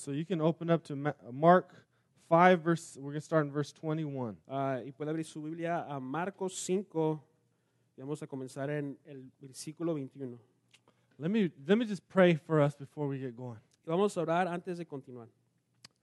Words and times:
So 0.00 0.12
you 0.12 0.24
can 0.24 0.40
open 0.40 0.70
up 0.70 0.82
to 0.84 0.96
Mark 1.30 1.74
5, 2.30 2.60
verse, 2.62 2.96
we're 2.98 3.10
going 3.10 3.20
to 3.20 3.20
start 3.20 3.44
in 3.44 3.52
verse 3.52 3.70
21. 3.70 4.34
Ah, 4.50 4.78
y 4.82 4.92
puede 4.92 5.10
abrir 5.10 5.26
su 5.26 5.42
Biblia 5.42 5.84
a 5.86 6.00
Marcos 6.00 6.54
5 6.54 7.20
y 7.98 8.02
vamos 8.02 8.22
a 8.22 8.26
comenzar 8.26 8.70
en 8.70 8.96
el 9.06 9.30
versículo 9.42 9.92
21. 9.92 10.38
Let 11.18 11.30
me, 11.30 11.50
let 11.66 11.76
me 11.76 11.84
just 11.84 12.08
pray 12.08 12.34
for 12.34 12.62
us 12.62 12.74
before 12.74 13.08
we 13.08 13.18
get 13.18 13.36
going. 13.36 13.58
Vamos 13.86 14.16
a 14.16 14.22
orar 14.22 14.48
antes 14.48 14.78
de 14.78 14.86
continuar. 14.86 15.28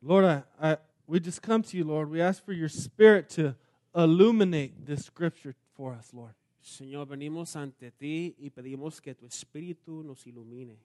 Lord, 0.04 0.26
I, 0.26 0.44
I, 0.62 0.78
we 1.08 1.20
just 1.20 1.42
come 1.42 1.64
to 1.64 1.76
you, 1.76 1.84
Lord. 1.84 2.12
We 2.12 2.22
ask 2.22 2.46
for 2.46 2.54
your 2.54 2.70
spirit 2.70 3.32
to 3.32 3.56
illuminate 3.96 4.86
this 4.86 5.06
scripture 5.06 5.56
for 5.76 5.96
us, 5.96 6.14
Lord. 6.14 6.36
Señor, 6.64 7.08
venimos 7.08 7.56
ante 7.56 7.90
ti 7.90 8.36
y 8.38 8.52
pedimos 8.52 9.02
que 9.02 9.16
tu 9.16 9.26
espíritu 9.26 10.04
nos 10.04 10.24
ilumine. 10.28 10.78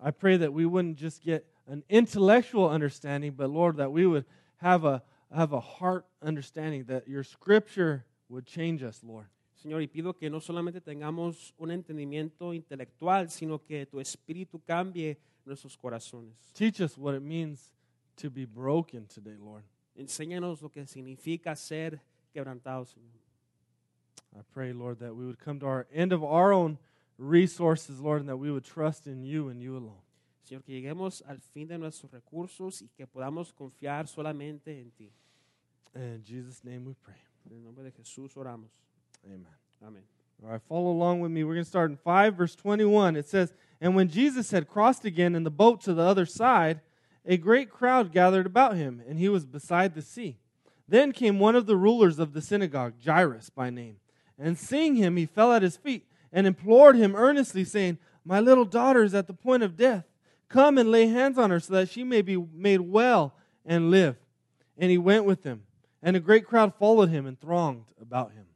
I 0.00 0.12
pray 0.12 0.36
that 0.36 0.52
we 0.52 0.64
wouldn't 0.64 0.96
just 0.96 1.24
get 1.24 1.44
an 1.66 1.82
intellectual 1.88 2.68
understanding, 2.68 3.32
but 3.32 3.50
Lord, 3.50 3.76
that 3.78 3.90
we 3.92 4.06
would 4.06 4.24
have 4.58 4.84
a, 4.84 5.02
have 5.34 5.52
a 5.52 5.60
heart 5.60 6.06
understanding, 6.22 6.84
that 6.84 7.08
your 7.08 7.24
scripture 7.24 8.04
would 8.28 8.46
change 8.46 8.82
us, 8.82 9.00
Lord. 9.02 9.26
Señor, 9.62 9.80
y 9.80 9.86
pido 9.86 10.16
que 10.16 10.28
no 10.30 10.38
solamente 10.38 10.80
tengamos 10.80 11.52
un 11.58 11.70
entendimiento 11.70 12.54
intelectual, 12.54 13.30
sino 13.30 13.58
que 13.58 13.86
tu 13.86 13.98
espíritu 14.00 14.60
cambie 14.64 15.16
nuestros 15.44 15.76
corazones. 15.76 16.34
Teach 16.54 16.80
us 16.80 16.96
what 16.98 17.14
it 17.14 17.22
means 17.22 17.72
to 18.16 18.30
be 18.30 18.44
broken 18.44 19.06
today, 19.06 19.36
Lord. 19.38 19.64
Enséñanos 19.98 20.60
lo 20.62 20.68
que 20.68 20.86
significa 20.86 21.56
ser 21.56 22.00
quebrantados, 22.34 22.94
Señor. 22.94 23.16
I 24.38 24.42
pray, 24.52 24.72
Lord, 24.72 24.98
that 25.00 25.16
we 25.16 25.24
would 25.24 25.38
come 25.38 25.58
to 25.60 25.66
our 25.66 25.86
end 25.92 26.12
of 26.12 26.22
our 26.22 26.52
own 26.52 26.78
resources, 27.16 28.00
Lord, 28.00 28.20
and 28.20 28.28
that 28.28 28.36
we 28.36 28.50
would 28.50 28.64
trust 28.64 29.06
in 29.06 29.24
you 29.24 29.48
and 29.48 29.62
you 29.62 29.76
alone. 29.76 30.02
Señor, 30.46 30.62
que 30.62 30.72
lleguemos 30.72 31.24
al 31.26 31.40
fin 31.40 31.66
de 31.66 31.76
nuestros 31.76 32.12
recursos 32.12 32.80
y 32.80 32.88
que 32.88 33.04
podamos 33.04 33.52
confiar 33.52 34.06
solamente 34.06 34.80
en 34.80 34.92
ti. 34.92 35.12
In 35.96 36.22
Jesus' 36.24 36.62
name 36.62 36.86
we 36.86 36.94
pray. 36.94 37.16
En 37.46 37.56
el 37.56 37.64
nombre 37.64 37.82
de 37.82 37.90
Jesús 37.90 38.36
oramos. 38.36 38.70
Amen. 39.24 39.46
Amén. 39.84 40.04
All 40.44 40.50
right, 40.50 40.62
follow 40.68 40.90
along 40.90 41.20
with 41.20 41.32
me. 41.32 41.42
We're 41.42 41.54
going 41.54 41.64
to 41.64 41.68
start 41.68 41.90
in 41.90 41.96
5, 41.96 42.34
verse 42.34 42.54
21. 42.54 43.16
It 43.16 43.26
says, 43.26 43.54
And 43.80 43.96
when 43.96 44.08
Jesus 44.08 44.52
had 44.52 44.68
crossed 44.68 45.04
again 45.04 45.34
in 45.34 45.42
the 45.42 45.50
boat 45.50 45.80
to 45.80 45.94
the 45.94 46.02
other 46.02 46.26
side, 46.26 46.80
a 47.24 47.36
great 47.36 47.68
crowd 47.68 48.12
gathered 48.12 48.46
about 48.46 48.76
him, 48.76 49.02
and 49.08 49.18
he 49.18 49.28
was 49.28 49.44
beside 49.44 49.94
the 49.94 50.02
sea. 50.02 50.38
Then 50.86 51.10
came 51.10 51.40
one 51.40 51.56
of 51.56 51.66
the 51.66 51.76
rulers 51.76 52.20
of 52.20 52.34
the 52.34 52.42
synagogue, 52.42 52.94
Jairus 53.04 53.50
by 53.50 53.70
name. 53.70 53.96
And 54.38 54.56
seeing 54.56 54.94
him, 54.94 55.16
he 55.16 55.26
fell 55.26 55.52
at 55.52 55.62
his 55.62 55.76
feet 55.76 56.06
and 56.32 56.46
implored 56.46 56.94
him 56.94 57.16
earnestly, 57.16 57.64
saying, 57.64 57.98
My 58.24 58.38
little 58.38 58.66
daughter 58.66 59.02
is 59.02 59.14
at 59.14 59.26
the 59.26 59.32
point 59.32 59.64
of 59.64 59.76
death. 59.76 60.04
Come 60.48 60.78
and 60.78 60.90
lay 60.90 61.08
hands 61.08 61.38
on 61.38 61.50
her 61.50 61.60
so 61.60 61.74
that 61.74 61.88
she 61.88 62.04
may 62.04 62.22
be 62.22 62.36
made 62.36 62.80
well 62.80 63.34
and 63.64 63.90
live. 63.90 64.16
And 64.78 64.90
he 64.90 64.98
went 64.98 65.24
with 65.24 65.42
them. 65.42 65.62
And 66.02 66.16
a 66.16 66.20
great 66.20 66.46
crowd 66.46 66.74
followed 66.78 67.08
him 67.08 67.26
and 67.26 67.40
thronged 67.40 67.84
about 68.00 68.32
him. 68.32 68.46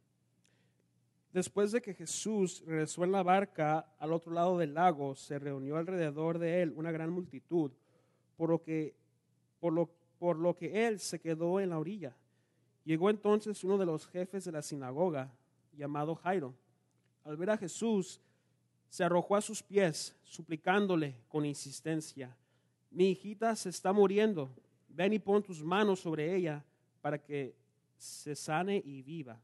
Después 1.33 1.71
de 1.71 1.81
que 1.81 1.93
Jesús 1.93 2.61
regresó 2.65 3.03
en 3.03 3.11
la 3.11 3.23
barca 3.23 3.85
al 3.99 4.11
otro 4.11 4.33
lado 4.33 4.57
del 4.57 4.73
lago, 4.73 5.15
se 5.15 5.39
reunió 5.39 5.77
alrededor 5.77 6.39
de 6.39 6.61
él 6.61 6.73
una 6.75 6.91
gran 6.91 7.09
multitud, 7.09 7.71
por 8.35 8.49
lo 8.49 8.61
que, 8.61 8.93
por 9.61 9.71
lo, 9.71 9.89
por 10.19 10.37
lo 10.37 10.57
que 10.57 10.87
él 10.87 10.99
se 10.99 11.19
quedó 11.19 11.61
en 11.61 11.69
la 11.69 11.79
orilla. 11.79 12.15
Llegó 12.83 13.09
entonces 13.09 13.63
uno 13.63 13.77
de 13.77 13.85
los 13.85 14.07
jefes 14.07 14.43
de 14.43 14.51
la 14.51 14.61
sinagoga, 14.61 15.31
llamado 15.71 16.15
Jairo. 16.15 16.53
Al 17.23 17.37
ver 17.37 17.51
a 17.51 17.57
Jesús, 17.57 18.19
se 18.91 19.05
arrojó 19.05 19.37
a 19.37 19.41
sus 19.41 19.63
pies, 19.63 20.13
suplicándole 20.21 21.15
con 21.29 21.45
insistencia, 21.45 22.35
mi 22.91 23.11
hijita 23.11 23.55
se 23.55 23.69
está 23.69 23.93
muriendo, 23.93 24.51
ven 24.89 25.13
y 25.13 25.19
pon 25.19 25.41
tus 25.41 25.63
manos 25.63 26.01
sobre 26.01 26.35
ella 26.35 26.61
para 27.01 27.17
que 27.17 27.55
se 27.97 28.35
sane 28.35 28.81
y 28.83 29.01
viva. 29.01 29.39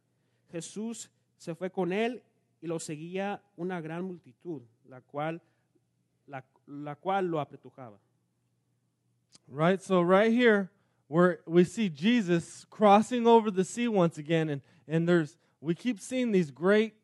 Jesús 0.51 1.09
se 1.37 1.55
fue 1.55 1.71
con 1.71 1.93
él 1.93 2.21
y 2.59 2.67
lo 2.67 2.77
seguía 2.77 3.41
una 3.55 3.79
gran 3.79 4.03
multitud, 4.03 4.63
la 4.83 4.99
cual, 4.99 5.41
la, 6.25 6.43
la 6.65 6.97
cual 6.97 7.27
lo 7.27 7.39
apretujaba. 7.39 7.97
Right? 9.47 9.81
So, 9.81 10.01
right 10.01 10.33
here, 10.33 10.69
where 11.07 11.39
we 11.45 11.63
see 11.63 11.87
Jesus 11.87 12.65
crossing 12.69 13.25
over 13.25 13.49
the 13.49 13.63
sea 13.63 13.87
once 13.87 14.17
again, 14.17 14.49
and, 14.49 14.61
and 14.89 15.07
there's 15.07 15.37
we 15.61 15.73
keep 15.73 16.01
seeing 16.01 16.33
these 16.33 16.51
great 16.51 16.95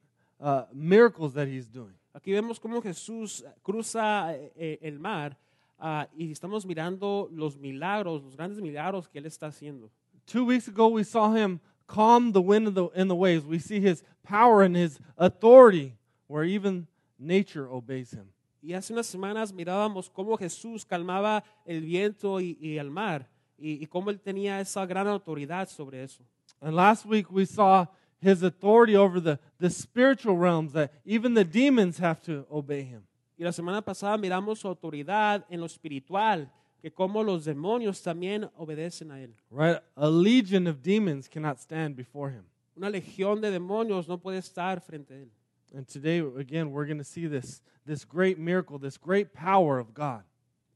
uh, 0.42 0.66
miracles 0.74 1.36
that 1.36 1.48
he's 1.48 1.68
doing. 1.68 1.94
Aquí 2.14 2.32
vemos 2.32 2.60
cómo 2.60 2.80
Jesús 2.80 3.44
cruza 3.64 4.36
eh, 4.36 4.78
el 4.82 5.00
mar 5.00 5.36
ah, 5.80 6.08
y 6.16 6.32
estamos 6.32 6.64
mirando 6.64 7.28
los 7.32 7.58
milagros, 7.58 8.24
los 8.24 8.36
grandes 8.36 8.62
milagros 8.62 9.10
que 9.10 9.18
él 9.18 9.26
está 9.26 9.48
haciendo. 9.48 9.90
Two 10.28 10.46
weeks 10.46 10.68
ago, 10.68 10.88
we 10.90 11.04
saw 11.04 11.34
him 11.36 11.60
calm 11.88 12.32
the 12.32 12.40
wind 12.40 12.68
and 12.68 12.76
the, 12.76 12.90
and 12.96 13.10
the 13.10 13.16
waves. 13.16 13.46
We 13.46 13.60
see 13.60 13.80
his 13.80 14.04
power 14.24 14.62
and 14.62 14.76
his 14.76 15.00
authority, 15.18 15.98
where 16.28 16.44
even 16.44 16.88
nature 17.18 17.68
obeys 17.68 18.12
him. 18.14 18.32
Y 18.62 18.74
hace 18.74 18.94
unas 18.94 19.08
semanas 19.08 19.52
mirábamos 19.52 20.10
cómo 20.10 20.38
Jesús 20.38 20.86
calmaba 20.86 21.44
el 21.66 21.82
viento 21.82 22.40
y, 22.40 22.58
y 22.62 22.78
el 22.78 22.92
mar 22.92 23.28
y, 23.58 23.84
y 23.84 23.88
cómo 23.88 24.12
él 24.12 24.20
tenía 24.22 24.62
esa 24.62 24.86
gran 24.86 25.08
autoridad 25.08 25.68
sobre 25.68 26.04
eso. 26.04 26.24
And 26.62 26.76
last 26.76 27.06
week, 27.06 27.30
we 27.30 27.46
saw 27.46 27.88
his 28.24 28.42
authority 28.42 28.96
over 28.96 29.20
the, 29.20 29.38
the 29.60 29.70
spiritual 29.70 30.38
realms, 30.38 30.74
that 30.74 30.92
even 31.06 31.34
the 31.34 31.44
demons 31.44 32.00
have 32.00 32.22
to 32.24 32.46
obey 32.52 32.84
him. 32.84 33.04
Y 33.38 33.44
la 33.44 33.52
semana 33.52 33.84
pasada 33.84 34.18
miramos 34.18 34.60
su 34.60 34.68
autoridad 34.68 35.44
en 35.50 35.60
lo 35.60 35.66
espiritual, 35.66 36.50
que 36.82 36.90
como 36.90 37.24
los 37.24 37.46
demonios 37.46 38.02
también 38.02 38.50
obedecen 38.58 39.12
a 39.12 39.22
él. 39.22 39.34
Right? 39.52 39.80
A 39.96 40.10
legion 40.10 40.68
of 40.68 40.82
demons 40.82 41.28
cannot 41.28 41.60
stand 41.60 41.96
before 41.96 42.30
him. 42.30 42.46
Una 42.78 42.90
legión 42.90 43.42
de 43.42 43.52
demonios 43.52 44.08
no 44.08 44.18
puede 44.18 44.38
estar 44.38 44.82
frente 44.82 45.14
a 45.14 45.18
él. 45.18 45.30
And 45.76 45.88
today, 45.88 46.20
again, 46.20 46.72
we're 46.72 46.86
going 46.86 47.00
to 47.00 47.04
see 47.04 47.26
this, 47.28 47.62
this 47.86 48.06
great 48.06 48.38
miracle, 48.38 48.78
this 48.78 48.98
great 48.98 49.34
power 49.34 49.80
of 49.80 49.94
God. 49.94 50.24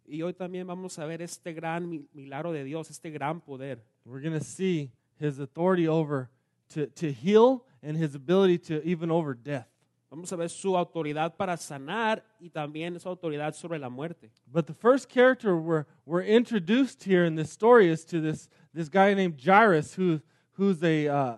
Y 0.10 0.22
hoy 0.22 0.34
también 0.34 0.66
vamos 0.66 0.98
a 0.98 1.06
ver 1.06 1.22
este 1.22 1.54
gran 1.54 2.08
milagro 2.14 2.52
de 2.52 2.64
Dios, 2.64 2.90
este 2.90 3.12
gran 3.12 3.42
poder. 3.42 3.80
We're 4.06 4.22
going 4.22 4.38
to 4.38 4.44
see 4.44 4.92
his 5.20 5.40
authority 5.40 5.88
over 5.88 6.30
to, 6.70 6.88
to 6.88 7.12
heal 7.12 7.64
and 7.82 7.98
his 7.98 8.16
ability 8.16 8.58
to 8.58 8.84
even 8.84 9.12
over 9.12 9.34
death. 9.34 9.68
Vamos 10.10 10.32
a 10.32 10.38
ver 10.38 10.48
su 10.48 10.78
autoridad 10.78 11.36
para 11.36 11.58
sanar 11.58 12.24
y 12.40 12.50
también 12.50 12.98
su 13.00 13.10
autoridad 13.10 13.54
sobre 13.54 13.78
la 13.78 13.90
muerte. 13.90 14.30
But 14.50 14.66
the 14.66 14.74
first 14.74 15.10
character 15.10 15.58
we're, 15.58 15.86
we're 16.06 16.24
introduced 16.24 17.04
here 17.04 17.26
in 17.26 17.36
this 17.36 17.52
story 17.52 17.90
is 17.90 18.06
to 18.06 18.22
this, 18.22 18.48
this 18.74 18.88
guy 18.88 19.14
named 19.14 19.38
Jairus, 19.38 19.96
who, 19.96 20.22
who's 20.54 20.82
a, 20.82 21.10
uh, 21.10 21.38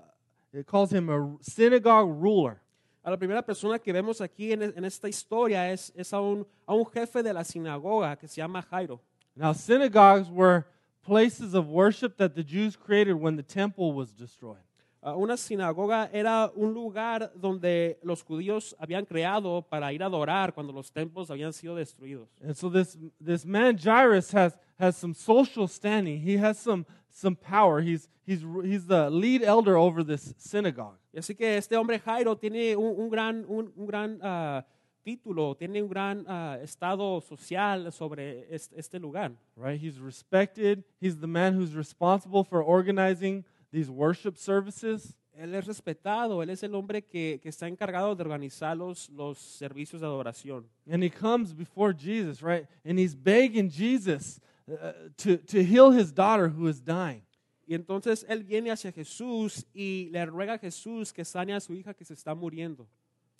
it 0.53 0.67
calls 0.67 0.93
him 0.93 1.09
a 1.09 1.37
synagogue 1.41 2.09
ruler. 2.21 2.61
A 3.03 3.09
la 3.09 3.17
primera 3.17 3.41
persona 3.41 3.79
que 3.79 3.91
vemos 3.91 4.21
aquí 4.21 4.51
en, 4.51 4.61
en 4.61 4.85
esta 4.85 5.07
historia 5.07 5.71
es, 5.71 5.91
es 5.95 6.13
a, 6.13 6.21
un, 6.21 6.45
a 6.67 6.75
un 6.75 6.85
jefe 6.85 7.23
de 7.23 7.33
la 7.33 7.43
sinagoga 7.43 8.19
que 8.19 8.27
se 8.27 8.39
llama 8.39 8.63
Jairo. 8.71 8.99
Now, 9.35 9.53
synagogues 9.53 10.29
were 10.29 10.67
places 11.01 11.55
of 11.55 11.67
worship 11.67 12.17
that 12.17 12.35
the 12.35 12.43
Jews 12.43 12.75
created 12.75 13.13
when 13.13 13.35
the 13.35 13.41
temple 13.41 13.93
was 13.93 14.11
destroyed. 14.11 14.57
Ah, 15.01 15.15
una 15.15 15.37
sinagoga 15.37 16.09
era 16.11 16.51
un 16.55 16.73
lugar 16.73 17.31
donde 17.33 17.97
los 18.03 18.21
judíos 18.21 18.75
habían 18.77 19.05
creado 19.05 19.61
para 19.61 19.93
ir 19.93 20.03
a 20.03 20.07
adorar 20.07 20.53
cuando 20.53 20.73
los 20.73 20.91
templos 20.91 21.31
habían 21.31 21.53
sido 21.53 21.75
destruidos. 21.75 22.27
And 22.41 22.53
so 22.53 22.69
this, 22.69 22.97
this 23.23 23.45
man 23.45 23.77
Jairus 23.77 24.33
has, 24.33 24.57
has 24.77 24.97
some 24.97 25.13
social 25.13 25.69
standing. 25.69 26.19
He 26.21 26.37
has 26.37 26.59
some, 26.59 26.85
some 27.09 27.37
power. 27.37 27.79
He's, 27.81 28.09
he's, 28.25 28.43
he's 28.63 28.87
the 28.87 29.09
lead 29.09 29.41
elder 29.41 29.77
over 29.77 30.03
this 30.03 30.35
synagogue. 30.37 30.97
Y 31.13 31.19
así 31.19 31.33
que 31.33 31.55
este 31.55 31.77
hombre 31.77 31.97
Jairo 31.99 32.35
tiene 32.35 32.75
un, 32.75 32.99
un 32.99 33.09
gran, 33.09 33.45
un, 33.47 33.71
un 33.77 33.85
gran 33.85 34.19
ah, 34.21 34.65
título, 35.01 35.55
tiene 35.55 35.81
un 35.81 35.87
gran 35.87 36.25
ah, 36.27 36.57
estado 36.61 37.21
social 37.21 37.89
sobre 37.93 38.53
este, 38.53 38.77
este 38.77 38.99
lugar. 38.99 39.31
Right? 39.55 39.79
He's 39.81 39.97
respected. 39.97 40.83
He's 40.99 41.17
the 41.17 41.27
man 41.27 41.53
who's 41.53 41.73
responsible 41.73 42.43
for 42.43 42.61
organizing 42.61 43.45
these 43.71 43.89
worship 43.89 44.37
services. 44.37 45.15
Él 45.33 45.55
es 45.55 45.65
respetado, 45.65 46.43
él 46.43 46.49
es 46.49 46.63
el 46.63 46.75
hombre 46.75 47.01
que, 47.01 47.39
que 47.41 47.47
está 47.47 47.67
encargado 47.67 48.13
de 48.13 48.23
organizar 48.23 48.75
los, 48.75 49.09
los 49.09 49.37
servicios 49.37 50.01
de 50.01 50.07
adoración. 50.07 50.65
And 50.91 51.01
he 51.01 51.09
comes 51.09 51.53
before 51.53 51.93
Jesus, 51.93 52.41
right? 52.41 52.67
And 52.83 52.99
he's 52.99 53.15
begging 53.15 53.69
Jesus 53.69 54.41
uh, 54.69 54.91
to, 55.17 55.37
to 55.37 55.63
heal 55.63 55.91
his 55.91 56.11
daughter 56.11 56.49
who 56.49 56.67
is 56.67 56.81
dying. 56.81 57.23
Y 57.65 57.75
entonces 57.75 58.25
él 58.27 58.43
viene 58.43 58.71
hacia 58.71 58.91
Jesús 58.91 59.65
y 59.73 60.09
le 60.11 60.25
ruega 60.25 60.55
a 60.55 60.57
Jesús 60.57 61.13
que 61.13 61.23
sane 61.23 61.53
a 61.53 61.59
su 61.59 61.73
hija 61.73 61.93
que 61.93 62.03
se 62.03 62.15
está 62.15 62.35
muriendo. 62.35 62.87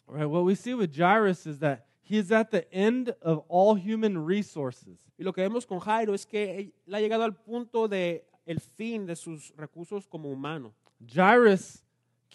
Right? 0.08 0.26
What 0.26 0.46
we 0.46 0.56
see 0.56 0.74
with 0.74 0.96
Jairus 0.96 1.46
is 1.48 1.60
that 1.60 1.86
he 2.02 2.18
is 2.18 2.32
at 2.32 2.50
the 2.52 2.72
end 2.72 3.16
of 3.22 3.44
all 3.50 3.76
human 3.76 4.26
resources. 4.26 5.00
Y 5.18 5.24
lo 5.24 5.34
que 5.34 5.42
vemos 5.42 5.66
con 5.66 5.80
Jairo 5.80 6.14
es 6.14 6.26
que 6.26 6.72
él 6.86 6.96
ha 6.96 7.00
llegado 7.00 7.24
al 7.24 7.36
punto 7.36 7.88
de 7.88 8.26
el 8.50 8.60
fin 8.60 9.06
de 9.06 9.16
sus 9.16 9.54
recursos 9.56 10.08
como 10.08 10.30
humano. 10.30 10.74
Jairus 11.06 11.84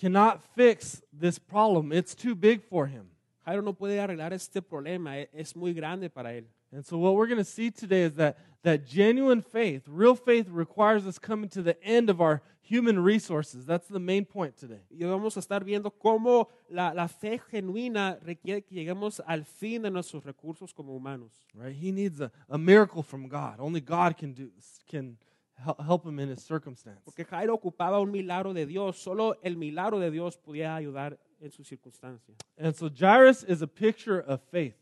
cannot 0.00 0.40
fix 0.54 1.02
this 1.12 1.40
problem. 1.40 1.92
It's 1.92 2.14
too 2.14 2.36
big 2.36 2.62
for 2.62 2.86
him. 2.86 3.10
Jairo 3.44 3.62
no 3.62 3.72
puede 3.72 4.00
arreglar 4.00 4.32
este 4.32 4.62
problema, 4.62 5.18
es 5.18 5.56
muy 5.56 5.74
grande 5.74 6.08
para 6.08 6.32
él. 6.32 6.44
And 6.72 6.84
so 6.84 6.98
what 6.98 7.14
we're 7.14 7.26
going 7.26 7.38
to 7.38 7.44
see 7.44 7.70
today 7.70 8.02
is 8.02 8.14
that 8.14 8.36
that 8.62 8.86
genuine 8.86 9.42
faith, 9.42 9.82
real 9.86 10.14
faith 10.14 10.48
requires 10.48 11.06
us 11.06 11.18
coming 11.18 11.48
to 11.50 11.62
the 11.62 11.76
end 11.84 12.08
of 12.08 12.20
our 12.20 12.40
human 12.62 12.98
resources. 12.98 13.66
That's 13.66 13.88
the 13.88 14.00
main 14.00 14.24
point 14.24 14.56
today. 14.56 14.80
Y 14.90 15.04
vamos 15.04 15.36
a 15.36 15.40
estar 15.40 15.64
viendo 15.64 15.90
cómo 15.90 16.48
la, 16.70 16.92
la 16.92 17.08
fe 17.08 17.38
genuina 17.50 18.18
requiere 18.24 18.62
que 18.62 18.74
lleguemos 18.74 19.20
al 19.26 19.44
fin 19.44 19.82
de 19.82 19.90
nuestros 19.90 20.24
recursos 20.24 20.72
como 20.72 20.94
humanos. 20.94 21.32
Right? 21.54 21.76
He 21.76 21.92
needs 21.92 22.20
a, 22.20 22.30
a 22.48 22.56
miracle 22.56 23.02
from 23.02 23.28
God. 23.28 23.56
Only 23.58 23.80
God 23.80 24.16
can 24.16 24.32
do 24.32 24.50
can 24.88 25.18
help 25.56 26.04
him 26.04 26.18
in 26.18 26.28
his 26.28 26.42
circumstance. 26.42 27.00
Porque 27.04 27.24
Jairo 27.24 27.54
ocupaba 27.54 28.00
un 28.00 28.10
milagro 28.10 28.52
de 28.52 28.66
Dios, 28.66 28.98
solo 28.98 29.34
el 29.42 29.56
milagro 29.56 29.98
de 29.98 30.10
Dios 30.10 30.36
podía 30.36 30.74
ayudar 30.74 31.18
en 31.40 31.50
su 31.50 31.62
circunstancia. 31.62 32.34
And 32.58 32.74
so 32.74 32.88
Jairus 32.88 33.44
is 33.44 33.62
a 33.62 33.66
picture 33.66 34.20
of 34.20 34.40
faith. 34.50 34.74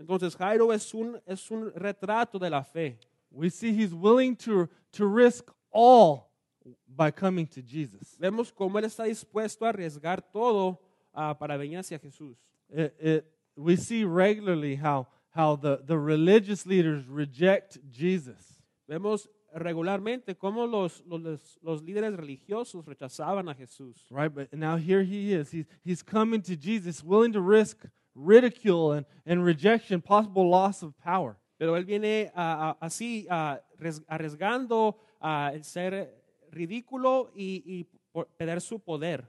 Entonces 0.00 0.36
Jairo 0.36 0.72
es 0.72 0.92
un, 0.94 1.20
es 1.26 1.50
un 1.50 1.72
retrato 1.74 2.38
de 2.38 2.50
la 2.50 2.62
fe. 2.62 2.98
We 3.30 3.50
see 3.50 3.72
he's 3.72 3.92
willing 3.92 4.36
to, 4.36 4.68
to 4.92 5.06
risk 5.06 5.50
all 5.70 6.30
by 6.86 7.10
coming 7.10 7.46
to 7.48 7.62
Jesus. 7.62 8.16
Vemos 8.18 8.52
cómo 8.52 8.78
él 8.78 8.84
está 8.84 9.04
dispuesto 9.04 9.66
a 9.66 9.72
arriesgar 9.72 10.22
todo 10.32 10.78
ah, 11.14 11.34
para 11.34 11.56
venir 11.56 11.78
hacia 11.78 11.98
Jesús. 11.98 12.36
It, 12.70 12.94
it, 13.00 13.24
we 13.56 13.76
see 13.76 14.04
regularly 14.04 14.76
how, 14.76 15.06
how 15.30 15.56
the, 15.56 15.80
the 15.84 15.98
religious 15.98 16.64
leaders 16.64 17.06
reject 17.06 17.78
Jesus. 17.90 18.62
Vemos 18.88 19.28
regularmente 19.54 20.36
cómo 20.36 20.66
los, 20.66 21.02
los, 21.06 21.58
los 21.62 21.82
líderes 21.82 22.14
religiosos 22.16 22.86
rechazaban 22.86 23.48
a 23.48 23.54
Jesús. 23.54 24.06
Right? 24.10 24.32
But 24.32 24.52
now 24.52 24.76
here 24.76 25.02
he 25.02 25.32
is. 25.32 25.50
He's, 25.50 25.66
he's 25.84 26.02
coming 26.02 26.42
to 26.42 26.56
Jesus, 26.56 27.02
willing 27.02 27.32
to 27.32 27.40
risk 27.40 27.84
ridicule 28.14 28.92
and, 28.92 29.06
and 29.26 29.44
rejection, 29.44 30.00
possible 30.00 30.48
loss 30.48 30.82
of 30.82 30.92
power. 30.98 31.36
Pero 31.58 31.74
él 31.76 31.84
viene 31.84 32.30
ah, 32.34 32.76
así 32.80 33.26
res- 33.78 34.02
arriesgando 34.08 34.96
a 35.20 35.50
el 35.52 35.64
ser 35.64 36.14
ridículo 36.50 37.30
y, 37.34 37.62
y 37.66 37.86
perder 38.38 38.60
su 38.60 38.78
poder. 38.78 39.24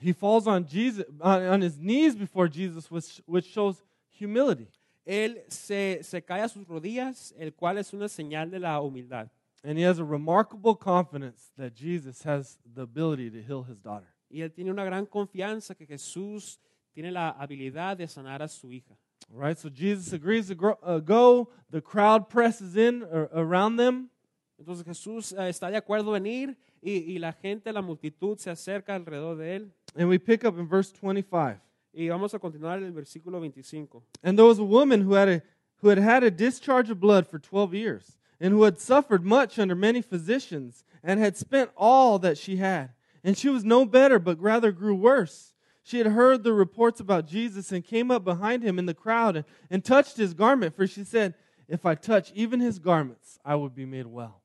He 0.00 0.12
falls 0.12 0.48
on 0.48 0.66
Jesus 0.66 1.04
on, 1.20 1.42
on 1.42 1.62
his 1.62 1.78
knees 1.78 2.16
before 2.16 2.48
Jesus, 2.48 2.90
which, 2.90 3.22
which 3.26 3.46
shows 3.46 3.84
humility. 4.10 4.68
Él 5.04 5.42
se, 5.48 6.00
se 6.02 6.20
cae 6.22 6.42
a 6.42 6.48
sus 6.48 6.66
rodillas, 6.66 7.34
el 7.38 7.52
cual 7.52 7.78
es 7.78 7.92
una 7.92 8.08
señal 8.08 8.50
de 8.50 8.58
la 8.58 8.80
humildad. 8.80 9.28
And 9.64 9.78
he 9.78 9.84
has 9.84 9.98
a 9.98 10.04
remarkable 10.04 10.74
confidence 10.74 11.52
that 11.56 11.74
Jesus 11.74 12.22
has 12.24 12.58
the 12.74 12.82
ability 12.82 13.30
to 13.30 13.42
heal 13.42 13.62
his 13.62 13.78
daughter. 13.78 14.08
Y 14.28 14.40
él 14.40 14.52
tiene 14.52 14.70
una 14.70 14.84
gran 14.84 15.06
confianza 15.06 15.76
que 15.76 15.86
Jesús 15.86 16.58
tiene 16.94 17.12
la 17.12 17.30
habilidad 17.30 17.96
de 17.96 18.08
sanar 18.08 18.42
a 18.42 18.48
su 18.48 18.72
hija. 18.72 18.96
Right? 19.30 19.56
So 19.56 19.70
Jesus 19.70 20.12
agrees 20.12 20.48
to 20.48 20.76
uh, 20.82 20.98
go. 20.98 21.50
The 21.70 21.80
crowd 21.80 22.28
presses 22.28 22.76
in 22.76 23.02
uh, 23.04 23.28
around 23.34 23.76
them. 23.76 24.10
Entonces 24.58 24.84
Jesús 24.84 25.32
eh, 25.32 25.48
está 25.48 25.70
de 25.70 25.76
acuerdo 25.76 26.16
en 26.16 26.26
ir 26.26 26.56
y, 26.80 27.14
y 27.14 27.18
la 27.18 27.32
gente, 27.32 27.72
la 27.72 27.82
multitud 27.82 28.38
se 28.38 28.50
acerca 28.50 28.94
alrededor 28.94 29.36
de 29.36 29.56
él. 29.56 29.72
And 29.96 30.08
we 30.08 30.18
pick 30.18 30.44
up 30.44 30.58
in 30.58 30.66
verse 30.68 30.92
25. 30.92 31.60
Y 31.92 32.08
vamos 32.08 32.34
a 32.34 32.38
continuar 32.38 32.78
en 32.78 32.84
el 32.84 32.92
versículo 32.92 33.38
25. 33.38 34.02
And 34.22 34.36
there 34.36 34.46
was 34.46 34.58
a 34.58 34.64
woman 34.64 35.02
who 35.02 35.14
had, 35.14 35.28
a, 35.28 35.42
who 35.82 35.88
had 35.88 35.98
had 35.98 36.22
a 36.24 36.30
discharge 36.30 36.90
of 36.90 36.98
blood 36.98 37.26
for 37.26 37.38
12 37.38 37.74
years, 37.74 38.18
and 38.42 38.52
who 38.52 38.64
had 38.64 38.80
suffered 38.80 39.24
much 39.24 39.56
under 39.56 39.76
many 39.76 40.02
physicians, 40.02 40.84
and 41.04 41.20
had 41.20 41.36
spent 41.36 41.70
all 41.76 42.18
that 42.18 42.36
she 42.36 42.56
had. 42.56 42.90
And 43.22 43.38
she 43.38 43.48
was 43.48 43.64
no 43.64 43.84
better, 43.84 44.18
but 44.18 44.40
rather 44.40 44.72
grew 44.72 44.96
worse. 44.96 45.54
She 45.84 45.98
had 45.98 46.08
heard 46.08 46.42
the 46.42 46.52
reports 46.52 46.98
about 46.98 47.28
Jesus 47.28 47.70
and 47.70 47.84
came 47.84 48.10
up 48.10 48.24
behind 48.24 48.64
him 48.64 48.80
in 48.80 48.86
the 48.86 48.94
crowd 48.94 49.36
and, 49.36 49.44
and 49.70 49.84
touched 49.84 50.16
his 50.16 50.34
garment, 50.34 50.74
for 50.74 50.88
she 50.88 51.04
said, 51.04 51.34
If 51.68 51.86
I 51.86 51.94
touch 51.94 52.32
even 52.34 52.58
his 52.58 52.80
garments, 52.80 53.38
I 53.44 53.54
would 53.54 53.76
be 53.76 53.86
made 53.86 54.06
well. 54.06 54.42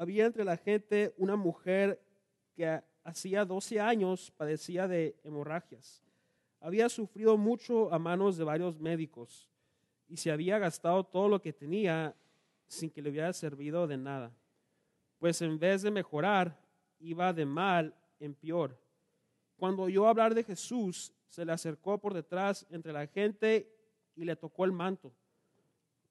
Había 0.00 0.24
entre 0.24 0.44
la 0.44 0.56
gente 0.56 1.12
una 1.16 1.36
mujer 1.36 1.96
que 2.56 2.80
hacía 3.04 3.46
12 3.46 3.78
años 3.78 4.32
padecía 4.36 4.88
de 4.88 5.14
hemorragias. 5.24 6.02
Había 6.60 6.88
sufrido 6.88 7.36
mucho 7.36 7.92
a 7.92 8.00
manos 8.00 8.36
de 8.36 8.42
varios 8.42 8.80
médicos 8.80 9.48
y 10.08 10.16
se 10.16 10.32
había 10.32 10.58
gastado 10.58 11.04
todo 11.04 11.28
lo 11.28 11.40
que 11.40 11.52
tenía 11.52 12.16
sin 12.70 12.88
que 12.88 13.02
le 13.02 13.10
hubiera 13.10 13.32
servido 13.32 13.86
de 13.88 13.96
nada. 13.96 14.32
Pues 15.18 15.42
en 15.42 15.58
vez 15.58 15.82
de 15.82 15.90
mejorar, 15.90 16.56
iba 17.00 17.32
de 17.32 17.44
mal 17.44 17.94
en 18.20 18.32
peor. 18.34 18.78
Cuando 19.56 19.82
oyó 19.82 20.06
hablar 20.06 20.34
de 20.34 20.44
Jesús, 20.44 21.12
se 21.28 21.44
le 21.44 21.52
acercó 21.52 21.98
por 21.98 22.14
detrás 22.14 22.64
entre 22.70 22.92
la 22.92 23.06
gente 23.08 23.68
y 24.14 24.24
le 24.24 24.36
tocó 24.36 24.64
el 24.64 24.72
manto. 24.72 25.12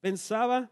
Pensaba, 0.00 0.70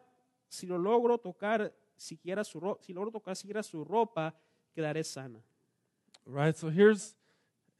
si 0.49 0.67
lo 0.67 0.79
logro 0.79 1.19
tocar 1.19 1.75
siquiera 1.96 2.44
su 2.44 2.61
ro- 2.61 2.79
si 2.81 2.93
logro 2.93 3.11
tocar 3.11 3.35
siquiera 3.35 3.62
su 3.62 3.82
ropa, 3.85 4.35
quedaré 4.75 5.02
sana. 5.02 5.43
Right? 6.26 6.55
So 6.55 6.69
here's 6.70 7.17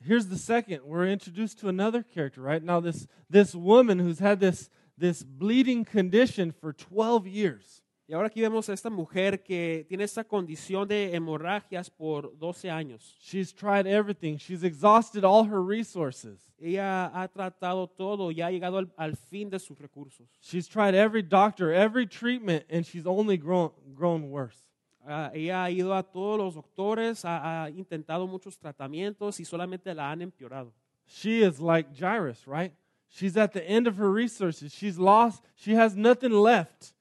here's 0.01 0.29
the 0.29 0.39
second. 0.39 0.83
We're 0.85 1.07
introduced 1.07 1.59
to 1.61 1.69
another 1.69 2.03
character, 2.03 2.41
right? 2.43 2.63
Now 2.63 2.81
this 2.81 3.07
this 3.31 3.55
woman 3.55 3.99
who's 3.99 4.19
had 4.19 4.41
this 4.41 4.71
this 4.97 5.23
bleeding 5.23 5.85
condition 5.85 6.51
for 6.53 6.73
12 6.73 7.27
years. 7.29 7.83
Y 8.11 8.15
ahora 8.15 8.29
aquí 8.29 8.41
vemos 8.41 8.67
a 8.71 8.73
esta 8.73 8.89
mujer 8.89 9.43
que 9.43 9.85
tiene 9.87 10.05
esta 10.05 10.25
condición 10.25 10.89
de 10.89 11.15
hemorragias 11.15 11.91
por 11.91 12.35
12 12.39 12.71
años. 12.71 13.15
She's 13.21 13.55
tried 13.55 13.87
everything. 13.87 14.39
She's 14.39 14.65
exhausted 14.65 15.25
all 15.25 15.45
her 15.45 15.63
resources. 15.63 16.51
Ella 16.59 17.11
ha 17.13 17.29
tratado 17.29 17.87
todo 17.87 18.31
y 18.31 18.41
ha 18.41 18.51
llegado 18.51 18.79
al, 18.79 18.91
al 18.97 19.15
fin 19.15 19.51
de 19.51 19.59
sus 19.59 19.79
recursos. 19.79 20.27
She's 20.41 20.67
tried 20.67 20.95
every 20.95 21.23
doctor, 21.23 21.71
every 21.71 22.07
treatment, 22.07 22.65
and 22.71 22.83
she's 22.83 23.07
only 23.07 23.37
grown 23.37 23.73
grown 23.95 24.31
worse. 24.31 24.65
Ah, 25.07 25.31
ella 25.35 25.65
ha 25.65 25.71
ido 25.71 25.95
a 25.95 26.03
todos 26.03 26.39
los 26.39 26.55
doctores, 26.55 27.27
ha, 27.27 27.65
ha 27.65 27.71
intentado 27.71 28.27
muchos 28.27 28.59
tratamientos 28.59 29.39
y 29.39 29.45
solamente 29.45 29.95
la 29.95 30.11
han 30.11 30.23
empeorado. 30.23 30.73
She 31.07 31.43
is 31.43 31.61
like 31.61 31.95
Jairus, 31.95 32.47
right? 32.47 32.73
She's 33.11 33.37
at 33.37 33.53
the 33.53 33.63
end 33.69 33.87
of 33.87 33.99
her 33.99 34.11
resources. 34.11 34.73
She's 34.73 34.99
lost. 34.99 35.45
She 35.55 35.75
has 35.75 35.95
nothing 35.95 36.33
left, 36.33 36.95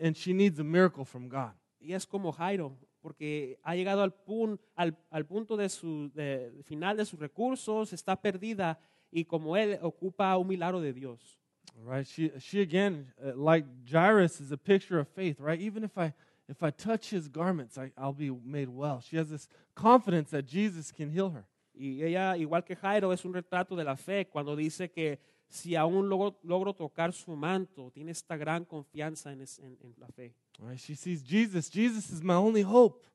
and, 0.00 0.16
she 0.16 0.32
needs 0.32 0.58
a 0.60 0.64
miracle 0.64 1.04
from 1.04 1.28
God. 1.28 1.52
Y 1.80 1.92
es 1.92 2.06
como 2.06 2.32
Jairo, 2.32 2.76
porque 3.00 3.58
ha 3.62 3.74
llegado 3.74 4.02
al, 4.02 4.12
pun- 4.12 4.58
al, 4.76 4.96
al 5.10 5.24
punto 5.24 5.56
de 5.56 5.68
su 5.68 6.10
de- 6.14 6.50
final 6.64 6.96
de 6.96 7.04
sus 7.04 7.18
recursos, 7.18 7.92
está 7.92 8.16
perdida 8.20 8.78
y 9.10 9.24
como 9.24 9.56
él 9.56 9.78
ocupa 9.82 10.36
un 10.36 10.48
milagro 10.48 10.80
de 10.80 10.92
Dios. 10.92 11.38
Right? 11.84 12.06
She 12.06 12.30
she 12.40 12.60
again, 12.60 13.12
uh, 13.22 13.32
like 13.36 13.64
Jairus, 13.84 14.40
is 14.40 14.50
a 14.50 14.56
picture 14.56 14.98
of 14.98 15.06
faith, 15.08 15.38
right? 15.38 15.60
Even 15.60 15.84
if 15.84 15.96
I 15.96 16.12
if 16.48 16.62
I 16.62 16.70
touch 16.70 17.10
his 17.10 17.28
garments, 17.28 17.78
I, 17.78 17.92
I'll 17.96 18.12
be 18.12 18.30
made 18.30 18.68
well. 18.68 19.00
She 19.00 19.16
has 19.16 19.28
this 19.28 19.48
confidence 19.74 20.30
that 20.30 20.46
Jesus 20.46 20.90
can 20.90 21.10
heal 21.10 21.30
her. 21.30 21.44
Y 21.74 22.02
ella, 22.02 22.36
igual 22.36 22.64
que 22.64 22.74
Jairo, 22.74 23.12
es 23.12 23.24
un 23.24 23.32
retrato 23.32 23.76
de 23.76 23.84
la 23.84 23.94
fe 23.96 24.26
cuando 24.26 24.56
dice 24.56 24.90
que 24.90 25.20
si 25.48 25.74
aún 25.76 26.08
logro, 26.08 26.38
logro 26.42 26.74
tocar 26.74 27.12
su 27.12 27.34
manto, 27.34 27.90
tiene 27.90 28.10
esta 28.12 28.36
gran 28.36 28.64
confianza 28.64 29.32
en, 29.32 29.40
es- 29.42 29.58
en- 29.60 29.78
en 29.82 29.94
la 29.98 30.08
fe. 30.08 30.34
Right? 30.60 30.78
She 30.78 30.94
sees 30.94 31.22
Jesus. 31.22 31.70
Jesus 31.70 32.10
is 32.10 32.22
my 32.22 32.34
only 32.34 32.62
hope. 32.62 33.06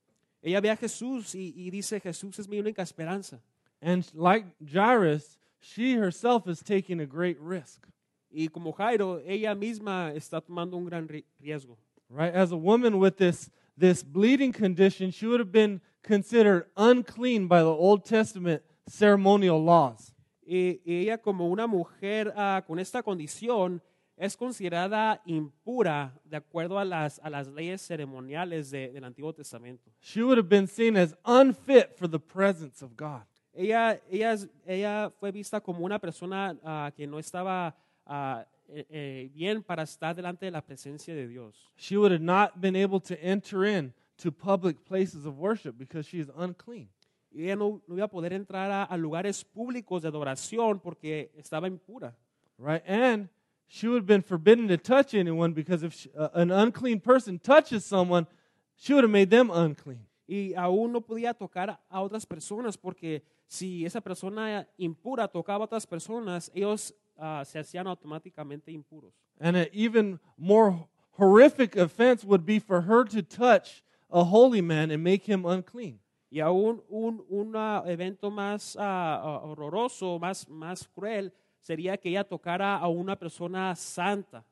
Ella 0.42 0.60
ve 0.62 0.70
a 0.70 0.76
Jesús 0.76 1.36
y, 1.36 1.54
y 1.56 1.70
dice, 1.70 2.00
Jesús 2.00 2.40
es 2.40 2.48
mi 2.48 2.60
única 2.60 2.82
esperanza. 2.82 3.40
And 3.82 4.06
like 4.14 4.46
Jairus, 4.66 5.38
she 5.60 5.94
herself 5.94 6.48
is 6.48 6.62
taking 6.62 7.00
a 7.00 7.06
great 7.06 7.38
risk. 7.40 7.86
Y 8.32 8.48
como 8.48 8.72
Jairo, 8.74 9.22
ella 9.26 9.54
misma 9.56 10.12
está 10.16 10.42
tomando 10.42 10.76
un 10.78 10.86
gran 10.86 11.08
riesgo. 11.40 11.78
Right? 12.10 12.34
As 12.34 12.52
a 12.52 12.58
woman 12.58 12.98
with 13.00 13.18
this 13.18 13.50
this 13.78 14.04
bleeding 14.04 14.52
condition, 14.52 15.12
she 15.12 15.26
would 15.28 15.40
have 15.40 15.52
been 15.52 15.82
considered 16.04 16.66
unclean 16.78 17.48
by 17.48 17.60
the 17.62 17.70
Old 17.74 18.06
Testament 18.06 18.62
ceremonial 18.88 19.64
laws. 19.64 20.13
Y, 20.46 20.82
y 20.86 21.02
ella 21.04 21.18
como 21.18 21.48
una 21.50 21.68
mujer 21.68 22.34
ah, 22.36 22.64
con 22.66 22.80
esta 22.80 23.02
condición 23.04 23.82
es 24.16 24.38
considerada 24.38 25.22
impura 25.26 26.14
de 26.26 26.38
acuerdo 26.38 26.78
a 26.78 26.86
las, 26.86 27.20
a 27.24 27.30
las 27.30 27.48
leyes 27.48 27.82
ceremoniales 27.82 28.70
de- 28.70 28.92
del 28.92 29.04
Antiguo 29.04 29.34
Testamento. 29.34 29.92
She 30.02 30.22
would 30.22 30.38
have 30.38 30.48
been 30.50 30.68
seen 30.68 30.96
as 30.98 31.16
unfit 31.26 31.96
for 31.98 32.08
the 32.10 32.20
presence 32.20 32.84
of 32.84 32.92
God. 32.96 33.24
Ella, 33.54 34.00
ella, 34.10 34.36
ella 34.66 35.12
fue 35.20 35.32
vista 35.32 35.60
como 35.62 35.84
una 35.86 36.00
persona 36.00 36.58
ah, 36.64 36.92
que 36.96 37.08
no 37.08 37.18
estaba 37.20 37.76
ah, 38.06 38.46
eh, 38.68 38.86
eh, 38.90 39.30
bien 39.34 39.62
para 39.64 39.84
estar 39.84 40.16
delante 40.16 40.46
de 40.46 40.52
la 40.52 40.62
presencia 40.62 41.14
de 41.16 41.28
Dios. 41.28 41.72
She 41.76 41.98
would 41.98 42.12
have 42.12 42.22
not 42.24 42.60
been 42.60 42.76
able 42.76 43.00
to 43.02 43.16
enter 43.22 43.66
in 43.66 43.94
to 44.18 44.32
public 44.32 44.84
places 44.86 45.26
of 45.26 45.38
worship 45.38 45.76
because 45.78 46.08
she 46.08 46.20
is 46.20 46.30
unclean. 46.36 46.90
Y 47.34 47.46
ella 47.46 47.56
no, 47.56 47.82
no 47.88 47.96
iba 47.96 48.06
a 48.06 48.10
poder 48.10 48.34
entrar 48.34 48.72
a, 48.72 48.84
a 48.84 48.96
lugares 48.96 49.44
públicos 49.44 50.02
de 50.02 50.08
adoración 50.08 50.80
porque 50.80 51.32
estaba 51.36 51.68
impura. 51.68 52.16
Right? 52.58 52.84
And 52.88 53.30
she 53.68 53.88
would 53.88 54.02
have 54.02 54.08
been 54.08 54.22
forbidden 54.22 54.68
to 54.68 54.78
touch 54.78 55.16
anyone 55.16 55.54
because 55.54 55.84
if 55.84 55.94
she, 55.94 56.12
uh, 56.16 56.30
an 56.36 56.52
unclean 56.52 57.00
person 57.00 57.40
touches 57.40 57.84
someone, 57.84 58.28
she 58.76 58.94
would 58.94 59.04
have 59.04 59.12
made 59.12 59.30
them 59.30 59.50
unclean. 59.50 60.06
Y 60.28 60.54
aún 60.56 60.92
no 60.92 61.02
podía 61.02 61.34
tocar 61.34 61.80
a 61.90 62.02
otras 62.02 62.26
personas 62.26 62.78
porque 62.78 63.24
si 63.48 63.86
esa 63.86 64.00
persona 64.00 64.68
impura 64.78 65.28
tocaba 65.28 65.64
a 65.64 65.66
otras 65.66 65.86
personas, 65.86 66.52
ellos 66.54 66.94
ah, 67.18 67.44
se 67.46 67.60
hacían 67.60 67.88
automáticamente 67.88 68.72
impuros. 68.72 69.14
And 69.40 69.58
an 69.58 69.68
even 69.74 70.20
more 70.38 70.88
horrific 71.18 71.76
offense 71.76 72.24
would 72.24 72.46
be 72.46 72.60
for 72.60 72.82
her 72.82 73.04
to 73.06 73.22
touch 73.22 73.84
a 74.10 74.24
holy 74.24 74.62
man 74.62 74.92
and 74.92 75.04
make 75.04 75.26
him 75.26 75.46
unclean. 75.46 76.00
Y 76.34 76.40
aún 76.40 76.84
un 76.90 77.24
un, 77.30 77.56
evento 77.86 78.32
más 78.32 78.76
ah, 78.80 79.22
ah, 79.24 79.42
horroroso, 79.44 80.18
más, 80.18 80.50
más 80.50 80.88
cruel, 80.88 81.32
sería 81.60 81.96
que 81.96 82.10
ella 82.10 82.24
tocara 82.24 82.76
a 82.76 82.88
una 82.88 83.16
persona 83.16 83.76
santa. 83.76 84.44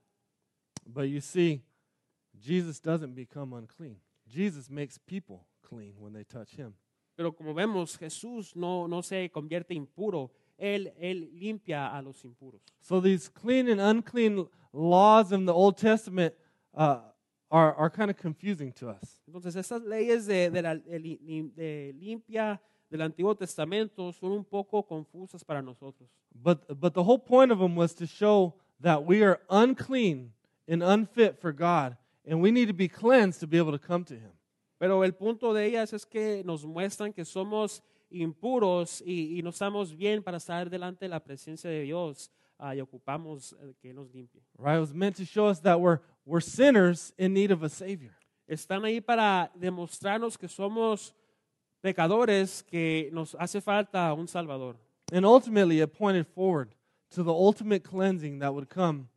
But 0.85 1.05
you 1.05 1.19
see, 1.21 1.63
Jesus 2.39 2.79
doesn't 2.79 3.15
become 3.15 3.53
unclean. 3.53 3.99
Jesus 4.27 4.69
makes 4.69 4.99
people 4.99 5.47
clean 5.67 5.95
when 5.97 6.13
they 6.13 6.23
touch 6.23 6.53
him. 6.55 6.75
Pero 7.15 7.31
como 7.35 7.55
vemos, 7.55 7.97
Jesús 7.97 8.55
no, 8.55 8.87
no 8.87 9.01
se 9.01 9.31
convierte 9.31 9.73
impuro, 9.73 10.29
él, 10.59 10.93
él 10.99 11.31
limpia 11.33 11.87
a 11.87 11.99
los 12.03 12.23
impuros. 12.23 12.61
So 12.79 13.01
these 13.01 13.27
clean 13.27 13.67
and 13.67 13.81
unclean 13.81 14.47
laws 14.71 15.31
in 15.31 15.47
the 15.47 15.53
Old 15.53 15.77
Testament 15.77 16.35
uh, 16.75 16.99
are, 17.51 17.75
are 17.75 17.89
kind 17.89 18.09
of 18.09 18.17
confusing 18.17 18.71
to 18.73 18.89
us. 18.89 19.19
Entonces, 19.27 19.55
estas 19.55 19.83
leyes 19.83 20.25
de, 20.25 20.49
de 20.49 20.61
la 20.61 20.75
de 20.75 20.97
li- 20.99 21.19
lim- 21.21 21.53
de 21.53 21.93
limpia 21.99 22.59
del 22.89 23.01
Antiguo 23.01 23.35
Testamento 23.35 24.11
son 24.13 24.31
un 24.31 24.43
poco 24.45 24.83
confusas 24.83 25.43
para 25.43 25.61
nosotros. 25.61 26.09
But, 26.33 26.65
but 26.79 26.93
the 26.93 27.03
whole 27.03 27.19
point 27.19 27.51
of 27.51 27.59
them 27.59 27.75
was 27.75 27.93
to 27.95 28.05
show 28.07 28.55
that 28.81 29.03
we 29.05 29.21
are 29.23 29.39
unclean 29.49 30.31
and 30.67 30.81
unfit 30.81 31.39
for 31.39 31.51
God, 31.53 31.97
and 32.25 32.41
we 32.41 32.51
need 32.51 32.67
to 32.67 32.73
be 32.73 32.87
cleansed 32.87 33.39
to 33.41 33.47
be 33.47 33.57
able 33.57 33.71
to 33.77 33.79
come 33.79 34.03
to 34.05 34.13
Him. 34.15 34.31
Pero 34.79 35.03
el 35.03 35.11
punto 35.13 35.53
de 35.53 35.65
ellas 35.67 35.93
es 35.93 36.05
que 36.05 36.41
nos 36.45 36.65
muestran 36.65 37.13
que 37.13 37.23
somos 37.25 37.83
impuros 38.09 39.01
y, 39.05 39.37
y 39.37 39.41
no 39.41 39.49
estamos 39.51 39.95
bien 39.95 40.23
para 40.23 40.37
estar 40.37 40.69
delante 40.69 41.05
de 41.05 41.09
la 41.09 41.19
presencia 41.19 41.69
de 41.69 41.81
Dios 41.83 42.31
ah, 42.61 42.75
y 42.75 42.79
ocupamos 42.79 43.53
eh, 43.53 43.73
que 43.81 43.93
nos 43.93 44.13
limpie. 44.13 44.41
Right? 44.57 44.77
It 44.77 44.79
was 44.79 44.93
meant 44.93 45.15
to 45.17 45.25
show 45.25 45.47
us 45.47 45.59
that 45.61 45.81
we're, 45.81 45.99
we're 46.25 46.41
sinners 46.41 47.11
in 47.17 47.33
need 47.33 47.51
of 47.51 47.63
a 47.63 47.69
Savior. 47.69 48.15
Están 48.47 48.83
ahí 48.85 49.03
para 49.03 49.49
demostrarnos 49.59 50.37
que 50.37 50.47
somos 50.47 51.13
pecadores, 51.81 52.63
que 52.63 53.09
nos 53.11 53.35
hace 53.35 53.61
falta 53.61 54.13
un 54.13 54.27
Salvador. 54.27 54.75
And 55.11 55.25
ultimately, 55.25 55.81
it 55.81 55.93
pointed 55.93 56.27
forward 56.27 56.69
to 57.11 57.23
the 57.23 57.33
ultimate 57.33 57.83
cleansing 57.83 58.39
that 58.39 58.53
would 58.53 58.69
come 58.69 59.09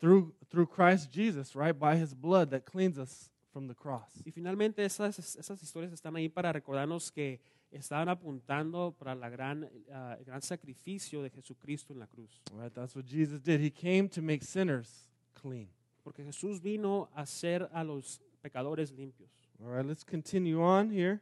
through, 0.00 0.32
through 0.50 0.66
Christ 0.66 1.12
Jesus, 1.12 1.54
right? 1.54 1.78
By 1.78 1.96
His 1.96 2.14
blood 2.14 2.50
that 2.50 2.64
cleans 2.64 2.98
us 2.98 3.30
from 3.52 3.68
the 3.68 3.74
cross. 3.74 4.22
Y 4.24 4.32
finalmente 4.32 4.84
esas, 4.84 5.18
esas 5.18 5.62
historias 5.62 5.92
están 5.92 6.16
ahí 6.16 6.28
para 6.28 6.52
recordarnos 6.52 7.12
que 7.12 7.40
estaban 7.70 8.08
apuntando 8.08 8.94
para 8.98 9.14
la 9.14 9.28
gran, 9.28 9.68
ah, 9.92 10.16
el 10.18 10.24
gran 10.24 10.42
sacrificio 10.42 11.22
de 11.22 11.30
Jesucristo 11.30 11.92
en 11.92 12.00
la 12.00 12.06
cruz. 12.06 12.40
Right? 12.52 12.72
That's 12.72 12.94
what 12.94 13.06
Jesus 13.06 13.40
did. 13.40 13.60
He 13.60 13.70
came 13.70 14.08
to 14.10 14.22
make 14.22 14.42
sinners 14.42 15.08
clean. 15.34 15.68
Porque 16.02 16.24
Jesús 16.24 16.60
vino 16.60 17.08
a 17.14 17.22
hacer 17.22 17.68
a 17.72 17.84
los 17.84 18.20
pecadores 18.42 18.92
limpios. 18.92 19.30
All 19.62 19.70
right, 19.70 19.84
let's 19.84 20.04
continue 20.04 20.62
on 20.62 20.90
here. 20.90 21.20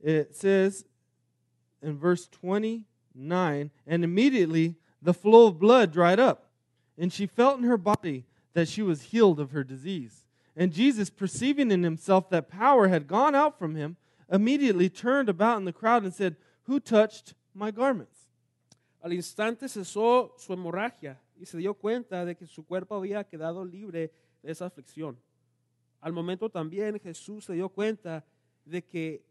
It 0.00 0.34
says 0.34 0.84
in 1.82 1.98
verse 1.98 2.26
29 2.28 3.70
and 3.86 4.04
immediately 4.04 4.76
the 5.00 5.14
flow 5.14 5.48
of 5.48 5.58
blood 5.58 5.92
dried 5.92 6.18
up, 6.18 6.50
and 6.96 7.12
she 7.12 7.26
felt 7.26 7.58
in 7.58 7.64
her 7.64 7.76
body 7.76 8.24
that 8.54 8.68
she 8.68 8.82
was 8.82 9.02
healed 9.02 9.38
of 9.38 9.52
her 9.52 9.62
disease. 9.62 10.24
And 10.56 10.72
Jesus, 10.72 11.10
perceiving 11.10 11.70
in 11.70 11.84
himself 11.84 12.30
that 12.30 12.48
power 12.48 12.88
had 12.88 13.06
gone 13.06 13.34
out 13.34 13.58
from 13.58 13.76
him, 13.76 13.96
immediately 14.30 14.88
turned 14.88 15.28
about 15.28 15.58
in 15.58 15.64
the 15.64 15.72
crowd 15.72 16.04
and 16.04 16.12
said, 16.12 16.36
Who 16.64 16.80
touched 16.80 17.34
my 17.54 17.70
garments? 17.70 18.28
Al 19.02 19.12
instante 19.12 19.68
cesó 19.68 20.34
su 20.36 20.52
hemorragia 20.52 21.18
y 21.40 21.46
se 21.46 21.58
dio 21.58 21.74
cuenta 21.74 22.24
de 22.24 22.34
que 22.34 22.46
su 22.46 22.64
cuerpo 22.64 22.96
había 22.96 23.24
quedado 23.24 23.64
libre 23.64 24.12
de 24.42 24.52
esa 24.52 24.66
aflicción. 24.66 25.16
Al 26.00 26.12
momento 26.12 26.48
también 26.48 26.98
Jesús 27.00 27.44
se 27.44 27.54
dio 27.54 27.68
cuenta 27.68 28.24
de 28.64 28.82
que 28.82 29.24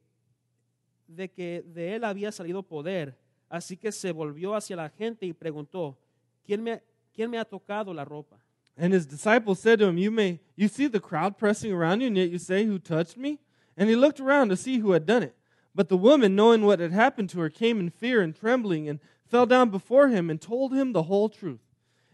de 1.07 1.29
que 1.29 1.63
de 1.65 1.95
él 1.95 2.03
había 2.03 2.31
salido 2.33 2.61
poder, 2.61 3.17
así 3.47 3.77
que 3.77 3.93
se 3.93 4.11
volvió 4.11 4.55
hacia 4.55 4.75
la 4.75 4.89
gente 4.89 5.25
y 5.25 5.31
preguntó, 5.31 5.97
¿quién 6.43 6.61
me, 6.61 6.83
quién 7.13 7.31
me 7.31 7.37
ha 7.37 7.45
tocado 7.45 7.93
la 7.93 8.03
ropa? 8.03 8.37
And 8.77 8.93
his 8.93 9.07
disciples 9.07 9.59
said 9.59 9.79
to 9.79 9.87
him, 9.87 9.97
You 9.97 10.11
may 10.11 10.39
you 10.55 10.67
see 10.67 10.87
the 10.87 10.99
crowd 10.99 11.37
pressing 11.37 11.73
around 11.73 12.01
you, 12.01 12.07
and 12.07 12.17
yet 12.17 12.29
you 12.29 12.37
say, 12.37 12.65
Who 12.65 12.77
touched 12.77 13.17
me? 13.17 13.39
And 13.77 13.89
he 13.89 13.95
looked 13.95 14.19
around 14.19 14.49
to 14.49 14.57
see 14.57 14.79
who 14.79 14.91
had 14.91 15.05
done 15.05 15.23
it. 15.23 15.35
But 15.75 15.89
the 15.89 15.97
woman, 15.97 16.35
knowing 16.35 16.65
what 16.65 16.79
had 16.79 16.91
happened 16.91 17.29
to 17.29 17.39
her, 17.39 17.49
came 17.49 17.79
in 17.79 17.91
fear 17.91 18.21
and 18.21 18.35
trembling, 18.35 18.89
and 18.89 18.99
fell 19.27 19.45
down 19.45 19.69
before 19.69 20.07
him 20.07 20.29
and 20.29 20.41
told 20.41 20.73
him 20.73 20.91
the 20.91 21.03
whole 21.03 21.29
truth. 21.29 21.61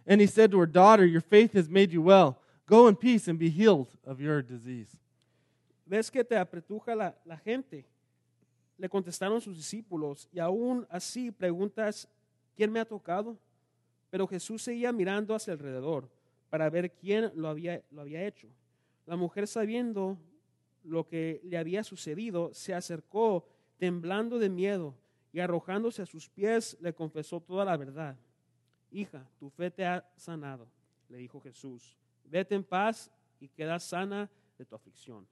And 0.06 0.20
he 0.20 0.28
said 0.28 0.52
to 0.52 0.60
her, 0.60 0.66
Daughter, 0.66 1.06
your 1.06 1.22
faith 1.22 1.54
has 1.54 1.70
made 1.70 1.94
you 1.94 2.02
well. 2.02 2.40
Go 2.66 2.88
in 2.88 2.98
peace 2.98 3.28
and 3.28 3.40
be 3.40 3.50
healed 3.50 3.88
of 4.06 4.20
your 4.20 4.42
disease. 4.42 4.98
¿Ves 5.86 6.10
que 6.10 6.24
te 6.24 6.36
apretuja 6.36 6.96
la, 6.96 7.14
la 7.26 7.38
gente? 7.38 7.86
Le 8.78 8.90
contestaron 8.90 9.40
sus 9.42 9.56
discípulos 9.56 10.28
y 10.34 10.40
aún 10.40 10.86
así 10.90 11.32
preguntas, 11.32 12.08
¿quién 12.56 12.72
me 12.72 12.80
ha 12.80 12.86
tocado? 12.86 13.38
Pero 14.10 14.28
Jesús 14.28 14.62
seguía 14.62 14.92
mirando 14.92 15.36
hacia 15.36 15.54
alrededor 15.54 16.10
para 16.50 16.70
ver 16.70 16.92
quién 16.92 17.32
lo 17.36 17.48
había, 17.48 17.82
lo 17.92 18.02
había 18.02 18.26
hecho. 18.26 18.48
La 19.06 19.16
mujer 19.16 19.48
sabiendo 19.48 20.18
lo 20.84 21.08
que 21.08 21.42
le 21.44 21.58
había 21.58 21.84
sucedido, 21.84 22.54
se 22.54 22.74
acercó 22.74 23.46
temblando 23.78 24.40
de 24.40 24.50
miedo 24.50 24.96
y 25.32 25.40
arrojándose 25.40 26.02
a 26.02 26.06
sus 26.06 26.30
pies 26.30 26.78
le 26.80 26.94
confesó 26.94 27.42
toda 27.42 27.66
la 27.66 27.76
verdad. 27.78 28.18
Hija, 28.92 29.28
tu 29.40 29.50
fe 29.50 29.72
te 29.72 29.86
ha 29.86 30.08
sanado, 30.16 30.68
le 31.10 31.18
dijo 31.18 31.42
Jesús. 31.42 31.98
Vete 32.26 32.56
en 32.56 32.64
paz 32.64 33.12
y 33.40 33.48
queda 33.48 33.80
sana 33.80 34.30
de 34.58 34.66
tu 34.66 34.76
aflicción. 34.76 35.26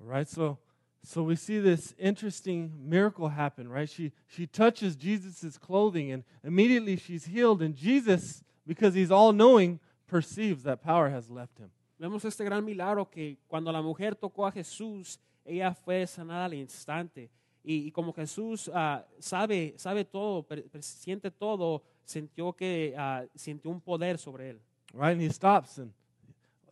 All 0.00 0.08
right, 0.08 0.26
so 0.26 0.58
so 1.04 1.22
we 1.22 1.36
see 1.36 1.60
this 1.60 1.94
interesting 1.98 2.72
miracle 2.88 3.28
happen, 3.28 3.68
right? 3.68 3.88
She 3.88 4.12
she 4.26 4.46
touches 4.46 4.96
Jesus' 4.96 5.58
clothing 5.58 6.12
and 6.12 6.24
immediately 6.42 6.96
she's 6.96 7.26
healed, 7.26 7.60
and 7.60 7.74
Jesus, 7.74 8.42
because 8.66 8.94
he's 8.94 9.10
all 9.10 9.32
knowing, 9.32 9.80
perceives 10.06 10.62
that 10.62 10.82
power 10.82 11.10
has 11.10 11.30
left 11.30 11.58
him. 11.58 11.70
Vemos 12.02 12.24
este 12.24 12.42
gran 12.42 12.64
milagro 12.64 13.08
que 13.08 13.38
cuando 13.46 13.70
la 13.70 13.80
mujer 13.80 14.16
tocó 14.16 14.44
a 14.44 14.50
Jesús, 14.50 15.20
ella 15.44 15.72
fue 15.72 16.04
sanada 16.04 16.46
al 16.46 16.54
instante. 16.54 17.30
Y, 17.62 17.86
y 17.86 17.92
como 17.92 18.12
Jesús 18.12 18.68
ah, 18.74 19.06
sabe, 19.20 19.74
sabe 19.76 20.04
todo, 20.04 20.44
siente 20.80 21.30
todo, 21.30 21.80
sintió 22.04 22.54
que 22.54 22.92
ah, 22.98 23.24
sintió 23.36 23.70
un 23.70 23.80
poder 23.80 24.18
sobre 24.18 24.50
él. 24.50 24.60
Right? 24.92 25.12
And 25.12 25.22
he 25.22 25.30
stops 25.30 25.78
and 25.78 25.92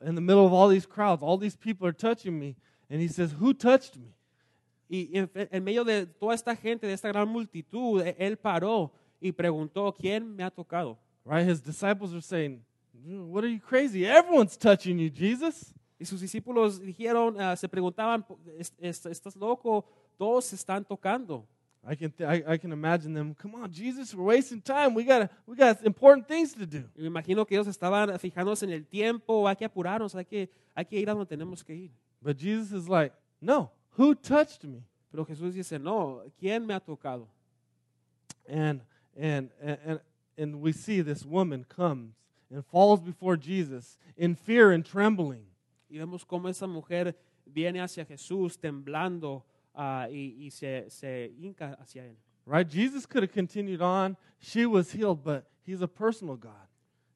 in 0.01 0.17
the 0.17 0.21
middle 0.21 0.45
of 0.45 0.53
all 0.53 0.69
these 0.69 0.85
crowds, 0.85 1.23
all 1.23 1.39
these 1.39 1.57
people 1.57 1.87
are 1.87 1.97
touching 1.97 2.37
me, 2.37 2.57
and 2.91 3.01
he 3.01 3.07
says, 3.07 3.33
Who 3.41 3.55
touched 3.55 3.97
me? 3.97 4.13
Y 4.89 5.11
en, 5.13 5.31
en 5.33 5.63
medio 5.63 5.85
de 5.85 6.07
toda 6.07 6.35
esta 6.35 6.57
gente, 6.57 6.89
de 6.89 6.93
esta 6.93 7.07
gran 7.07 7.29
multitud, 7.29 8.03
e- 8.05 8.17
él 8.19 8.37
paró 8.37 8.91
y 9.21 9.31
preguntó, 9.31 9.95
¿quién 9.97 10.35
me 10.35 10.43
ha 10.43 10.51
tocado? 10.51 10.99
Right? 11.25 11.47
His 11.47 11.63
disciples 11.63 12.13
are 12.13 12.21
saying, 12.21 12.65
What 13.05 13.45
are 13.45 13.49
you 13.51 13.61
crazy? 13.61 14.05
Everyone's 14.07 14.57
touching 14.57 14.99
you, 14.99 15.11
Jesus. 15.11 15.73
Y 15.99 16.05
sus 16.07 16.21
discípulos 16.21 16.81
dijeron, 16.81 17.37
ah, 17.41 17.55
se 17.57 17.69
preguntaban, 17.69 18.25
"¿Es- 18.59 18.73
es- 18.79 19.05
¿estás 19.07 19.37
loco? 19.37 19.85
Todos 20.19 20.53
están 20.53 20.85
tocando. 20.85 21.47
I 21.83 21.95
can, 21.97 22.13
I, 22.21 22.55
I 22.55 22.59
can 22.59 22.73
imagine 22.73 23.15
them. 23.15 23.35
Come 23.35 23.55
on, 23.55 23.71
Jesus, 23.73 24.15
we're 24.15 24.25
wasting 24.37 24.61
time. 24.61 24.95
We 24.95 25.03
got 25.05 25.31
we 25.47 25.57
got 25.57 25.83
important 25.85 26.27
things 26.29 26.53
to 26.55 26.67
do. 26.67 26.85
Me 26.97 27.07
imagino 27.07 27.47
que 27.47 27.55
ellos 27.57 27.67
estaban 27.69 28.19
fijándose 28.19 28.65
en 28.67 28.73
el 28.73 28.85
tiempo, 28.87 29.47
hay 29.49 29.57
que 29.57 29.65
apurarnos, 29.65 30.15
hay 30.15 30.27
que, 30.27 30.51
hay 30.75 30.85
que 30.85 30.99
ir 31.01 31.09
a 31.09 31.15
donde 31.15 31.27
tenemos 31.27 31.65
que 31.65 31.75
ir. 31.75 31.91
But 32.23 32.39
Jesus 32.39 32.73
is 32.73 32.87
like, 32.89 33.15
No, 33.41 33.71
who 33.97 34.15
touched 34.15 34.65
me? 34.65 34.83
Pero 35.11 35.25
Jesús 35.25 35.55
dice, 35.55 35.79
no, 35.79 36.23
¿quién 36.39 36.67
me 36.67 36.75
ha 36.75 36.81
tocado? 36.81 37.27
And 38.47 38.83
and 39.19 39.51
and 39.63 40.01
and 40.37 40.55
we 40.63 40.73
see 40.73 41.03
this 41.03 41.25
woman 41.25 41.65
comes 41.65 42.13
and 42.51 42.65
falls 42.65 43.01
before 43.01 43.37
Jesus 43.37 43.99
in 44.17 44.35
fear 44.35 44.73
and 44.73 44.85
trembling. 44.85 45.47
Y 45.89 45.99
vemos 45.99 46.25
cómo 46.25 46.49
esa 46.49 46.67
mujer 46.67 47.15
viene 47.47 47.81
hacia 47.81 48.05
Jesús 48.05 48.59
temblando 48.59 49.43
ah, 49.75 50.09
y, 50.11 50.47
y 50.47 50.51
se, 50.51 50.89
se 50.89 51.33
hinca 51.39 51.77
hacia 51.81 52.05
él. 52.05 52.17
Right? 52.47 52.69
Jesus 52.69 53.07
could 53.07 53.23
have 53.23 53.33
continued 53.33 53.83
on. 53.83 54.17
She 54.39 54.67
was 54.67 54.93
healed, 54.93 55.23
but 55.23 55.45
he's 55.65 55.83
a 55.83 55.89
personal 55.89 56.37
God. 56.37 56.69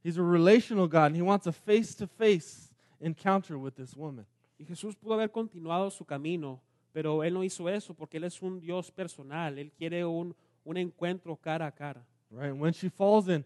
He's 0.02 0.18
a 0.18 0.22
relational 0.22 0.86
God, 0.86 1.06
and 1.06 1.16
he 1.16 1.22
wants 1.22 1.46
a 1.46 1.52
face-to-face 1.52 2.74
encounter 3.00 3.58
with 3.58 3.74
this 3.74 3.96
woman. 3.96 4.26
Y 4.58 4.66
Jesús 4.66 4.94
pudo 4.94 5.14
haber 5.14 5.28
continuado 5.28 5.90
su 5.90 6.04
camino, 6.04 6.60
pero 6.92 7.22
él 7.22 7.32
no 7.32 7.42
hizo 7.42 7.68
eso 7.68 7.94
porque 7.94 8.18
él 8.18 8.24
es 8.24 8.40
un 8.42 8.60
Dios 8.60 8.90
personal. 8.90 9.58
Él 9.58 9.72
quiere 9.72 10.04
un, 10.04 10.34
un 10.64 10.76
encuentro 10.76 11.36
cara 11.36 11.66
a 11.66 11.72
cara. 11.72 12.04
Right? 12.30 12.50
And 12.50 12.60
when 12.60 12.72
she 12.72 12.88
falls 12.88 13.28
in 13.28 13.44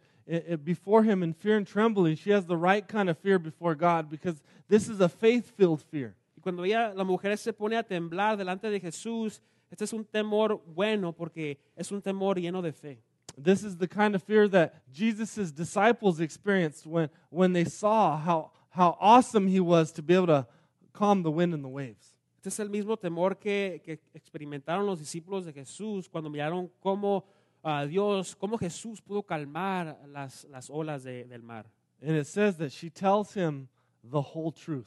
before 0.65 1.03
him 1.03 1.23
in 1.23 1.33
fear 1.33 1.57
and 1.57 1.67
trembling, 1.67 2.17
she 2.17 2.31
has 2.31 2.47
the 2.47 2.57
right 2.57 2.87
kind 2.87 3.09
of 3.09 3.19
fear 3.19 3.39
before 3.39 3.75
God 3.75 4.11
because 4.11 4.43
this 4.69 4.89
is 4.89 5.01
a 5.01 5.09
faith-filled 5.09 5.83
fear. 5.83 6.15
Y 6.37 6.43
cuando 6.43 6.65
ella, 6.65 6.93
la 6.95 7.05
mujer 7.05 7.37
se 7.37 7.53
pone 7.53 7.77
a 7.77 7.83
temblar 7.83 8.37
delante 8.37 8.71
de 8.71 8.79
Jesús, 8.79 9.41
este 9.71 9.85
es 9.85 9.93
un 9.93 10.05
temor 10.05 10.61
bueno 10.67 11.13
porque 11.13 11.59
es 11.77 11.91
un 11.91 12.03
temor 12.03 12.37
lleno 12.37 12.63
de 12.63 12.73
fe. 12.73 12.99
This 13.37 13.63
is 13.63 13.77
the 13.77 13.89
kind 13.89 14.15
of 14.15 14.23
fear 14.23 14.49
that 14.49 14.75
Jesus' 14.93 15.53
disciples 15.53 16.21
experienced 16.21 16.87
when, 16.87 17.09
when 17.31 17.53
they 17.53 17.65
saw 17.65 18.17
how, 18.17 18.51
how 18.71 18.97
awesome 19.01 19.47
he 19.47 19.61
was 19.61 19.93
to 19.93 20.03
be 20.03 20.15
able 20.15 20.27
to 20.27 20.47
calm 20.93 21.23
the 21.23 21.31
wind 21.31 21.55
and 21.55 21.65
the 21.65 21.69
waves. 21.69 22.15
Este 22.39 22.49
es 22.49 22.61
el 22.61 22.69
mismo 22.69 22.97
temor 22.97 23.39
que, 23.39 23.81
que 23.85 23.99
experimentaron 24.15 24.87
los 24.87 24.99
discípulos 24.99 25.45
de 25.45 25.53
Jesús 25.53 26.09
cuando 26.09 26.31
miraron 26.31 26.71
cómo 26.81 27.25
ah, 27.63 27.85
Dios, 27.87 28.35
cómo 28.35 28.59
Jesús 28.59 29.01
pudo 29.01 29.23
calmar 29.23 29.99
las, 30.07 30.45
las 30.51 30.71
olas 30.71 31.05
de- 31.05 31.25
del 31.25 31.43
mar. 31.43 31.67
And 32.01 32.17
it 32.17 32.27
says 32.27 32.57
that 32.59 32.71
she 32.71 32.91
tells 32.91 33.35
him 33.35 33.69
the 34.05 34.21
whole 34.21 34.53
truth. 34.53 34.87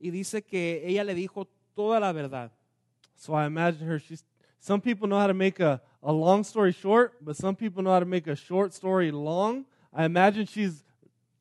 Y 0.00 0.10
dice 0.10 0.42
que 0.42 0.82
ella 0.84 1.04
le 1.04 1.14
dijo 1.14 1.46
toda 1.74 2.00
la 2.00 2.12
verdad. 2.12 2.50
So 3.16 3.34
I 3.34 3.46
imagine 3.46 3.86
her, 3.86 3.98
she's, 3.98 4.24
some 4.58 4.80
people 4.80 5.06
know 5.06 5.18
how 5.18 5.26
to 5.26 5.34
make 5.34 5.60
a, 5.60 5.80
a 6.02 6.12
long 6.12 6.42
story 6.42 6.72
short, 6.72 7.22
but 7.24 7.36
some 7.36 7.54
people 7.54 7.82
know 7.82 7.92
how 7.92 8.00
to 8.00 8.06
make 8.06 8.26
a 8.26 8.36
short 8.36 8.72
story 8.72 9.10
long. 9.10 9.64
I 9.92 10.04
imagine 10.04 10.46
she's, 10.46 10.82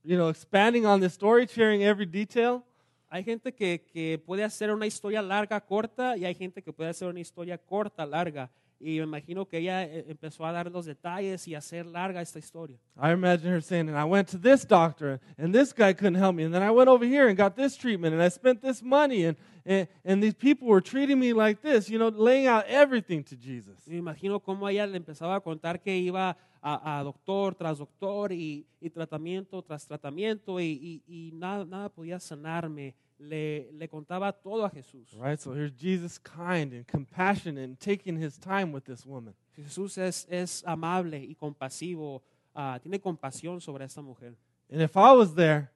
you 0.03 0.17
know, 0.17 0.29
expanding 0.29 0.85
on 0.85 0.99
this 0.99 1.13
story, 1.13 1.47
sharing 1.47 1.83
every 1.83 2.05
detail. 2.05 2.63
Hay 3.09 3.23
gente 3.23 3.53
que, 3.53 3.79
que 3.93 4.17
puede 4.17 4.43
hacer 4.43 4.71
una 4.71 4.85
historia 4.85 5.21
larga 5.21 5.61
corta 5.61 6.17
y 6.17 6.25
hay 6.25 6.33
gente 6.33 6.61
que 6.61 6.73
puede 6.73 6.89
hacer 6.89 7.07
una 7.07 7.19
historia 7.19 7.57
corta 7.57 8.05
larga. 8.05 8.49
Y 8.83 8.97
me 8.97 9.03
imagino 9.03 9.47
que 9.47 9.59
ella 9.59 9.83
eh, 9.83 10.05
empezó 10.09 10.45
a 10.45 10.51
dar 10.51 10.69
los 10.69 10.85
detalles 10.85 11.47
y 11.47 11.55
hacer 11.55 11.85
larga 11.85 12.21
esta 12.21 12.37
historia. 12.37 12.77
I 12.97 13.13
imagine 13.13 13.49
her 13.49 13.61
saying, 13.61 13.87
and 13.87 13.97
I 13.97 14.03
went 14.03 14.27
to 14.31 14.37
this 14.37 14.65
doctor, 14.65 15.21
and 15.37 15.53
this 15.53 15.71
guy 15.71 15.93
couldn't 15.93 16.19
help 16.19 16.35
me, 16.35 16.43
and 16.43 16.53
then 16.53 16.61
I 16.61 16.69
went 16.69 16.89
over 16.89 17.05
here 17.05 17.29
and 17.29 17.37
got 17.37 17.55
this 17.55 17.77
treatment, 17.77 18.13
and 18.13 18.21
I 18.21 18.27
spent 18.27 18.61
this 18.61 18.83
money, 18.83 19.23
and, 19.23 19.37
and, 19.65 19.87
and 20.03 20.21
these 20.21 20.33
people 20.33 20.67
were 20.67 20.81
treating 20.81 21.17
me 21.17 21.31
like 21.31 21.61
this, 21.61 21.89
you 21.89 21.97
know, 21.97 22.09
laying 22.09 22.45
out 22.47 22.65
everything 22.67 23.23
to 23.23 23.37
Jesus. 23.37 23.87
Me 23.87 23.99
imagino 23.99 24.41
cómo 24.41 24.69
ella 24.69 24.85
le 24.85 24.99
empezaba 24.99 25.37
a 25.37 25.41
contar 25.41 25.81
que 25.81 25.93
iba 25.93 26.31
a, 26.31 26.37
a 26.71 27.03
doctor 27.03 27.53
tras 27.55 27.77
doctor 27.77 28.31
y, 28.31 28.65
y 28.79 28.89
tratamiento 28.89 29.61
tras 29.61 29.85
tratamiento 29.85 30.59
y, 30.59 31.01
y- 31.07 31.29
y 31.29 31.31
nada, 31.33 31.65
nada 31.65 31.89
podía 31.89 32.19
sanarme. 32.19 32.95
Le, 33.19 33.71
le 33.73 33.87
contaba 33.87 34.33
todo 34.33 34.65
a 34.65 34.69
Jesús. 34.69 35.13
Right? 35.13 35.39
So 35.39 35.53
here's 35.53 35.71
Jesus 35.71 36.17
kind 36.19 36.73
and 36.73 36.85
compassionate 36.85 37.63
and 37.63 37.79
taking 37.79 38.17
his 38.21 38.37
time 38.37 38.73
with 38.73 38.83
this 38.85 39.05
woman. 39.05 39.33
Jesús 39.55 39.97
es, 39.97 40.25
es 40.29 40.63
amable 40.65 41.17
y 41.19 41.35
compasivo, 41.35 42.21
ah, 42.53 42.79
tiene 42.81 42.99
compasión 42.99 43.61
sobre 43.61 43.85
esta 43.85 44.01
mujer. 44.01 44.35
And 44.69 44.81
if 44.81 44.97
I 44.97 45.13
was 45.13 45.35
there, 45.35 45.71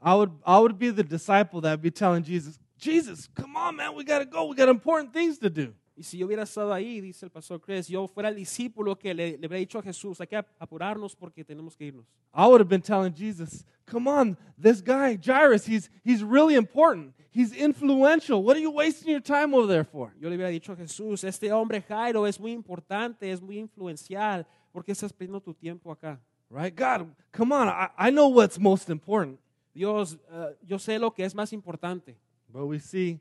I 0.00 0.14
would, 0.14 0.30
I 0.46 0.60
would 0.60 0.78
be 0.78 0.90
the 0.90 1.02
disciple 1.02 1.60
that 1.62 1.72
would 1.72 1.82
be 1.82 1.90
telling 1.90 2.22
Jesus, 2.22 2.58
Jesus, 2.78 3.28
come 3.34 3.56
on, 3.56 3.76
man, 3.76 3.94
we 3.94 4.04
got 4.04 4.20
to 4.20 4.24
go. 4.24 4.46
We 4.46 4.54
got 4.54 4.68
important 4.68 5.12
things 5.12 5.38
to 5.40 5.50
do. 5.50 5.74
Y 5.98 6.04
si 6.04 6.16
yo 6.16 6.26
hubiera 6.26 6.44
estado 6.44 6.72
ahí, 6.72 7.00
dice 7.00 7.26
el 7.26 7.32
pastor 7.32 7.60
Chris, 7.60 7.88
yo 7.88 8.06
fuera 8.06 8.28
el 8.28 8.36
discípulo 8.36 8.96
que 8.96 9.12
le, 9.12 9.32
le 9.32 9.48
hubiera 9.48 9.56
dicho 9.56 9.80
a 9.80 9.82
Jesús, 9.82 10.20
hay 10.20 10.28
que 10.28 10.36
apurarnos 10.36 11.16
porque 11.16 11.44
tenemos 11.44 11.76
que 11.76 11.86
irnos. 11.86 12.06
I 12.32 12.46
would 12.46 12.60
have 12.60 12.68
been 12.68 12.80
telling 12.80 13.12
Jesus, 13.12 13.64
come 13.84 14.08
on, 14.08 14.38
this 14.56 14.80
guy, 14.80 15.16
Jairus, 15.16 15.66
he's, 15.66 15.90
he's 16.04 16.22
really 16.22 16.54
important. 16.54 17.14
He's 17.32 17.52
influential. 17.52 18.44
What 18.44 18.56
are 18.56 18.60
you 18.60 18.70
wasting 18.70 19.10
your 19.10 19.20
time 19.20 19.52
over 19.52 19.66
there 19.66 19.82
for? 19.82 20.14
Yo 20.20 20.28
le 20.28 20.36
hubiera 20.36 20.50
dicho 20.50 20.72
a 20.72 20.76
Jesús, 20.76 21.24
este 21.24 21.50
hombre 21.50 21.82
Jairo 21.82 22.28
es 22.28 22.38
muy 22.38 22.52
importante, 22.52 23.32
es 23.32 23.42
muy 23.42 23.58
influencial, 23.58 24.46
¿por 24.72 24.84
qué 24.84 24.92
estás 24.92 25.12
perdiendo 25.12 25.40
tu 25.40 25.52
tiempo 25.52 25.90
acá? 25.90 26.20
Right? 26.48 26.76
God, 26.76 27.08
come 27.32 27.52
on. 27.52 27.66
I, 27.66 27.88
I 27.98 28.10
know 28.12 28.28
what's 28.28 28.56
most 28.56 28.88
important. 28.88 29.40
Dios, 29.74 30.16
eh, 30.30 30.56
yo 30.64 30.78
sé 30.78 31.00
lo 31.00 31.10
que 31.10 31.24
es 31.24 31.34
más 31.34 31.52
importante. 31.52 32.16
But 32.48 32.66
we 32.66 32.78
see 32.78 33.18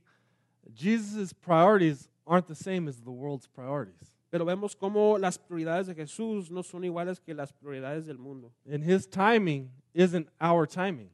Jesus' 0.75 1.33
priorities 1.33 2.07
aren't 2.27 2.47
the 2.47 2.55
same 2.55 2.87
as 2.87 3.01
the 3.01 3.11
world's 3.11 3.47
priorities. 3.47 4.13
Pero 4.29 4.45
vemos 4.45 4.75
cómo 4.75 5.17
las 5.17 5.37
prioridades 5.37 5.87
de 5.87 5.95
Jesús 5.95 6.51
no 6.51 6.61
son 6.61 6.83
iguales 6.83 7.19
que 7.19 7.33
las 7.33 7.51
prioridades 7.53 8.05
del 8.05 8.17
mundo. 8.17 8.51
And 8.69 8.83
his 8.83 9.07
timing 9.07 9.69
isn't 9.93 10.27
our 10.41 10.67
timing, 10.67 11.09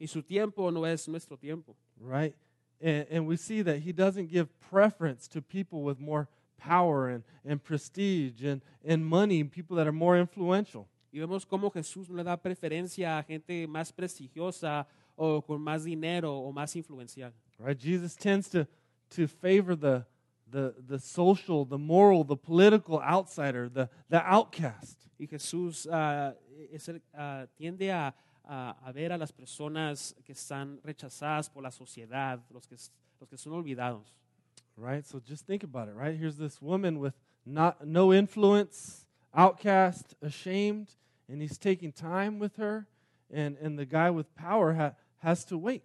Y 0.00 0.06
su 0.06 0.22
tiempo 0.22 0.70
no 0.70 0.84
es 0.84 1.06
nuestro 1.08 1.36
tiempo. 1.36 1.76
right? 2.00 2.34
And, 2.80 3.06
and 3.10 3.26
we 3.26 3.36
see 3.36 3.60
that 3.62 3.80
he 3.80 3.92
doesn't 3.92 4.28
give 4.30 4.48
preference 4.70 5.28
to 5.28 5.42
people 5.42 5.82
with 5.82 5.98
more 6.00 6.28
power 6.56 7.08
and, 7.08 7.24
and 7.44 7.62
prestige 7.62 8.42
and, 8.44 8.62
and 8.84 9.04
money, 9.04 9.42
people 9.44 9.76
that 9.76 9.86
are 9.86 9.92
more 9.92 10.16
influential. 10.16 10.88
Y 11.12 11.18
vemos 11.18 11.44
cómo 11.46 11.70
Jesús 11.72 12.08
no 12.08 12.16
le 12.16 12.24
da 12.24 12.36
preferencia 12.36 13.18
a 13.18 13.22
gente 13.22 13.66
más 13.66 13.92
prestigiosa 13.92 14.86
o 15.16 15.42
con 15.42 15.60
más 15.60 15.84
dinero 15.84 16.32
o 16.32 16.52
más 16.52 16.74
influencial. 16.76 17.32
Right? 17.58 17.78
Jesus 17.78 18.14
tends 18.14 18.48
to, 18.50 18.66
to 19.10 19.26
favor 19.26 19.74
the, 19.74 20.04
the, 20.50 20.74
the 20.86 20.98
social, 20.98 21.64
the 21.64 21.78
moral, 21.78 22.24
the 22.24 22.36
political 22.36 23.00
outsider, 23.00 23.68
the, 23.68 23.88
the 24.08 24.20
outcast. 24.24 24.96
Y 25.18 25.26
Jesús 25.26 25.86
ah, 25.90 26.34
es 26.72 26.88
el- 26.88 27.00
ah, 27.16 27.46
tiende 27.58 27.90
a, 27.90 28.14
a- 28.48 28.76
a 28.86 28.92
ver 28.92 29.12
a 29.12 29.18
las 29.18 29.32
personas 29.32 30.14
que 30.24 30.32
están 30.32 30.80
rechazadas 30.84 31.48
por 31.52 31.62
la 31.62 31.70
sociedad, 31.70 32.40
los 32.52 32.66
que, 32.66 32.76
los 33.20 33.28
que 33.28 33.36
son 33.36 33.52
olvidados. 33.52 34.12
Right? 34.76 35.04
So 35.04 35.20
just 35.20 35.44
think 35.46 35.64
about 35.64 35.88
it, 35.88 35.94
right? 35.96 36.16
Here's 36.16 36.36
this 36.36 36.62
woman 36.62 37.00
with 37.00 37.14
not 37.44 37.84
no 37.86 38.12
influence, 38.12 39.06
outcast, 39.34 40.14
ashamed, 40.22 40.88
and 41.28 41.42
he's 41.42 41.58
taking 41.58 41.90
time 41.92 42.38
with 42.38 42.56
her, 42.58 42.86
and, 43.30 43.56
and 43.60 43.76
the 43.78 43.84
guy 43.86 44.10
with 44.10 44.32
power 44.36 44.74
ha, 44.74 44.92
has 45.18 45.44
to 45.46 45.58
wait. 45.58 45.82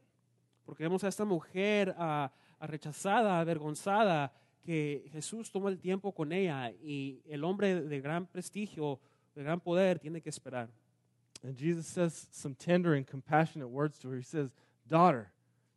Porque 0.65 0.79
vemos 0.79 1.03
a 1.03 1.07
esta 1.07 1.25
mujer 1.25 1.95
ah, 1.97 2.29
rechazada, 2.61 3.39
avergonzada, 3.41 4.29
que 4.63 5.09
Jesús 5.11 5.51
tomó 5.51 5.69
el 5.69 5.79
tiempo 5.79 6.13
con 6.13 6.31
ella 6.31 6.71
y 6.81 7.21
el 7.27 7.43
hombre 7.43 7.81
de 7.81 8.01
gran 8.01 8.25
prestigio, 8.25 8.99
de 9.35 9.43
gran 9.43 9.59
poder, 9.59 9.99
tiene 9.99 10.21
que 10.21 10.29
esperar. 10.29 10.69
And 11.43 11.57
Jesus 11.57 11.85
says 11.87 12.27
some 12.31 12.55
tender 12.55 12.93
and 12.93 13.05
compassionate 13.05 13.69
words 13.69 13.99
to 13.99 14.09
her. 14.09 14.17
He 14.17 14.23
says, 14.23 14.51
Daughter, 14.87 15.33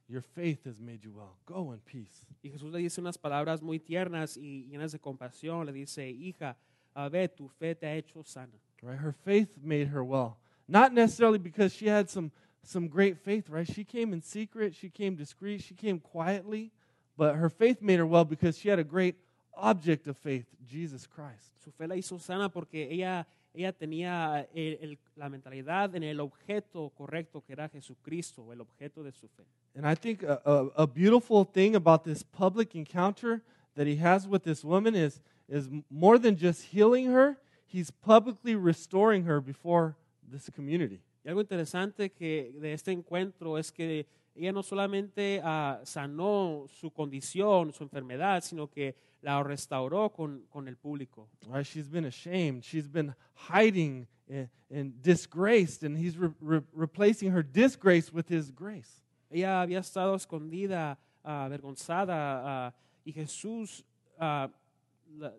your 0.08 0.22
faith 0.22 0.64
has 0.64 0.80
made 0.80 1.04
you 1.04 1.12
well. 1.12 1.36
Go 1.46 1.72
in 1.72 1.80
peace. 1.80 2.24
Y 2.42 2.50
Jesús 2.50 2.72
le 2.72 2.78
dice 2.78 3.00
unas 3.00 3.18
palabras 3.18 3.60
muy 3.62 3.78
tiernas 3.78 4.36
y 4.36 4.66
llenas 4.70 4.92
de 4.92 4.98
compasión. 4.98 5.66
Le 5.66 5.72
dice, 5.72 6.08
hija, 6.08 6.56
a 6.94 7.08
ver, 7.08 7.28
tu 7.28 7.48
fe 7.48 7.74
te 7.74 7.86
ha 7.86 7.94
hecho 7.94 8.22
sana. 8.22 8.52
Right? 8.82 8.98
Her 8.98 9.12
faith 9.12 9.56
made 9.60 9.88
her 9.88 10.04
well. 10.04 10.38
Not 10.68 10.92
necessarily 10.92 11.38
because 11.38 11.72
she 11.72 11.86
had 11.88 12.08
some, 12.08 12.30
some 12.62 12.88
great 12.88 13.18
faith, 13.18 13.48
right? 13.48 13.66
She 13.66 13.84
came 13.84 14.12
in 14.12 14.22
secret, 14.22 14.74
she 14.74 14.90
came 14.90 15.16
discreet, 15.16 15.62
she 15.62 15.74
came 15.74 15.98
quietly, 15.98 16.72
but 17.16 17.36
her 17.36 17.48
faith 17.50 17.80
made 17.80 17.98
her 17.98 18.06
well 18.06 18.24
because 18.24 18.58
she 18.58 18.68
had 18.68 18.78
a 18.78 18.84
great 18.84 19.16
object 19.54 20.06
of 20.06 20.16
faith, 20.16 20.46
Jesus 20.66 21.06
Christ. 21.06 21.52
Su 21.64 21.70
fe 21.70 21.86
la 21.86 21.94
hizo 21.96 22.18
sana 22.20 22.48
porque 22.50 22.88
ella, 22.90 23.26
ella 23.54 23.72
tenía 23.72 24.46
el- 24.54 24.78
el- 24.82 24.98
la 25.16 25.28
mentalidad 25.28 25.94
en 25.94 26.02
el 26.02 26.20
objeto 26.20 26.90
correcto 26.96 27.42
que 27.44 27.52
era 27.54 27.68
Jesucristo, 27.68 28.52
el 28.52 28.60
objeto 28.60 29.02
de 29.02 29.12
su 29.12 29.28
fe. 29.28 29.44
And 29.74 29.86
I 29.86 29.94
think 29.94 30.22
a, 30.22 30.40
a, 30.44 30.82
a 30.84 30.86
beautiful 30.86 31.44
thing 31.44 31.74
about 31.74 32.04
this 32.04 32.22
public 32.22 32.74
encounter 32.74 33.42
that 33.74 33.86
he 33.86 33.96
has 33.96 34.26
with 34.28 34.42
this 34.44 34.62
woman 34.64 34.94
is, 34.94 35.20
is 35.48 35.68
more 35.90 36.18
than 36.18 36.36
just 36.36 36.64
healing 36.72 37.06
her, 37.12 37.36
he's 37.66 37.90
publicly 37.90 38.54
restoring 38.54 39.24
her 39.24 39.40
before 39.40 39.96
this 40.30 40.48
community. 40.50 41.00
Y 41.24 41.30
algo 41.30 41.40
interesante 41.40 42.10
que 42.12 42.52
de 42.60 42.72
este 42.72 42.92
encuentro 42.92 43.58
es 43.58 43.70
que 43.72 44.06
ella 44.36 44.52
no 44.52 44.62
solamente 44.62 45.40
ah, 45.42 45.80
sanó 45.84 46.66
su 46.68 46.90
condición, 46.90 47.72
su 47.72 47.84
enfermedad, 47.84 48.42
sino 48.42 48.68
que 48.68 48.94
la 49.22 49.42
restauró 49.42 50.10
con, 50.12 50.46
con 50.50 50.68
el 50.68 50.76
público. 50.76 51.28
Right? 51.48 51.66
She's 51.66 51.88
been 51.88 52.04
ashamed. 52.04 52.62
She's 52.62 52.88
been 52.88 53.14
hiding 53.34 54.06
and, 54.28 54.48
and 54.70 55.02
disgraced, 55.02 55.82
and 55.82 55.96
he's 55.96 56.16
re- 56.16 56.34
re- 56.40 56.62
replacing 56.72 57.32
her 57.32 57.42
disgrace 57.42 58.12
with 58.12 58.28
his 58.28 58.50
grace. 58.50 59.02
Ella 59.30 59.62
había 59.62 59.80
estado 59.80 60.14
escondida, 60.14 60.98
ah, 61.24 61.44
avergonzada, 61.44 62.68
ah, 62.68 62.74
y 63.04 63.12
Jesús 63.12 63.84
la, 64.18 64.50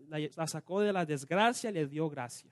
la- 0.09 0.29
la 0.35 0.47
sacó 0.47 0.81
de 0.81 0.91
la 0.91 1.05
desgracia 1.05 1.69
y 1.69 1.73
le 1.73 1.85
dio 1.85 2.09
gracia. 2.09 2.49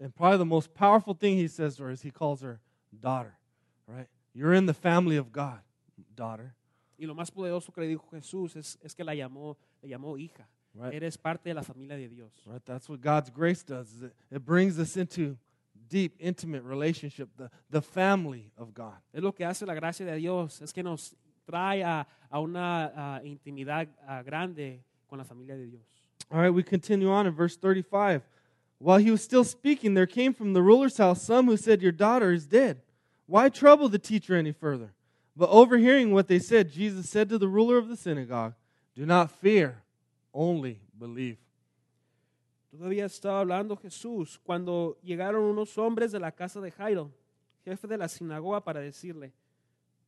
And 0.00 0.14
probably 0.14 0.38
the 0.38 0.44
most 0.44 0.74
powerful 0.74 1.14
thing 1.14 1.36
he 1.36 1.46
says 1.48 1.76
to 1.76 1.84
her 1.84 1.90
is 1.90 2.02
he 2.02 2.10
calls 2.10 2.42
her 2.42 2.60
daughter. 3.00 3.38
Right? 3.86 4.08
You're 4.34 4.52
in 4.54 4.66
the 4.66 4.74
family 4.74 5.16
of 5.16 5.30
God, 5.30 5.60
daughter. 6.14 6.54
Y 6.96 7.06
lo 7.06 7.14
más 7.14 7.30
poderoso 7.30 7.72
que 7.72 7.80
le 7.80 7.88
dijo 7.88 8.08
Jesús 8.10 8.56
es, 8.56 8.78
es 8.82 8.94
que 8.94 9.04
la 9.04 9.14
llamó, 9.14 9.56
le 9.82 9.88
llamó 9.88 10.16
hija. 10.16 10.48
Right? 10.74 10.94
Eres 10.94 11.16
parte 11.16 11.50
de 11.50 11.54
la 11.54 11.62
familia 11.62 11.96
de 11.96 12.08
Dios. 12.08 12.32
Right? 12.46 12.64
That's 12.64 12.88
what 12.88 13.00
God's 13.00 13.30
grace 13.30 13.62
does. 13.62 14.02
It, 14.02 14.12
it 14.30 14.44
brings 14.44 14.78
us 14.78 14.96
into 14.96 15.36
deep, 15.88 16.16
intimate 16.18 16.62
relationship, 16.62 17.28
the, 17.36 17.50
the 17.70 17.80
family 17.80 18.50
of 18.56 18.74
God. 18.74 19.00
Es 19.12 19.22
lo 19.22 19.32
que 19.32 19.44
hace 19.44 19.66
la 19.66 19.74
gracia 19.74 20.06
de 20.06 20.16
Dios, 20.16 20.60
es 20.60 20.72
que 20.72 20.82
nos 20.82 21.14
trae 21.46 21.82
a, 21.82 22.06
a 22.30 22.40
una 22.40 22.92
ah, 22.96 23.20
intimidad 23.24 23.88
ah, 24.06 24.22
grande 24.22 24.82
con 25.08 25.18
la 25.18 25.24
familia 25.24 25.56
de 25.56 25.66
Dios. 25.66 25.82
All 26.30 26.40
right, 26.40 26.50
we 26.52 26.62
continue 26.62 27.10
on 27.10 27.26
in 27.26 27.34
verse 27.34 27.56
35. 27.56 28.22
While 28.78 28.98
he 28.98 29.10
was 29.10 29.22
still 29.22 29.44
speaking, 29.44 29.94
there 29.94 30.06
came 30.06 30.34
from 30.34 30.52
the 30.52 30.62
ruler's 30.62 30.96
house 30.96 31.22
some 31.22 31.46
who 31.46 31.56
said, 31.56 31.80
Your 31.80 31.92
daughter 31.92 32.32
is 32.32 32.46
dead. 32.46 32.82
Why 33.26 33.48
trouble 33.48 33.88
the 33.88 33.98
teacher 33.98 34.34
any 34.34 34.52
further? 34.52 34.92
But 35.36 35.50
overhearing 35.50 36.12
what 36.12 36.28
they 36.28 36.38
said, 36.38 36.70
Jesus 36.70 37.08
said 37.10 37.28
to 37.30 37.38
the 37.38 37.48
ruler 37.48 37.76
of 37.76 37.88
the 37.88 37.96
synagogue, 37.96 38.54
Do 38.94 39.04
not 39.04 39.30
fear, 39.30 39.82
only 40.32 40.80
believe. 40.98 41.38
Todavía 42.70 43.04
estaba 43.04 43.40
hablando 43.40 43.76
Jesús 43.76 44.38
cuando 44.44 44.96
llegaron 45.02 45.44
unos 45.44 45.76
hombres 45.78 46.10
de 46.12 46.18
la 46.20 46.32
casa 46.32 46.60
de 46.60 46.70
Jairo, 46.72 47.10
jefe 47.64 47.86
de 47.86 47.96
la 47.96 48.08
sinagoga, 48.08 48.60
para 48.62 48.80
decirle, 48.80 49.32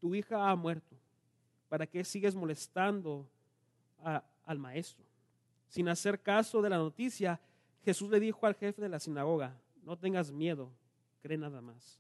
tu 0.01 0.15
hija 0.15 0.51
ha 0.51 0.55
muerto, 0.57 0.97
¿para 1.69 1.87
qué 1.87 2.05
sigues 2.05 2.35
molestando 2.35 3.27
a- 4.05 4.23
al 4.45 4.59
maestro? 4.59 5.05
Sin 5.69 5.89
hacer 5.89 6.21
caso 6.21 6.61
de 6.61 6.71
la 6.71 6.77
noticia, 6.77 7.41
Jesús 7.85 8.11
le 8.11 8.19
dijo 8.21 8.47
al 8.47 8.55
jefe 8.55 8.83
de 8.83 8.89
la 8.89 8.99
sinagoga, 8.99 9.57
no 9.85 9.97
tengas 9.97 10.33
miedo, 10.33 10.71
cree 11.23 11.39
nada 11.39 11.61
más. 11.61 11.99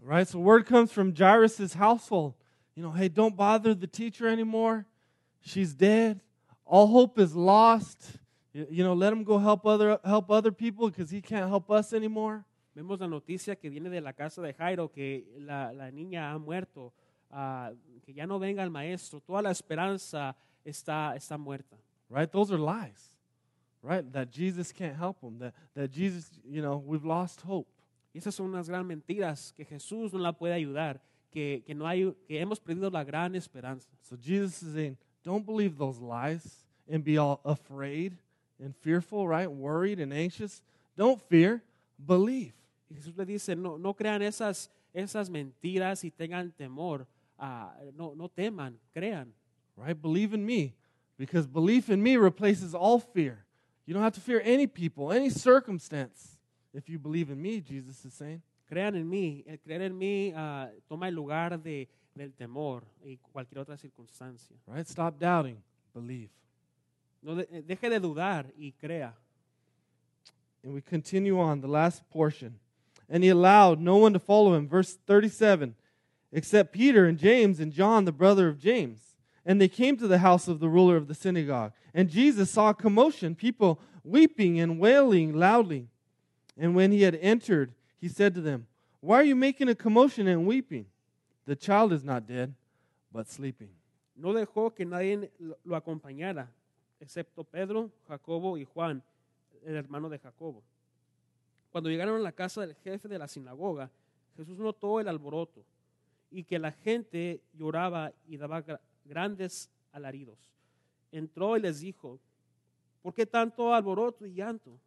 Right? 0.00 0.26
So 0.26 0.38
word 0.40 0.66
comes 0.66 0.92
from 0.92 1.14
Jairus' 1.14 1.74
household. 1.74 2.34
You 2.74 2.82
know, 2.82 2.90
hey, 2.90 3.08
don't 3.08 3.36
bother 3.36 3.74
the 3.74 3.86
teacher 3.86 4.26
anymore. 4.26 4.86
She's 5.40 5.72
dead. 5.74 6.20
All 6.66 6.86
hope 6.86 7.18
is 7.18 7.34
lost. 7.34 8.18
You, 8.52 8.84
know, 8.84 8.94
let 8.94 9.12
him 9.12 9.24
go 9.24 9.38
help 9.38 9.66
other 9.66 9.98
help 10.04 10.30
other 10.30 10.52
people 10.52 10.88
because 10.88 11.10
he 11.10 11.20
can't 11.20 11.48
help 11.48 11.70
us 11.70 11.92
anymore. 11.92 12.44
Vemos 12.74 13.00
la 13.00 13.06
noticia 13.06 13.54
que 13.56 13.70
viene 13.70 13.88
de 13.90 14.00
la 14.00 14.12
casa 14.12 14.40
de 14.40 14.52
Jairo, 14.52 14.88
que 14.92 15.24
la, 15.38 15.72
la 15.72 15.90
niña 15.90 16.32
ha 16.32 16.38
muerto, 16.38 16.92
ah, 17.30 17.70
que 18.04 18.12
ya 18.12 18.26
no 18.26 18.38
venga 18.38 18.62
el 18.62 18.70
maestro, 18.70 19.20
toda 19.20 19.42
la 19.42 19.50
esperanza 19.50 20.34
está, 20.64 21.14
está 21.14 21.38
muerta. 21.38 21.76
Right? 22.08 22.30
Those 22.30 22.52
are 22.52 22.58
lies. 22.58 23.16
Right? 23.82 24.04
That 24.12 24.30
Jesus 24.30 24.72
can't 24.72 24.96
help 24.96 25.20
them. 25.20 25.38
That 25.38 25.52
that 25.74 25.90
Jesus, 25.92 26.30
you 26.44 26.62
know, 26.62 26.82
we've 26.84 27.04
lost 27.04 27.42
hope. 27.42 27.68
Y 28.12 28.20
esas 28.20 28.34
son 28.34 28.46
unas 28.46 28.68
gran 28.68 28.86
mentiras, 28.86 29.52
que 29.52 29.64
Jesús 29.64 30.12
no 30.12 30.20
la 30.20 30.32
puede 30.32 30.54
ayudar, 30.54 31.00
que, 31.34 31.62
que, 31.66 31.74
no 31.74 31.86
hay, 31.86 32.14
que 32.26 32.40
hemos 32.40 32.60
perdido 32.60 32.90
la 32.90 33.04
gran 33.04 33.34
esperanza. 33.34 33.88
So 34.02 34.16
Jesus 34.16 34.62
is 34.62 34.74
saying, 34.74 34.96
don't 35.24 35.44
believe 35.44 35.76
those 35.76 35.98
lies 35.98 36.64
and 36.88 37.02
be 37.02 37.18
all 37.18 37.40
afraid 37.44 38.16
and 38.62 38.74
fearful, 38.76 39.26
right? 39.26 39.50
Worried 39.50 39.98
and 39.98 40.12
anxious. 40.12 40.62
Don't 40.96 41.20
fear, 41.28 41.62
believe. 41.98 42.54
Y 42.88 42.96
Jesús 42.96 43.16
le 43.16 43.24
dice, 43.24 43.56
no, 43.56 43.76
no 43.76 43.92
crean 43.92 44.22
esas, 44.22 44.68
esas 44.94 45.28
mentiras 45.28 46.04
y 46.04 46.10
tengan 46.10 46.52
temor, 46.56 47.06
ah, 47.38 47.72
no, 47.98 48.14
no 48.14 48.28
teman, 48.28 48.74
crean. 48.94 49.32
right? 49.76 50.00
Believe 50.00 50.34
in 50.34 50.44
me 50.44 50.74
because 51.18 51.46
belief 51.46 51.90
in 51.90 52.02
me 52.02 52.16
replaces 52.16 52.74
all 52.74 53.00
fear. 53.00 53.44
You 53.86 53.94
don't 53.94 54.02
have 54.02 54.14
to 54.14 54.20
fear 54.20 54.40
any 54.44 54.66
people, 54.66 55.12
any 55.12 55.30
circumstance 55.30 56.38
if 56.72 56.88
you 56.88 56.98
believe 56.98 57.30
in 57.30 57.40
me, 57.40 57.60
Jesus 57.60 58.04
is 58.04 58.14
saying. 58.14 58.42
Crean 58.66 58.96
en 58.96 59.08
mí. 59.08 59.44
El 59.46 59.58
creer 59.58 59.82
en 59.82 59.96
mí 59.96 60.32
ah, 60.34 60.70
toma 60.88 61.08
el 61.08 61.14
lugar 61.14 61.60
de, 61.60 61.88
del 62.14 62.32
temor 62.32 62.84
y 63.02 63.18
cualquier 63.32 63.60
otra 63.60 63.76
circunstancia. 63.76 64.56
Right? 64.66 64.86
Stop 64.86 65.18
doubting, 65.18 65.62
believe. 65.92 66.30
No 67.22 67.34
de- 67.34 67.48
eh, 67.50 67.62
deje 67.62 67.88
de 67.88 68.00
dudar 68.00 68.52
y 68.56 68.72
crea. 68.72 69.14
And 70.62 70.74
we 70.74 70.80
continue 70.80 71.38
on 71.38 71.60
the 71.60 71.68
last 71.68 72.08
portion. 72.10 72.58
And 73.08 73.22
he 73.22 73.30
allowed 73.30 73.80
no 73.80 73.96
one 73.96 74.14
to 74.14 74.18
follow 74.18 74.54
him. 74.54 74.66
Verse 74.66 74.96
37 75.06 75.74
except 76.34 76.72
Peter 76.72 77.06
and 77.06 77.16
James 77.16 77.60
and 77.60 77.72
John, 77.72 78.04
the 78.04 78.12
brother 78.12 78.48
of 78.48 78.58
James. 78.58 79.14
And 79.46 79.60
they 79.60 79.68
came 79.68 79.96
to 79.98 80.08
the 80.08 80.18
house 80.18 80.48
of 80.48 80.58
the 80.58 80.68
ruler 80.68 80.96
of 80.96 81.06
the 81.06 81.14
synagogue. 81.14 81.72
And 81.94 82.10
Jesus 82.10 82.50
saw 82.50 82.70
a 82.70 82.74
commotion, 82.74 83.34
people 83.36 83.80
weeping 84.02 84.58
and 84.58 84.80
wailing 84.80 85.32
loudly. 85.32 85.88
And 86.58 86.74
when 86.74 86.90
he 86.90 87.02
had 87.02 87.14
entered, 87.16 87.72
he 88.00 88.08
said 88.08 88.34
to 88.34 88.40
them, 88.42 88.66
Why 89.00 89.16
are 89.20 89.24
you 89.24 89.36
making 89.36 89.68
a 89.68 89.74
commotion 89.74 90.28
and 90.28 90.46
weeping? 90.46 90.86
The 91.46 91.56
child 91.56 91.92
is 91.92 92.02
not 92.04 92.26
dead, 92.26 92.54
but 93.12 93.26
sleeping. 93.28 93.68
No 94.16 94.32
dejó 94.32 94.74
que 94.74 94.84
nadie 94.86 95.30
lo- 95.38 95.76
acompañara, 95.76 96.48
excepto 97.00 97.44
Pedro, 97.44 97.90
Jacobo 98.08 98.56
y 98.56 98.64
Juan, 98.64 99.02
el 99.64 99.76
hermano 99.76 100.08
de 100.08 100.18
Jacobo. 100.18 100.62
Cuando 101.70 101.90
llegaron 101.90 102.16
a 102.16 102.22
la 102.22 102.32
casa 102.32 102.60
del 102.60 102.74
jefe 102.76 103.08
de 103.08 103.18
la 103.18 103.26
sinagoga, 103.28 103.90
Jesús 104.36 104.58
notó 104.58 105.00
el 105.00 105.08
alboroto 105.08 105.64
y 106.30 106.44
que 106.44 106.58
la 106.58 106.72
gente 106.72 107.40
lloraba 107.52 108.12
y 108.26 108.36
daba 108.36 108.64
gra- 108.64 108.80
grandes 109.04 109.68
alaridos. 109.92 110.38
Entró 111.12 111.56
y 111.56 111.60
les 111.60 111.80
dijo, 111.80 112.18
¿por 113.02 113.12
qué 113.12 113.26
tanto 113.26 113.74
alboroto 113.74 114.24
y 114.24 114.34
llanto? 114.34 114.78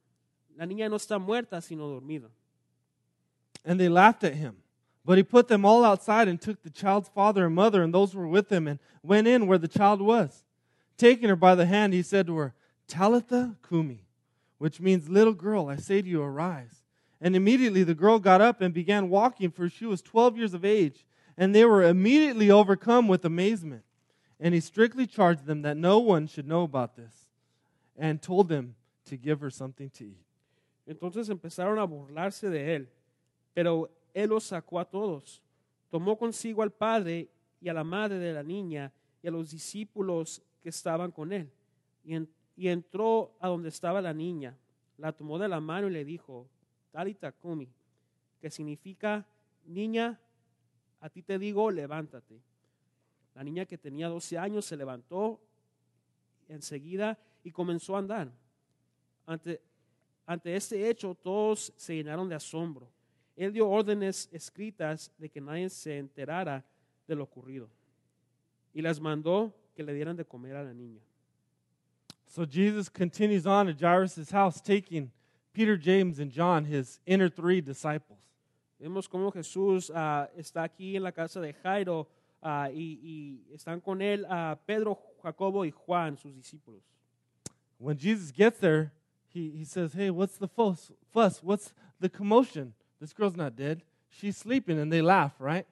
La 0.56 0.65
niña 0.65 0.89
no 0.89 0.96
está 0.96 1.20
muerta, 1.20 1.62
sino 1.62 1.88
dormida. 1.88 2.30
And 3.65 3.80
they 3.80 3.89
laughed 3.89 4.24
at 4.24 4.36
him. 4.36 4.58
But 5.06 5.17
he 5.17 5.24
put 5.24 5.48
them 5.48 5.63
all 5.63 5.86
outside 5.86 6.28
and 6.28 6.39
took 6.39 6.63
the 6.63 6.70
child's 6.70 7.08
father 7.08 7.46
and 7.46 7.56
mother 7.56 7.82
and 7.82 7.93
those 7.93 8.12
who 8.12 8.20
were 8.20 8.28
with 8.28 8.52
him 8.52 8.67
and 8.67 8.80
went 9.02 9.28
in 9.28 9.48
where 9.48 9.58
the 9.58 9.67
child 9.67 10.02
was. 10.02 10.43
Taking 10.98 11.30
her 11.30 11.36
by 11.36 11.56
the 11.56 11.65
hand, 11.65 11.93
he 11.93 12.02
said 12.02 12.28
to 12.28 12.36
her, 12.38 12.54
Talitha 12.88 13.56
Kumi, 13.67 14.06
which 14.58 14.82
means, 14.82 15.08
Little 15.08 15.34
girl, 15.34 15.70
I 15.70 15.78
say 15.78 16.02
to 16.02 16.08
you, 16.08 16.22
arise. 16.22 16.84
And 17.22 17.36
immediately 17.36 17.84
the 17.84 17.96
girl 17.96 18.20
got 18.20 18.41
up 18.41 18.62
and 18.62 18.74
began 18.74 19.10
walking, 19.10 19.50
for 19.50 19.70
she 19.70 19.86
was 19.86 20.02
12 20.02 20.38
years 20.38 20.54
of 20.54 20.65
age. 20.65 21.06
And 21.38 21.54
they 21.54 21.65
were 21.65 21.84
immediately 21.84 22.52
overcome 22.52 23.08
with 23.08 23.24
amazement. 23.24 23.84
And 24.39 24.54
he 24.54 24.60
strictly 24.60 25.08
charged 25.08 25.46
them 25.46 25.62
that 25.62 25.78
no 25.78 26.00
one 26.00 26.28
should 26.28 26.48
know 26.48 26.63
about 26.63 26.96
this, 26.96 27.13
and 27.98 28.22
told 28.22 28.50
them 28.50 28.76
to 29.06 29.17
give 29.17 29.39
her 29.39 29.50
something 29.50 29.89
to 29.91 30.06
eat. 30.06 30.26
Entonces 30.88 31.30
empezaron 31.30 31.82
a 31.82 31.88
burlarse 31.88 32.50
de 32.52 32.78
él, 32.78 32.88
pero 33.58 33.89
él 34.13 34.30
los 34.30 34.43
sacó 34.43 34.80
a 34.80 34.86
todos. 34.86 35.41
Tomó 35.89 36.15
consigo 36.15 36.62
al 36.62 36.70
padre 36.72 37.28
y 37.60 37.70
a 37.70 37.74
la 37.74 37.84
madre 37.84 38.20
de 38.20 38.32
la 38.32 38.43
niña 38.43 38.93
y 39.24 39.28
a 39.28 39.32
los 39.32 39.50
discípulos 39.50 40.43
que 40.62 40.70
estaban 40.70 41.10
con 41.10 41.34
él. 41.34 41.50
Y, 42.04 42.13
en- 42.13 42.30
y 42.56 42.67
entró 42.67 43.32
a 43.39 43.48
donde 43.48 43.70
estaba 43.70 44.00
la 44.00 44.13
niña, 44.13 44.56
la 45.00 45.12
tomó 45.12 45.39
de 45.39 45.48
la 45.48 45.60
mano 45.60 45.88
y 45.88 45.89
le 45.89 46.06
dijo, 46.06 46.48
Talita 46.91 47.32
Kumi, 47.32 47.67
que 48.39 48.52
significa, 48.52 49.26
niña, 49.65 50.20
a 51.00 51.10
ti 51.10 51.24
te 51.24 51.39
digo, 51.39 51.72
levántate. 51.72 52.39
La 53.34 53.43
niña 53.43 53.65
que 53.65 53.80
tenía 53.80 54.08
12 54.08 54.38
años 54.38 54.65
se 54.65 54.78
levantó 54.78 55.41
enseguida 56.48 57.17
y 57.43 57.50
comenzó 57.50 57.96
a 57.96 58.00
andar. 58.00 58.32
Ante 59.26 60.56
este 60.56 60.88
hecho, 60.91 61.15
todos 61.15 61.74
se 61.76 61.96
llenaron 61.96 62.30
de 62.30 62.36
asombro. 62.36 62.96
Él 63.38 63.54
dio 63.54 63.69
órdenes 63.69 64.28
escritas 64.32 65.12
de 65.17 65.30
que 65.30 65.39
nadie 65.39 65.69
se 65.69 65.97
enterara 65.97 66.65
de 67.08 67.15
lo 67.15 67.23
ocurrido. 67.23 67.69
Y 68.73 68.82
les 68.82 69.00
mandó 69.00 69.54
que 69.76 69.84
le 69.84 69.93
dieran 69.93 70.17
de 70.17 70.26
comer 70.26 70.56
a 70.56 70.63
la 70.63 70.73
niña. 70.73 71.02
So 72.26 72.45
Jesus 72.45 72.89
continues 72.89 73.45
on 73.45 73.67
to 73.67 73.73
Jairus' 73.73 74.32
house, 74.32 74.60
taking 74.60 75.12
Peter, 75.54 75.78
James, 75.78 76.19
and 76.19 76.32
John, 76.32 76.65
his 76.65 77.00
inner 77.06 77.30
three 77.30 77.62
disciples. 77.62 78.19
Vemos 78.80 79.08
cómo 79.08 79.32
Jesús 79.32 79.91
ah, 79.93 80.30
está 80.36 80.63
aquí 80.63 80.95
en 80.95 81.04
la 81.04 81.12
casa 81.12 81.39
de 81.39 81.54
Jairo 81.54 82.08
ah, 82.41 82.69
y, 82.71 83.00
y 83.02 83.56
están 83.56 83.82
con 83.82 84.02
él 84.02 84.26
ah, 84.30 84.58
Pedro, 84.65 85.00
Jacobo 85.23 85.63
y 85.63 85.71
Juan, 85.71 86.17
sus 86.17 86.34
discípulos. 86.36 86.82
When 87.80 87.97
Jesus 87.97 88.32
gets 88.32 88.60
there, 88.60 88.91
he, 89.30 89.52
he 89.52 89.63
says, 89.63 89.93
Hey, 89.93 90.10
what's 90.10 90.38
the 90.38 90.47
fuss? 90.47 90.91
What's 91.13 91.73
the 92.00 92.10
commotion? 92.10 92.73
This 92.99 93.13
girl's 93.13 93.36
not 93.36 93.55
dead. 93.55 93.81
She's 94.10 94.38
sleeping. 94.38 94.79
And 94.79 94.91
they 94.91 95.01
laugh, 95.01 95.33
right? 95.39 95.65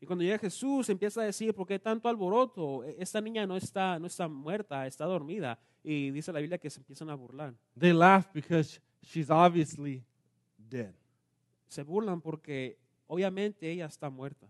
Y 0.00 0.06
cuando 0.06 0.24
llega 0.24 0.38
Jesús 0.38 0.88
empieza 0.88 1.20
a 1.20 1.24
decir, 1.24 1.54
¿por 1.54 1.66
qué 1.66 1.78
tanto 1.78 2.08
alboroto? 2.08 2.82
Esta 2.98 3.20
niña 3.20 3.46
no 3.46 3.56
está, 3.56 4.00
no 4.00 4.06
está 4.06 4.26
muerta, 4.26 4.84
está 4.86 5.04
dormida. 5.04 5.58
Y 5.84 6.10
dice 6.10 6.32
la 6.32 6.40
Biblia 6.40 6.58
que 6.58 6.70
se 6.70 6.80
empiezan 6.80 7.08
a 7.08 7.14
burlar. 7.14 7.54
They 7.78 7.92
laugh 7.92 8.26
because 8.32 8.80
she's 9.02 9.30
obviously 9.30 10.02
dead. 10.58 10.92
Se 11.68 11.84
burlan 11.84 12.20
porque 12.20 12.78
obviamente 13.06 13.70
ella 13.70 13.86
está 13.86 14.10
muerta. 14.10 14.48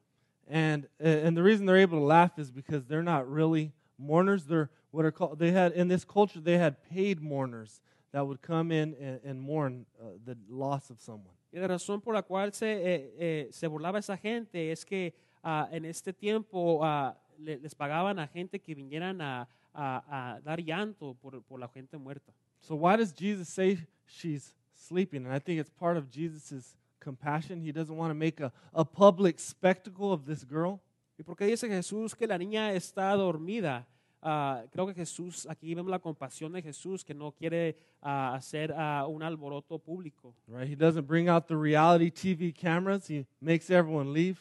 And, 0.49 0.89
uh, 0.99 1.07
and 1.07 1.37
the 1.37 1.43
reason 1.43 1.67
they're 1.67 1.77
able 1.77 1.99
to 1.99 2.05
laugh 2.05 2.39
is 2.39 2.51
because 2.51 2.87
they're 2.87 3.03
not 3.03 3.31
really 3.31 3.73
mourners. 3.99 4.45
They're 4.47 4.71
what 4.93 5.05
are 5.05 5.11
called, 5.11 5.39
they 5.39 5.51
had, 5.51 5.73
in 5.73 5.89
this 5.89 6.05
culture, 6.05 6.39
they 6.39 6.59
had 6.59 6.77
paid 6.91 7.21
mourners 7.21 7.81
that 8.13 8.27
would 8.27 8.43
come 8.43 8.71
in 8.71 8.95
and, 9.01 9.21
and 9.25 9.41
mourn 9.41 9.87
uh, 10.01 10.11
the 10.25 10.37
loss 10.49 10.91
of 10.91 11.01
someone. 11.01 11.35
Y 11.53 11.59
la 11.59 11.67
razón 11.69 12.01
por 12.01 12.15
la 12.15 12.23
cual 12.23 12.53
se, 12.55 12.73
eh, 12.73 13.15
eh, 13.19 13.49
se 13.53 13.67
burlaba 13.67 13.99
esa 13.99 14.17
gente 14.17 14.73
es 14.73 14.85
que 14.85 15.15
ah, 15.43 15.69
en 15.71 15.85
este 15.85 16.13
tiempo 16.13 16.81
ah, 16.83 17.15
le- 17.39 17.59
les 17.59 17.75
pagaban 17.75 18.19
a 18.19 18.27
gente 18.27 18.59
que 18.59 18.75
vinieran 18.75 19.21
a, 19.21 19.47
a- 19.75 20.35
a 20.35 20.41
dar 20.41 20.61
llanto 20.63 21.15
por, 21.21 21.43
por 21.43 21.61
la 21.61 21.69
gente 21.69 21.97
muerta. 21.99 22.33
So 22.61 22.75
why 22.77 22.97
does 22.97 23.13
Jesus 23.15 23.49
say 23.49 23.79
she's 24.07 24.55
sleeping? 24.75 25.27
And 25.27 25.35
I 25.35 25.41
think 25.41 25.61
it's 25.61 25.71
part 25.71 25.97
of 25.99 26.09
Jesus' 26.11 26.77
compassion. 27.01 27.61
He 27.61 27.73
doesn't 27.73 27.97
want 27.97 28.11
to 28.11 28.15
make 28.15 28.41
a, 28.41 28.53
a 28.73 28.85
public 28.85 29.39
spectacle 29.39 30.13
of 30.13 30.25
this 30.25 30.45
girl. 30.45 30.81
¿Y 31.19 31.25
por 31.25 31.37
qué 31.37 31.45
dice 31.47 31.69
Jesús 31.69 32.15
que 32.15 32.27
la 32.27 32.39
niña 32.39 32.73
está 32.73 33.15
dormida? 33.15 33.87
Ah, 34.23 34.63
creo 34.71 34.87
que 34.87 34.95
Jesús, 34.95 35.47
aquí 35.49 35.75
vemos 35.75 35.91
la 35.91 35.99
compasión 35.99 36.53
de 36.53 36.63
Jesús 36.63 37.05
que 37.05 37.13
no 37.13 37.33
quiere 37.33 37.77
ah, 38.01 38.35
hacer 38.35 38.73
ah, 38.77 39.07
un 39.09 39.23
alboroto 39.23 39.79
público. 39.79 40.33
Right? 40.47 40.69
He 40.69 40.77
doesn't 40.77 41.07
bring 41.07 41.29
out 41.29 41.49
the 41.49 41.57
reality 41.57 42.11
TV 42.11 42.55
cameras. 42.55 43.09
He 43.09 43.27
makes 43.41 43.69
everyone 43.69 44.13
leave. 44.13 44.39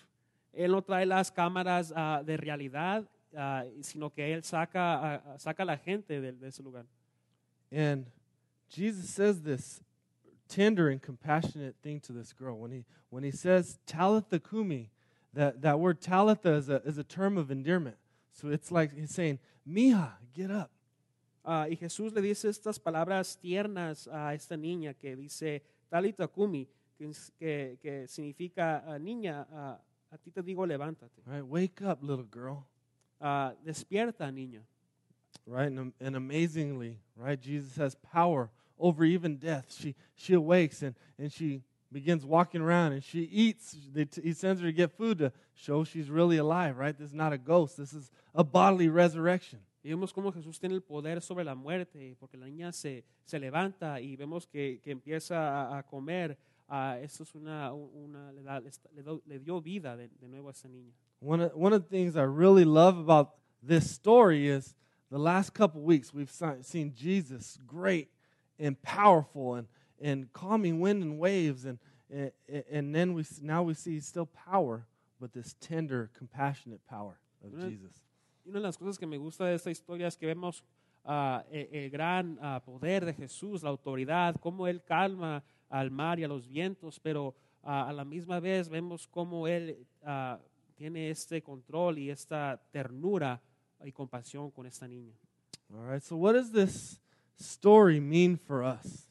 Él 0.53 0.71
no 0.71 0.81
trae 0.81 1.05
las 1.05 1.31
cámaras 1.31 1.93
de 2.25 2.37
realidad, 2.37 3.07
sino 3.81 4.09
que 4.09 4.33
Él 4.33 4.43
saca, 4.43 5.23
saca 5.37 5.63
a 5.63 5.65
la 5.65 5.77
gente 5.77 6.19
de, 6.19 6.33
de 6.33 6.47
ese 6.47 6.59
lugar. 6.61 6.85
And 7.71 8.05
Jesus 8.69 9.09
says 9.09 9.41
this 9.41 9.81
tender 10.51 10.89
and 10.89 11.01
compassionate 11.01 11.75
thing 11.81 12.01
to 12.01 12.11
this 12.11 12.33
girl 12.33 12.57
when 12.57 12.71
he 12.71 12.83
when 13.09 13.23
he 13.23 13.31
says 13.31 13.79
talitha 13.85 14.37
kumi 14.37 14.91
that, 15.33 15.61
that 15.61 15.79
word 15.79 16.01
talitha 16.01 16.51
is 16.51 16.67
a, 16.67 16.81
is 16.83 16.97
a 16.97 17.05
term 17.05 17.37
of 17.37 17.49
endearment 17.49 17.95
so 18.33 18.49
it's 18.49 18.69
like 18.69 18.93
he's 18.93 19.11
saying 19.11 19.39
mija 19.65 20.17
get 20.34 20.50
up 20.52 20.69
Ah, 21.43 21.67
y 21.67 21.76
Jesús 21.76 22.13
le 22.13 22.21
dice 22.21 22.50
estas 22.50 22.80
palabras 22.80 23.36
tiernas 23.39 24.08
a 24.08 24.34
esta 24.36 24.56
niña 24.56 24.93
que 24.93 25.15
dice 25.15 25.63
Talita 25.89 26.28
Kumi, 26.28 26.67
que, 27.00 27.12
que, 27.39 27.80
que 27.82 28.08
significa 28.08 28.84
ah, 28.86 29.00
niña, 29.00 29.47
ah, 29.52 29.82
a 30.12 30.17
ti 30.19 30.30
te 30.30 30.43
digo 30.43 30.67
levántate. 30.67 31.19
right 31.26 31.43
wake 31.43 31.82
up 31.82 32.04
little 32.04 32.26
girl 32.32 32.63
Ah, 33.19 33.56
despierta, 33.63 34.32
niña. 34.32 34.62
right 35.47 35.71
and, 35.71 35.93
and 36.00 36.15
amazingly 36.15 37.00
right 37.15 37.39
jesus 37.41 37.76
has 37.76 37.95
power 37.95 38.50
over 38.78 39.04
even 39.04 39.38
death 39.38 39.71
she 39.74 39.95
she 40.15 40.34
awakes 40.36 40.84
and 40.84 40.95
and 41.17 41.32
she 41.32 41.63
begins 41.91 42.25
walking 42.25 42.62
around 42.62 42.93
and 42.93 43.04
she 43.04 43.23
eats 43.23 43.75
he 44.23 44.34
sends 44.34 44.62
her 44.62 44.67
to 44.67 44.73
get 44.73 44.91
food 44.91 45.17
to 45.19 45.32
show 45.54 45.84
she's 45.84 46.10
really 46.10 46.38
alive 46.38 46.77
right 46.77 46.97
this 46.97 47.10
is 47.10 47.13
not 47.13 47.34
a 47.34 47.38
ghost 47.38 47.75
this 47.77 47.93
is 47.93 48.10
a 48.34 48.43
bodily 48.43 48.88
resurrection 48.88 49.60
Y 49.84 49.89
vemos 49.89 50.13
cómo 50.13 50.32
Jesús 50.32 50.60
tiene 50.60 50.75
el 50.75 50.82
poder 50.82 51.21
sobre 51.21 51.43
la 51.43 51.56
muerte, 51.56 52.15
porque 52.19 52.38
la 52.38 52.45
niña 52.45 52.71
se, 52.71 53.04
se 53.25 53.39
levanta 53.39 53.99
y 53.99 54.15
vemos 54.15 54.45
que, 54.45 54.80
que 54.80 54.91
empieza 54.91 55.36
a, 55.36 55.80
a 55.80 55.84
comer. 55.84 56.38
Ah, 56.69 56.99
esto 57.01 57.23
es 57.23 57.34
una, 57.34 57.73
una 57.73 58.32
le, 58.32 58.43
da- 58.43 58.62
le 59.25 59.39
dio 59.39 59.60
vida 59.60 59.97
de, 59.97 60.08
de 60.08 60.27
nuevo 60.27 60.49
a 60.49 60.51
esa 60.51 60.67
niña. 60.67 60.93
One 61.19 61.45
of, 61.45 61.51
one 61.56 61.73
of 61.73 61.82
the 61.82 61.89
things 61.89 62.15
I 62.15 62.21
really 62.21 62.63
love 62.63 62.99
about 62.99 63.32
this 63.63 63.89
story 63.89 64.47
is 64.47 64.75
the 65.10 65.17
last 65.17 65.56
couple 65.56 65.82
weeks 65.82 66.13
we've 66.13 66.32
seen 66.62 66.93
Jesus 66.93 67.58
great 67.65 68.10
and 68.60 68.80
powerful 68.84 69.56
and, 69.56 69.67
and 70.03 70.31
calming 70.33 70.79
wind 70.79 71.03
and 71.03 71.19
waves 71.19 71.65
and, 71.65 71.77
and, 72.09 72.31
and 72.71 72.95
then 72.95 73.13
we 73.13 73.23
now 73.41 73.63
we 73.63 73.73
see 73.73 73.99
still 73.99 74.25
power 74.25 74.85
but 75.19 75.33
this 75.33 75.55
tender 75.59 76.09
compassionate 76.17 76.81
power 76.87 77.19
of 77.43 77.53
Right. 77.53 77.69
Jesus. 77.69 78.01
Una 78.45 78.59
de 78.59 78.65
las 78.65 78.77
cosas 78.77 78.97
que 78.97 79.05
me 79.05 79.17
gusta 79.17 79.45
de 79.45 79.53
esta 79.55 79.69
historia 79.69 80.07
es 80.07 80.17
que 80.17 80.25
vemos 80.25 80.63
e- 81.51 81.69
el, 81.71 81.89
gran 81.91 82.37
ah, 82.41 82.61
poder 82.65 83.05
de 83.05 83.13
Jesús, 83.13 83.61
la 83.63 83.69
autoridad, 83.69 84.35
cómo 84.39 84.67
Él 84.67 84.83
calma 84.83 85.43
al 85.69 85.91
mar 85.91 86.19
y 86.19 86.23
a 86.23 86.27
los 86.27 86.47
vientos, 86.47 86.99
pero 86.99 87.35
ah, 87.63 87.87
a 87.87 87.93
la 87.93 88.03
misma 88.03 88.39
vez 88.39 88.67
vemos 88.67 89.07
cómo 89.07 89.47
Él 89.47 89.85
tiene 90.75 91.11
este 91.11 91.43
control 91.43 91.99
y 91.99 92.09
esta 92.09 92.59
ternura 92.71 93.39
y 93.83 93.91
compasión 93.91 94.49
con 94.49 94.65
esta 94.65 94.87
niña. 94.87 95.13
All 95.71 95.87
right, 95.87 96.03
so 96.03 96.17
what 96.17 96.33
does 96.33 96.51
this 96.51 96.99
story 97.39 97.99
mean 97.99 98.37
for 98.37 98.63
us? 98.63 99.11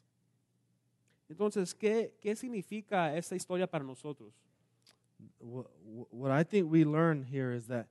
Entonces, 1.31 1.73
¿qué, 1.73 2.13
qué 2.21 2.35
significa 2.35 3.17
esta 3.17 3.37
historia 3.37 3.67
para 3.67 3.85
nosotros? 3.85 4.35
What, 5.39 6.33
I 6.33 6.43
think 6.43 6.71
we 6.71 6.85
learn 6.85 7.23
here 7.23 7.53
is 7.53 7.69
that 7.69 7.87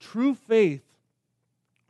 true 0.00 0.34
faith 0.34 0.82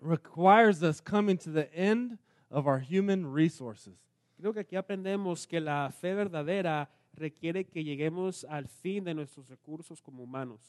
requires 0.01 0.83
us 0.83 1.01
coming 1.01 1.39
to 1.39 1.51
the 1.51 1.73
end 1.75 2.19
of 2.51 2.67
our 2.67 2.79
human 2.79 3.33
resources. 3.33 3.95
Creo 4.39 4.53
que 4.53 4.61
aquí 4.61 4.77
aprendemos 4.77 5.47
que 5.47 5.61
la 5.61 5.91
fe 5.91 6.15
verdadera 6.15 6.91
requiere 7.15 7.65
que 7.65 7.83
lleguemos 7.83 8.45
al 8.45 8.67
fin 8.67 9.05
de 9.05 9.15
nuestros 9.15 9.49
recursos 9.49 10.03
como 10.03 10.25
humanos. 10.25 10.61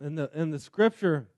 In 0.00 0.16
the, 0.16 0.28
in 0.34 0.50
the 0.50 0.58
scripture, 0.58 1.28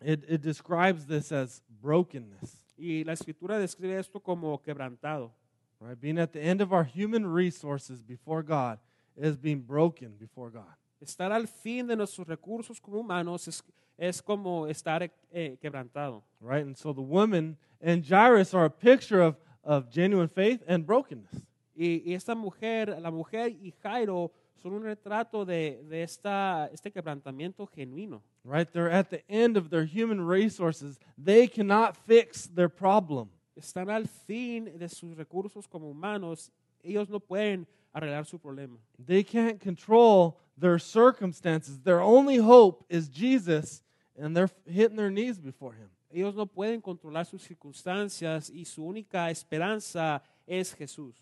it, 0.00 0.24
it 0.28 0.40
describes 0.42 1.06
this 1.06 1.30
as 1.30 1.62
brokenness, 1.80 2.56
Y 2.76 3.04
la 3.04 3.12
escritura 3.12 3.58
describe 3.58 3.98
esto 3.98 4.20
como 4.20 4.60
quebrantado. 4.62 5.32
Right? 5.80 6.00
Being 6.00 6.18
at 6.18 6.32
the 6.32 6.40
end 6.40 6.60
of 6.60 6.72
our 6.72 6.84
human 6.84 7.26
resources 7.26 8.02
before 8.02 8.42
God 8.42 8.78
is 9.16 9.36
being 9.36 9.60
broken 9.60 10.14
before 10.18 10.50
God. 10.50 10.74
Estar 11.04 11.32
al 11.32 11.46
fin 11.46 11.86
de 11.86 11.96
nuestros 11.96 12.26
recursos 12.26 12.80
como 12.80 12.98
humanos 12.98 13.48
es, 13.48 13.62
es 13.98 14.20
como 14.20 14.66
estar 14.66 15.10
eh, 15.32 15.56
quebrantado. 15.62 16.22
Right? 16.40 16.64
And 16.64 16.76
so 16.76 16.92
the 16.92 17.00
woman 17.00 17.56
and 17.80 18.04
Jairus 18.04 18.52
are 18.52 18.66
a 18.66 18.70
picture 18.70 19.20
of, 19.20 19.36
of 19.64 19.90
genuine 19.90 20.28
faith 20.28 20.62
and 20.68 20.86
brokenness. 20.86 21.46
Y, 21.74 22.02
y 22.04 22.12
esta 22.12 22.34
mujer, 22.34 22.98
la 23.00 23.10
mujer 23.10 23.56
y 23.62 23.72
Jairo 23.82 24.30
son 24.62 24.74
un 24.74 24.82
retrato 24.82 25.46
de, 25.46 25.82
de 25.88 26.02
esta, 26.02 26.68
este 26.70 26.90
quebrantamiento 26.90 27.66
genuino. 27.66 28.20
Right? 28.44 28.70
They're 28.70 28.90
at 28.90 29.08
the 29.08 29.22
end 29.30 29.56
of 29.56 29.70
their 29.70 29.86
human 29.86 30.20
resources. 30.20 30.98
They 31.16 31.48
cannot 31.48 31.96
fix 32.06 32.46
their 32.46 32.68
problem. 32.68 33.30
Están 33.60 33.90
al 33.90 34.06
fin 34.06 34.78
de 34.78 34.88
sus 34.88 35.16
recursos 35.16 35.68
como 35.68 35.88
humanos. 35.90 36.50
Ellos 36.82 37.08
no 37.10 37.20
pueden 37.20 37.66
arreglar 37.92 38.24
su 38.24 38.38
problema. 38.38 38.78
They 38.98 39.22
can't 39.22 39.60
control 39.60 40.38
their 40.58 40.78
circumstances. 40.78 41.80
Their 41.82 42.00
only 42.00 42.38
hope 42.38 42.84
is 42.88 43.08
Jesus, 43.08 43.82
and 44.16 44.34
they're 44.34 44.50
hitting 44.66 44.96
their 44.96 45.10
knees 45.10 45.38
before 45.38 45.74
him. 45.74 45.90
Ellos 46.12 46.34
no 46.34 46.46
pueden 46.46 46.80
controlar 46.80 47.26
sus 47.26 47.42
circunstancias 47.42 48.50
y 48.50 48.64
su 48.64 48.82
única 48.82 49.30
esperanza 49.30 50.22
es 50.46 50.74
Jesús. 50.74 51.14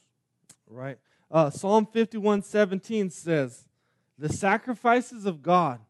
Right? 0.67 0.99
Uh, 1.31 1.51
Psalm 1.51 1.87
51:17 1.87 3.11
says, 3.13 3.65
The 4.19 4.33
sacrifices 4.33 5.27
of 5.27 5.43
God 5.43 5.81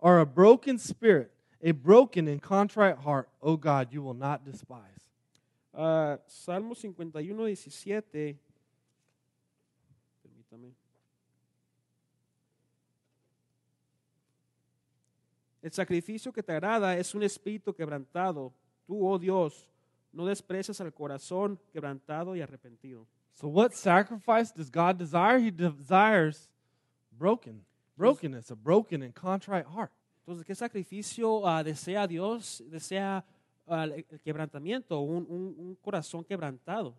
are 0.00 0.20
a 0.20 0.26
broken 0.26 0.78
spirit, 0.78 1.30
a 1.62 1.72
broken 1.72 2.26
and 2.28 2.42
contrite 2.42 2.98
heart. 2.98 3.28
O 3.42 3.56
God, 3.56 3.92
you 3.92 4.02
will 4.02 4.14
not 4.14 4.44
despise. 4.44 4.97
Ah, 5.80 6.18
Salmo 6.26 6.74
51, 6.74 7.44
17. 7.44 8.36
Permítame. 10.20 10.74
El 15.62 15.70
sacrificio 15.70 16.32
que 16.32 16.42
te 16.42 16.50
agrada 16.50 16.96
es 16.96 17.14
un 17.14 17.22
espíritu 17.22 17.72
quebrantado. 17.72 18.52
Tú, 18.88 19.06
oh 19.06 19.20
Dios, 19.20 19.70
no 20.12 20.26
desprecias 20.26 20.80
al 20.80 20.92
corazón 20.92 21.60
quebrantado 21.72 22.34
y 22.34 22.40
arrepentido. 22.40 23.06
So, 23.34 23.46
what 23.46 23.70
sacrifice 23.70 24.52
does 24.52 24.68
God 24.68 24.96
desire? 24.96 25.38
He 25.38 25.52
desires 25.52 26.48
broken, 27.16 27.64
brokenness, 27.96 28.50
a 28.50 28.56
broken 28.56 29.04
and 29.04 29.14
contrite 29.14 29.68
heart. 29.68 29.92
Entonces, 30.26 30.44
¿qué 30.44 30.56
sacrificio 30.56 31.46
ah, 31.46 31.62
desea 31.62 32.08
Dios? 32.08 32.64
Desea 32.68 33.24
el 33.70 33.92
el 34.10 34.20
quebrantamiento, 34.20 35.00
un, 35.00 35.26
un- 35.28 35.54
un 35.58 35.76
corazón 35.82 36.24
quebrantado. 36.24 36.94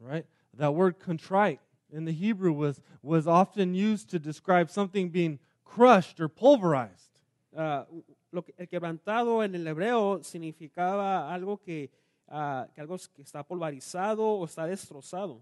right? 0.00 0.26
That 0.56 0.72
word 0.74 0.98
contrite 0.98 1.60
in 1.90 2.04
the 2.04 2.12
Hebrew 2.12 2.52
was, 2.52 2.80
was 3.02 3.26
often 3.26 3.74
used 3.74 4.08
to 4.10 4.18
describe 4.18 4.70
something 4.70 5.08
being 5.10 5.38
crushed 5.64 6.20
or 6.20 6.28
pulverized. 6.28 7.10
Ah, 7.56 7.86
lo 8.32 8.42
que- 8.42 8.54
el 8.58 8.66
quebrantado 8.66 9.42
en 9.44 9.54
el 9.54 9.64
hebreo 9.66 10.22
significaba 10.22 11.32
algo 11.32 11.58
que, 11.60 11.90
ah, 12.30 12.66
que 12.74 12.80
algo 12.82 12.96
que 13.14 13.22
está 13.22 13.42
pulverizado 13.42 14.20
o 14.38 14.44
está 14.44 14.66
destrozado. 14.66 15.40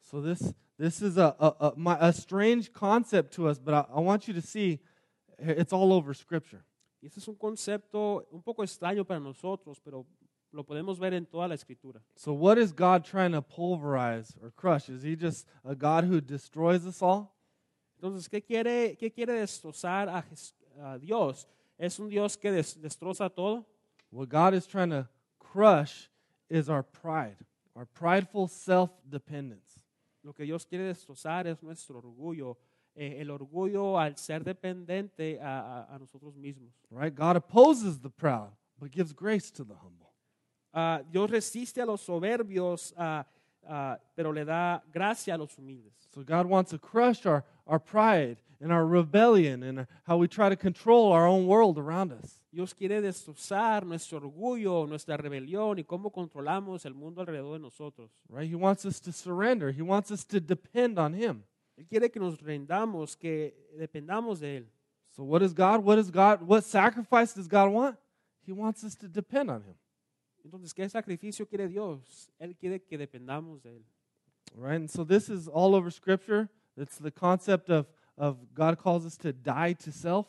So 0.00 0.20
this, 0.20 0.52
this 0.78 1.00
is 1.02 1.16
a, 1.18 1.34
a, 1.38 1.68
a, 1.68 1.72
my, 1.76 1.96
a 2.00 2.12
strange 2.12 2.72
concept 2.72 3.32
to 3.34 3.46
us, 3.48 3.58
but 3.58 3.74
I, 3.74 3.84
I 3.96 4.00
want 4.00 4.26
you 4.28 4.34
to 4.34 4.42
see 4.42 4.80
it's 5.38 5.72
all 5.72 5.92
over 5.92 6.14
Scripture. 6.14 6.64
Y 7.04 7.06
este 7.06 7.20
es 7.20 7.28
un 7.28 7.34
concepto 7.34 8.26
un 8.30 8.42
poco 8.42 8.64
extraño 8.64 9.04
para 9.04 9.20
nosotros, 9.20 9.78
pero 9.78 10.06
lo 10.50 10.64
podemos 10.64 10.98
ver 10.98 11.12
en 11.12 11.26
toda 11.26 11.46
la 11.46 11.54
escritura. 11.54 12.02
So 12.16 12.32
what 12.32 12.56
is 12.56 12.72
God 12.72 13.04
trying 13.04 13.32
to 13.32 13.42
pulverize 13.42 14.34
or 14.40 14.50
crush? 14.50 14.88
Is 14.88 15.02
he 15.02 15.14
just 15.14 15.46
a 15.64 15.74
God 15.74 16.04
who 16.04 16.22
destroys 16.22 16.86
us 16.86 17.02
all? 17.02 17.30
Entonces, 17.96 18.26
¿qué 18.26 18.42
quiere, 18.42 18.96
qué 18.96 19.12
quiere 19.12 19.34
destrozar 19.34 20.08
a, 20.08 20.24
a 20.82 20.98
Dios? 20.98 21.46
¿Es 21.76 21.98
un 21.98 22.08
Dios 22.08 22.38
que 22.38 22.50
des- 22.50 22.80
destroza 22.80 23.28
todo? 23.28 23.66
What 24.10 24.30
God 24.30 24.54
is 24.54 24.66
trying 24.66 24.88
to 24.88 25.06
crush 25.38 26.08
is 26.48 26.70
our 26.70 26.82
pride, 26.82 27.36
our 27.74 27.84
prideful 27.84 28.48
self-dependence. 28.48 29.78
Lo 30.22 30.32
que 30.32 30.44
Dios 30.46 30.64
quiere 30.64 30.84
destrozar 30.84 31.46
es 31.46 31.62
nuestro 31.62 31.98
orgullo, 31.98 32.56
eh, 32.96 33.18
el 33.20 33.30
orgullo 33.30 33.98
al 33.98 34.16
ser 34.16 34.44
dependiente 34.44 35.38
a, 35.40 35.60
a- 35.88 35.94
a 35.94 35.98
nosotros 35.98 36.34
mismos. 36.36 36.72
Right? 36.90 37.14
God 37.14 37.36
opposes 37.36 37.98
the 38.00 38.10
proud, 38.10 38.50
but 38.78 38.90
gives 38.90 39.12
grace 39.12 39.50
to 39.52 39.64
the 39.64 39.74
humble. 39.74 40.12
Ah, 40.72 41.02
Dios 41.08 41.30
resiste 41.30 41.80
a 41.80 41.86
los 41.86 42.00
soberbios, 42.02 42.92
ah, 42.96 43.24
ah, 43.68 43.96
pero 44.16 44.32
le 44.32 44.44
da 44.44 44.82
gracia 44.92 45.34
a 45.34 45.38
los 45.38 45.54
humildes. 45.56 45.92
So 46.12 46.22
God 46.22 46.46
wants 46.46 46.70
to 46.70 46.78
crush 46.78 47.26
our, 47.26 47.44
our 47.66 47.78
pride 47.80 48.38
and 48.60 48.72
our 48.72 48.86
rebellion 48.86 49.62
and 49.64 49.86
how 50.04 50.16
we 50.16 50.26
try 50.28 50.48
to 50.48 50.56
control 50.56 51.12
our 51.12 51.26
own 51.26 51.46
world 51.46 51.76
around 51.78 52.12
us. 52.12 52.40
Dios 52.52 52.72
quiere 52.72 53.00
destrozar 53.00 53.84
nuestro 53.84 54.18
orgullo, 54.20 54.86
nuestra 54.88 55.16
rebelión 55.16 55.78
y 55.78 55.82
cómo 55.84 56.12
controlamos 56.12 56.84
el 56.86 56.94
mundo 56.94 57.20
alrededor 57.20 57.54
de 57.54 57.58
nosotros. 57.58 58.10
Right? 58.28 58.48
He 58.48 58.54
wants 58.54 58.84
us 58.86 59.00
to 59.00 59.12
surrender. 59.12 59.72
He 59.72 59.82
wants 59.82 60.12
us 60.12 60.24
to 60.26 60.40
depend 60.40 60.98
on 60.98 61.14
him. 61.14 61.42
Él 61.76 61.86
quiere 61.86 62.10
que 62.10 62.20
nos 62.20 62.40
rendamos, 62.40 63.16
que 63.16 63.54
dependamos 63.76 64.40
de 64.40 64.58
Él. 64.58 64.70
So 65.10 65.22
what 65.22 65.42
is 65.42 65.52
God? 65.52 65.84
What 65.84 65.98
is 65.98 66.10
God? 66.10 66.42
What 66.42 66.62
sacrifice 66.64 67.34
does 67.34 67.48
God 67.48 67.70
want? 67.72 67.96
He 68.46 68.52
wants 68.52 68.84
us 68.84 68.94
to 68.96 69.08
depend 69.08 69.50
on 69.50 69.62
him. 69.62 69.74
Entonces, 70.44 70.74
¿qué 70.74 70.88
sacrificio 70.88 71.46
quiere 71.48 71.68
Dios? 71.68 72.30
Él 72.38 72.54
quiere 72.56 72.80
que 72.80 72.98
dependamos 72.98 73.62
de 73.62 73.76
Él. 73.76 73.84
Right? 74.56 74.76
And 74.76 74.90
so 74.90 75.04
this 75.04 75.28
is 75.28 75.48
all 75.48 75.74
over 75.74 75.90
Scripture. 75.90 76.48
It's 76.76 76.98
the 76.98 77.10
concept 77.10 77.70
of, 77.70 77.86
of 78.18 78.36
God 78.52 78.78
calls 78.78 79.06
us 79.06 79.16
to 79.18 79.32
die 79.32 79.72
to 79.74 79.92
self. 79.92 80.26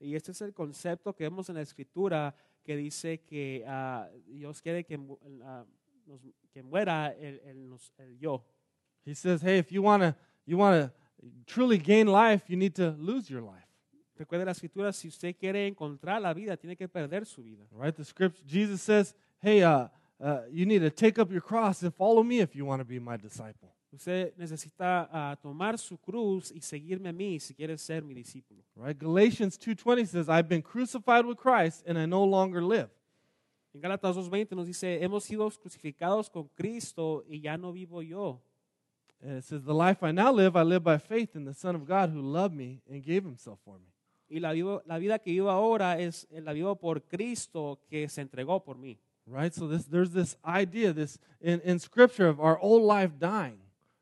Y 0.00 0.14
este 0.14 0.30
es 0.32 0.40
el 0.42 0.52
concepto 0.52 1.14
que 1.14 1.24
vemos 1.28 1.48
en 1.48 1.56
la 1.56 1.62
escritura 1.62 2.34
que 2.64 2.76
dice 2.76 3.18
que 3.24 3.64
ah, 3.66 4.08
Dios 4.26 4.60
quiere 4.60 4.84
que, 4.84 4.98
ah, 5.44 5.64
nos- 6.06 6.20
que 6.52 6.62
muera 6.62 7.14
el, 7.18 7.40
el 7.44 7.78
el 7.98 8.18
yo. 8.18 8.42
He 9.06 9.14
says, 9.14 9.40
hey, 9.42 9.58
if 9.58 9.70
you 9.70 9.82
want 9.82 10.02
to 10.02 10.14
you 10.50 10.58
wanna 10.58 10.92
truly 11.46 11.78
gain 11.78 12.06
life, 12.08 12.42
you 12.48 12.56
need 12.56 12.74
to 12.74 12.94
lose 12.98 13.30
your 13.30 13.40
life. 13.42 13.66
Recuerde 14.18 14.44
la 14.44 14.52
escritura, 14.52 14.92
si 14.92 15.08
usted 15.08 15.34
quiere 15.38 15.66
encontrar 15.66 16.20
la 16.20 16.34
vida, 16.34 16.56
tiene 16.56 16.76
que 16.76 16.88
perder 16.88 17.24
su 17.24 17.42
vida. 17.42 17.64
Right? 17.72 17.94
The 17.94 18.04
scripture, 18.04 18.42
Jesus 18.46 18.82
says, 18.82 19.14
hey, 19.40 19.62
uh, 19.62 19.88
uh, 20.22 20.40
you 20.50 20.66
need 20.66 20.80
to 20.80 20.90
take 20.90 21.18
up 21.18 21.30
your 21.30 21.40
cross 21.40 21.82
and 21.82 21.94
follow 21.94 22.22
me 22.22 22.40
if 22.40 22.54
you 22.54 22.66
want 22.66 22.80
to 22.80 22.84
be 22.84 22.98
my 22.98 23.16
disciple. 23.16 23.72
Usted 23.92 24.34
necesita 24.36 25.08
ah, 25.10 25.36
tomar 25.42 25.78
su 25.78 25.96
cruz 25.96 26.52
y 26.52 26.60
seguirme 26.60 27.08
a 27.08 27.12
mí 27.12 27.40
si 27.40 27.54
quiere 27.54 27.78
ser 27.78 28.02
mi 28.02 28.14
discípulo. 28.14 28.62
Right? 28.76 28.98
Galatians 28.98 29.56
2.20 29.56 30.06
says, 30.06 30.28
I've 30.28 30.48
been 30.48 30.62
crucified 30.62 31.24
with 31.24 31.38
Christ 31.38 31.84
and 31.86 31.98
I 31.98 32.06
no 32.06 32.24
longer 32.24 32.62
live. 32.62 32.90
En 33.72 33.80
Gálatas 33.80 34.16
2.20 34.16 34.54
nos 34.54 34.66
dice, 34.66 35.02
hemos 35.02 35.24
sido 35.24 35.48
crucificados 35.50 36.28
con 36.28 36.48
Cristo 36.54 37.24
y 37.26 37.40
ya 37.40 37.56
no 37.56 37.72
vivo 37.72 38.02
yo. 38.02 38.42
And 39.22 39.36
it 39.38 39.44
says, 39.44 39.62
the 39.64 39.74
life 39.74 40.02
I 40.02 40.12
now 40.12 40.32
live, 40.32 40.56
I 40.56 40.62
live 40.62 40.82
by 40.82 40.96
faith 40.98 41.36
in 41.36 41.44
the 41.44 41.52
Son 41.52 41.74
of 41.74 41.86
God 41.86 42.10
who 42.10 42.22
loved 42.22 42.54
me 42.54 42.80
and 42.90 43.02
gave 43.02 43.22
himself 43.22 43.58
for 43.64 43.78
me. 43.78 43.92
Y 44.30 44.38
la, 44.40 44.52
vivo- 44.52 44.80
la 44.86 44.98
vida 44.98 45.18
que 45.18 45.32
vivo 45.32 45.50
ahora 45.50 45.98
es 45.98 46.26
eh, 46.34 46.40
la 46.40 46.52
vivo 46.52 46.74
por 46.74 47.00
Cristo 47.00 47.78
que 47.90 48.08
se 48.08 48.22
entregó 48.22 48.64
por 48.64 48.76
mí. 48.76 48.96
Right? 49.26 49.52
So 49.52 49.68
this, 49.68 49.84
there's 49.84 50.12
this 50.12 50.36
idea, 50.44 50.92
this 50.92 51.18
in, 51.40 51.60
in 51.64 51.78
Scripture 51.78 52.28
of 52.28 52.40
our 52.40 52.58
old 52.58 52.82
life 52.82 53.18
dying, 53.18 53.58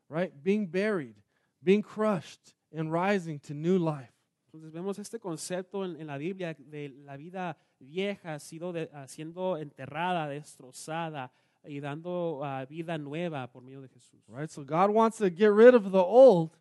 right? 0.07 0.31
Being 0.41 0.67
buried, 0.67 1.15
being 1.61 1.81
crushed, 1.81 2.53
and 2.71 2.91
rising 2.91 3.39
to 3.39 3.53
new 3.53 3.77
life. 3.77 4.13
Entonces 4.47 4.71
vemos 4.71 4.97
este 4.99 5.19
concepto 5.19 5.83
en, 5.83 5.99
en 5.99 6.07
la 6.07 6.17
Biblia 6.17 6.55
de 6.57 6.93
la 7.05 7.17
vida 7.17 7.57
vieja 7.79 8.39
sido 8.39 8.71
de- 8.71 8.89
siendo 9.07 9.57
enterrada, 9.57 10.27
destrozada 10.27 11.31
y 11.67 11.79
dando 11.79 12.41
ah, 12.43 12.65
vida 12.65 12.97
nueva 12.97 13.47
por 13.51 13.61
medio 13.61 13.81
de 13.81 13.89
Jesús. 13.89 14.21
Right? 14.27 14.49
So 14.49 14.63
God 14.63 14.89
wants 14.89 15.17
to 15.17 15.29
get 15.29 15.51
rid 15.51 15.73
of 15.73 15.91
the 15.91 16.03
old 16.03 16.57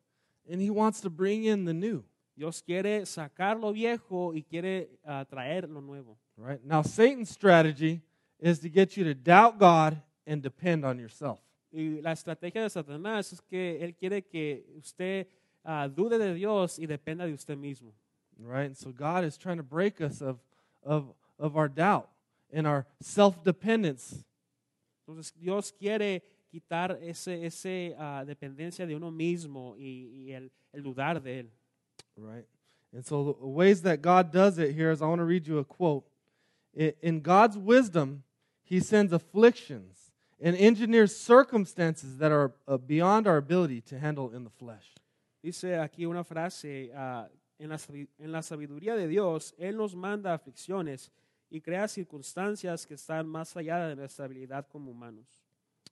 and 0.51 0.61
he 0.61 0.71
wants 0.71 1.01
to 1.03 1.11
bring 1.11 1.45
in 1.45 1.65
the 1.65 1.75
new. 1.75 2.05
Dios 2.37 2.63
quiere 2.63 3.05
sacar 3.05 3.61
lo 3.61 3.73
viejo 3.73 4.33
y 4.33 4.45
quiere 4.49 4.89
ah, 5.05 5.25
traer 5.25 5.69
lo 5.69 5.81
nuevo. 5.81 6.17
Right? 6.37 6.65
Now 6.65 6.83
Satan's 6.83 7.31
strategy 7.31 8.01
is 8.39 8.61
to 8.61 8.69
get 8.69 8.97
you 8.97 9.05
to 9.05 9.15
doubt 9.15 9.59
God 9.59 10.01
and 10.27 10.43
depend 10.43 10.85
on 10.85 10.99
yourself. 10.99 11.41
Y 11.73 12.01
la 12.03 12.13
estrategia 12.13 12.63
de 12.63 12.71
Satanás 12.71 13.33
es 13.33 13.41
que 13.41 13.79
él 13.81 13.95
quiere 13.97 14.23
que 14.23 14.65
usted 14.79 15.27
ah, 15.65 15.89
dude 15.89 16.19
de 16.19 16.35
Dios 16.35 16.79
y 16.79 16.87
dependa 16.87 17.27
de 17.27 17.33
usted 17.33 17.57
mismo. 17.57 17.93
Right? 18.41 18.67
And 18.67 18.77
so 18.77 18.91
God 18.91 19.25
is 19.25 19.37
trying 19.37 19.57
to 19.57 19.65
break 19.65 20.01
us 20.01 20.23
of 20.23 20.39
of 20.85 21.13
of 21.39 21.57
our 21.57 21.69
doubt 21.69 22.09
and 22.53 22.67
our 22.67 22.87
self-dependence. 23.01 24.25
Entonces 25.09 25.33
Dios 25.35 25.73
quiere 25.73 26.23
quitar 26.51 26.99
ese, 27.01 27.47
ese 27.47 27.95
ah, 27.99 28.25
dependencia 28.27 28.87
de 28.87 28.95
uno 28.95 29.11
mismo 29.11 29.75
y, 29.79 30.27
y 30.27 30.33
el, 30.33 30.53
el 30.71 30.83
dudar 30.83 31.23
de 31.23 31.41
él. 31.41 31.51
Right? 32.17 32.47
And 32.93 33.05
so 33.05 33.37
the 33.41 33.47
ways 33.47 33.83
that 33.83 34.03
God 34.03 34.31
does 34.31 34.59
it 34.59 34.75
here 34.75 34.91
is 34.91 35.01
I 35.01 35.07
want 35.07 35.21
to 35.21 35.25
read 35.25 35.47
you 35.47 35.59
a 35.59 35.65
quote. 35.65 36.05
In 36.75 37.21
God's 37.21 37.57
wisdom, 37.57 38.23
he 38.63 38.81
sends 38.81 39.13
afflictions 39.13 40.13
and 40.41 40.55
engineers 40.57 41.17
circumstances 41.17 42.19
that 42.19 42.31
are 42.31 42.53
uh, 42.67 42.77
beyond 42.77 43.27
our 43.27 43.39
ability 43.39 43.81
to 43.81 43.99
handle 43.99 44.31
in 44.35 44.45
the 44.45 44.51
flesh. 44.51 44.95
Dice 45.43 45.79
aquí 45.79 46.07
una 46.07 46.23
frase, 46.23 46.93
ah, 46.95 47.29
en, 47.59 47.71
la, 47.71 47.79
en 48.19 48.33
la 48.33 48.43
sabiduría 48.43 48.95
de 48.95 49.09
Dios, 49.09 49.55
Él 49.59 49.77
nos 49.77 49.95
manda 49.95 50.35
aflicciones 50.35 51.11
y 51.51 51.61
crea 51.61 51.89
circunstancias 51.89 52.87
que 52.87 52.95
están 52.95 53.27
más 53.27 53.57
allá 53.57 53.89
de 53.89 53.97
nuestra 53.97 54.27
habilidad 54.27 54.67
como 54.69 54.91
humanos. 54.91 55.27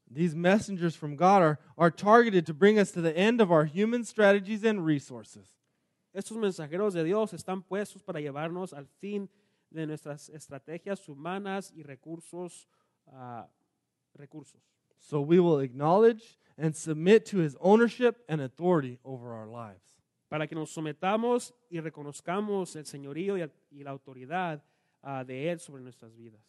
These 0.08 0.36
messengers 0.36 0.96
from 0.96 1.16
God 1.16 1.42
are, 1.42 1.58
are 1.76 1.90
targeted 1.90 2.46
to 2.46 2.54
bring 2.54 2.78
us 2.78 2.92
to 2.92 3.02
the 3.02 3.16
end 3.16 3.40
of 3.40 3.50
our 3.50 3.64
human 3.64 4.04
strategies 4.04 4.64
and 4.64 4.84
resources. 4.84 5.48
Estos 6.14 6.36
mensajeros 6.36 6.94
de 6.94 7.04
Dios 7.04 7.32
están 7.32 7.62
puestos 7.62 8.02
para 8.02 8.20
llevarnos 8.20 8.72
al 8.72 8.86
fin 9.00 9.28
de 9.70 9.86
nuestras 9.86 10.28
estrategias 10.28 11.08
humanas 11.08 11.72
y 11.74 11.82
recursos. 11.82 12.68
ah, 13.12 13.46
recursos. 14.16 14.60
So 14.98 15.20
we 15.20 15.38
will 15.38 15.60
acknowledge 15.60 16.38
and 16.58 16.74
submit 16.74 17.26
to 17.26 17.38
his 17.38 17.56
ownership 17.60 18.24
and 18.28 18.40
authority 18.40 18.98
over 19.04 19.34
our 19.34 19.46
lives. 19.46 19.96
Para 20.28 20.46
que 20.46 20.56
nos 20.56 20.72
sometamos 20.72 21.52
y 21.70 21.80
reconozcamos 21.80 22.74
el 22.76 22.84
señorío 22.84 23.36
y, 23.38 23.48
y 23.70 23.84
la 23.84 23.90
autoridad 23.90 24.62
ah, 25.02 25.22
de 25.22 25.48
Él 25.48 25.60
sobre 25.60 25.82
nuestras 25.82 26.12
vidas. 26.12 26.40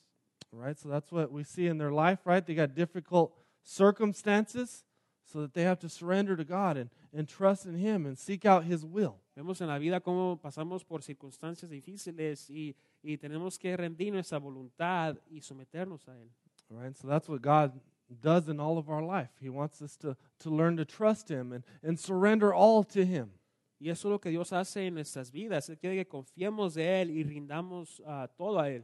Right? 0.51 0.77
So 0.77 0.89
that's 0.89 1.11
what 1.11 1.31
we 1.31 1.43
see 1.43 1.67
in 1.67 1.77
their 1.77 1.91
life, 1.91 2.19
right? 2.25 2.45
They 2.45 2.55
got 2.55 2.73
difficult 2.73 3.33
circumstances 3.63 4.85
so 5.25 5.41
that 5.41 5.53
they 5.53 5.63
have 5.63 5.79
to 5.79 5.89
surrender 5.89 6.35
to 6.37 6.45
God 6.45 6.77
and, 6.77 6.89
and 7.13 7.27
trust 7.27 7.65
in 7.65 7.75
him 7.75 8.05
and 8.05 8.17
seek 8.17 8.45
out 8.45 8.63
his 8.63 8.85
will. 8.85 9.17
Vemos 9.35 9.61
en 9.61 9.67
la 9.67 9.77
vida 9.77 9.99
cómo 9.99 10.39
pasamos 10.39 10.87
por 10.87 11.01
circunstancias 11.01 11.69
difíciles 11.69 12.49
y, 12.49 12.73
y 13.03 13.17
tenemos 13.17 13.59
que 13.59 13.75
rendir 13.75 14.13
nuestra 14.13 14.39
voluntad 14.39 15.17
y 15.29 15.41
someternos 15.41 16.07
a 16.07 16.11
Él. 16.11 16.29
Right? 16.69 16.97
So 16.97 17.07
that's 17.07 17.27
what 17.27 17.41
God 17.41 17.73
does 18.21 18.47
in 18.47 18.59
all 18.59 18.77
of 18.77 18.89
our 18.89 19.03
life. 19.03 19.29
He 19.39 19.49
wants 19.49 19.81
us 19.81 19.95
to, 19.97 20.15
to 20.39 20.49
learn 20.49 20.77
to 20.77 20.85
trust 20.85 21.29
him 21.29 21.51
and, 21.51 21.63
and 21.83 21.99
surrender 21.99 22.53
all 22.53 22.83
to 22.85 23.05
him. 23.05 23.31
Y 23.79 23.89
eso 23.89 24.07
es 24.07 24.11
lo 24.11 24.19
que 24.19 24.29
Dios 24.29 24.53
hace 24.53 24.87
en 24.87 24.95
nuestras 24.95 25.31
vidas. 25.31 25.69
Él 25.69 25.77
quiere 25.77 25.95
que 25.95 26.07
confiemos 26.07 26.73
de 26.73 27.01
Él 27.01 27.11
y 27.11 27.23
rindamos 27.23 28.01
ah, 28.05 28.27
todo 28.35 28.59
a 28.59 28.69
Él. 28.69 28.83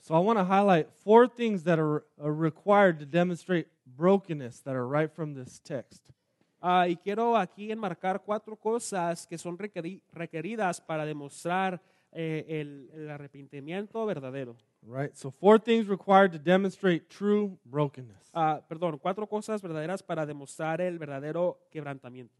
So 0.00 0.14
I 0.14 0.18
want 0.24 0.38
to 0.38 0.44
highlight 0.44 0.88
four 1.04 1.28
things 1.28 1.62
that 1.64 1.78
are, 1.78 2.04
are 2.18 2.32
required 2.32 2.98
to 3.00 3.06
demonstrate 3.06 3.68
brokenness 3.84 4.62
that 4.62 4.74
are 4.74 4.86
right 4.86 5.12
from 5.12 5.34
this 5.34 5.60
text. 5.60 6.02
Ah, 6.62 6.88
y 6.88 6.96
quiero 6.96 7.36
aquí 7.36 7.70
enmarcar 7.70 8.22
cuatro 8.22 8.56
cosas 8.56 9.26
que 9.26 9.38
son 9.38 9.56
requeri- 9.56 10.02
requeridas 10.12 10.80
para 10.80 11.04
demostrar 11.04 11.80
eh, 12.12 12.44
el, 12.48 12.90
el 12.94 13.10
arrepentimiento 13.10 14.04
verdadero. 14.06 14.56
Right? 14.82 15.14
So 15.14 15.30
four 15.30 15.60
things 15.60 15.86
required 15.86 16.32
to 16.32 16.38
demonstrate 16.38 17.08
true 17.08 17.58
brokenness. 17.64 18.30
Ah, 18.32 18.60
perdón, 18.66 18.98
cuatro 18.98 19.26
cosas 19.26 19.60
verdaderas 19.62 20.02
para 20.02 20.24
demostrar 20.24 20.80
el 20.80 20.98
verdadero 20.98 21.58
quebrantamiento. 21.70 22.39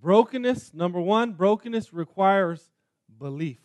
Brokenness, 0.00 0.72
number 0.72 1.00
one, 1.00 1.32
brokenness 1.32 1.92
requires 1.92 2.70
belief. 3.18 3.58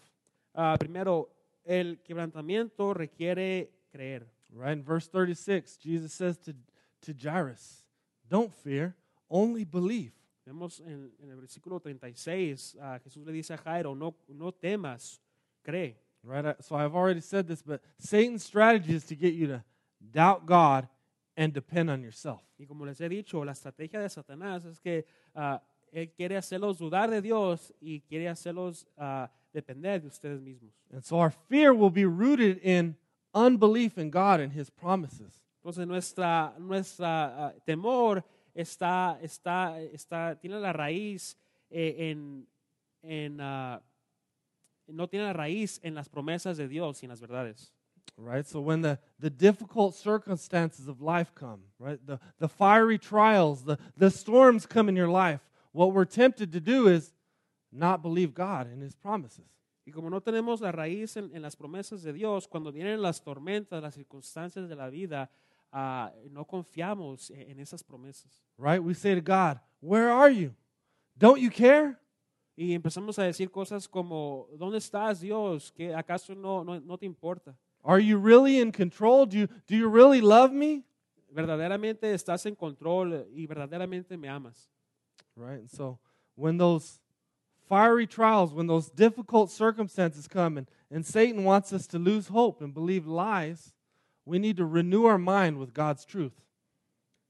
Ah, 0.53 0.75
primero, 0.77 1.29
el 1.65 1.97
quebrantamiento 2.03 2.93
requiere 2.93 3.69
creer. 3.91 4.27
Right? 4.53 4.73
In 4.73 4.83
verse 4.83 5.07
36, 5.07 5.77
Jesus 5.77 6.13
says 6.13 6.37
to, 6.39 6.53
to 7.01 7.13
Jairus, 7.13 7.83
Don't 8.29 8.53
fear, 8.53 8.95
only 9.29 9.63
believe. 9.63 10.11
Vemos 10.45 10.79
en, 10.81 11.11
en 11.23 11.31
el 11.31 11.37
versículo 11.37 11.81
36, 11.81 12.77
ah, 12.81 12.99
Jesús 13.03 13.25
le 13.25 13.33
dice 13.33 13.51
a 13.51 13.57
Jairo, 13.57 13.95
no, 13.95 14.15
no 14.29 14.51
temas, 14.51 15.19
cree. 15.63 15.97
Right? 16.23 16.55
So 16.61 16.75
I've 16.75 16.95
already 16.95 17.21
said 17.21 17.47
this, 17.47 17.61
but 17.63 17.81
Satan's 17.97 18.43
strategy 18.43 18.93
is 18.93 19.05
to 19.05 19.15
get 19.15 19.33
you 19.33 19.47
to 19.47 19.63
doubt 20.11 20.45
God 20.45 20.87
and 21.35 21.53
depend 21.53 21.89
on 21.89 22.01
yourself. 22.01 22.41
Y 22.59 22.65
como 22.65 22.85
les 22.85 22.99
he 22.99 23.09
dicho, 23.09 23.43
la 23.43 23.53
estrategia 23.53 23.99
de 23.99 24.09
Satanás 24.09 24.65
es 24.65 24.79
que 24.79 25.05
ah, 25.35 25.61
él 25.95 26.11
quiere 26.11 26.35
hacerlos 26.35 26.77
dudar 26.77 27.09
de 27.09 27.21
Dios 27.21 27.73
y 27.79 28.01
quiere 28.01 28.27
hacerlos 28.27 28.85
ah, 28.97 29.31
depender 29.53 30.01
de 30.01 30.07
ustedes 30.07 30.41
mismos. 30.41 30.73
And 30.91 31.01
so 31.01 31.17
our 31.17 31.31
fear 31.31 31.73
will 31.73 31.89
be 31.89 32.05
rooted 32.05 32.59
in 32.61 32.97
unbelief 33.33 33.97
in 33.97 34.09
God 34.09 34.41
and 34.41 34.51
his 34.51 34.69
promises. 34.69 35.39
Entonces 35.63 35.87
nuestra, 35.87 36.53
nuestra 36.59 37.47
ah, 37.47 37.53
temor 37.65 38.23
está, 38.53 39.17
está, 39.21 39.79
está, 39.93 40.35
tiene 40.35 40.59
la 40.59 40.73
raíz 40.73 41.37
eh, 41.71 42.11
en, 42.11 42.45
en, 43.01 43.39
ah, 43.39 43.81
no 44.87 45.07
tiene 45.07 45.25
la 45.25 45.33
raíz 45.33 45.79
en 45.81 45.95
las 45.95 46.09
promesas 46.09 46.57
de 46.57 46.67
Dios 46.67 47.01
y 47.01 47.05
en 47.05 47.09
las 47.11 47.21
verdades. 47.21 47.71
Right? 48.17 48.45
So 48.45 48.59
when 48.59 48.81
the, 48.81 48.99
the 49.19 49.29
difficult 49.29 49.95
circumstances 49.95 50.87
of 50.87 51.01
life 51.01 51.33
come, 51.33 51.63
right? 51.79 51.99
The, 52.05 52.19
the 52.39 52.47
fiery 52.47 52.97
trials, 52.97 53.63
the, 53.63 53.77
the 53.97 54.09
storms 54.11 54.65
come 54.65 54.87
in 54.89 54.95
your 54.95 55.09
life, 55.09 55.41
what 55.75 55.93
we're 55.93 56.05
tempted 56.05 56.51
to 56.53 56.59
do 56.59 56.87
is 56.87 57.13
not 57.71 58.01
believe 58.01 58.33
God 58.33 58.67
and 58.67 58.81
his 58.81 58.95
promises. 58.95 59.45
Y 59.85 59.91
como 59.91 60.09
no 60.09 60.21
tenemos 60.21 60.61
la 60.61 60.71
raíz 60.71 61.15
en, 61.17 61.29
en 61.35 61.41
las 61.41 61.55
promesas 61.55 62.01
de 62.01 62.13
Dios, 62.13 62.47
cuando 62.47 62.71
vienen 62.71 63.01
las 63.01 63.21
tormentas, 63.21 63.83
las 63.83 63.93
circunstancias 63.93 64.67
de 64.67 64.75
la 64.75 64.89
vida, 64.89 65.29
ah, 65.71 66.11
no 66.31 66.45
confiamos 66.45 67.29
en, 67.29 67.51
en 67.51 67.59
esas 67.59 67.83
promesas. 67.83 68.43
Right? 68.57 68.81
We 68.81 68.95
say 68.95 69.13
to 69.13 69.21
God, 69.21 69.59
Where 69.81 70.09
are 70.09 70.31
you? 70.31 70.55
Don't 71.15 71.39
you 71.39 71.51
care? 71.51 71.97
Y 72.55 72.73
empezamos 72.73 73.19
a 73.19 73.23
decir 73.23 73.51
cosas 73.51 73.87
como, 73.87 74.47
¿dónde 74.57 74.77
estás 74.77 75.19
Dios? 75.19 75.71
¿Que 75.71 75.93
¿Acaso 75.93 76.33
no, 76.33 76.63
no, 76.63 76.79
no 76.79 76.97
te 76.97 77.05
importa? 77.05 77.55
Are 77.83 78.03
you 78.03 78.17
really 78.17 78.59
in 78.59 78.71
control? 78.71 79.27
Do 79.27 79.37
you, 79.37 79.47
do 79.67 79.75
you 79.75 79.89
really 79.89 80.21
love 80.21 80.51
me? 80.51 80.83
verdaderamente 81.35 82.13
estás 82.13 82.45
en 82.45 82.55
control 82.55 83.27
y 83.33 83.45
verdaderamente 83.45 84.17
me 84.17 84.29
amas. 84.29 84.71
Right? 85.35 85.59
And 85.59 85.69
so 85.69 85.99
when 86.35 86.57
those 86.57 86.99
fiery 87.67 88.07
trials, 88.07 88.53
when 88.53 88.67
those 88.67 88.89
difficult 88.89 89.51
circumstances 89.51 90.27
come 90.27 90.57
and, 90.57 90.67
and 90.91 91.05
Satan 91.05 91.43
wants 91.43 91.73
us 91.73 91.87
to 91.87 91.99
lose 91.99 92.27
hope 92.27 92.61
and 92.61 92.73
believe 92.73 93.07
lies, 93.07 93.73
we 94.25 94.39
need 94.39 94.57
to 94.57 94.65
renew 94.65 95.05
our 95.05 95.17
mind 95.17 95.57
with 95.57 95.73
God's 95.73 96.05
truth. 96.05 96.33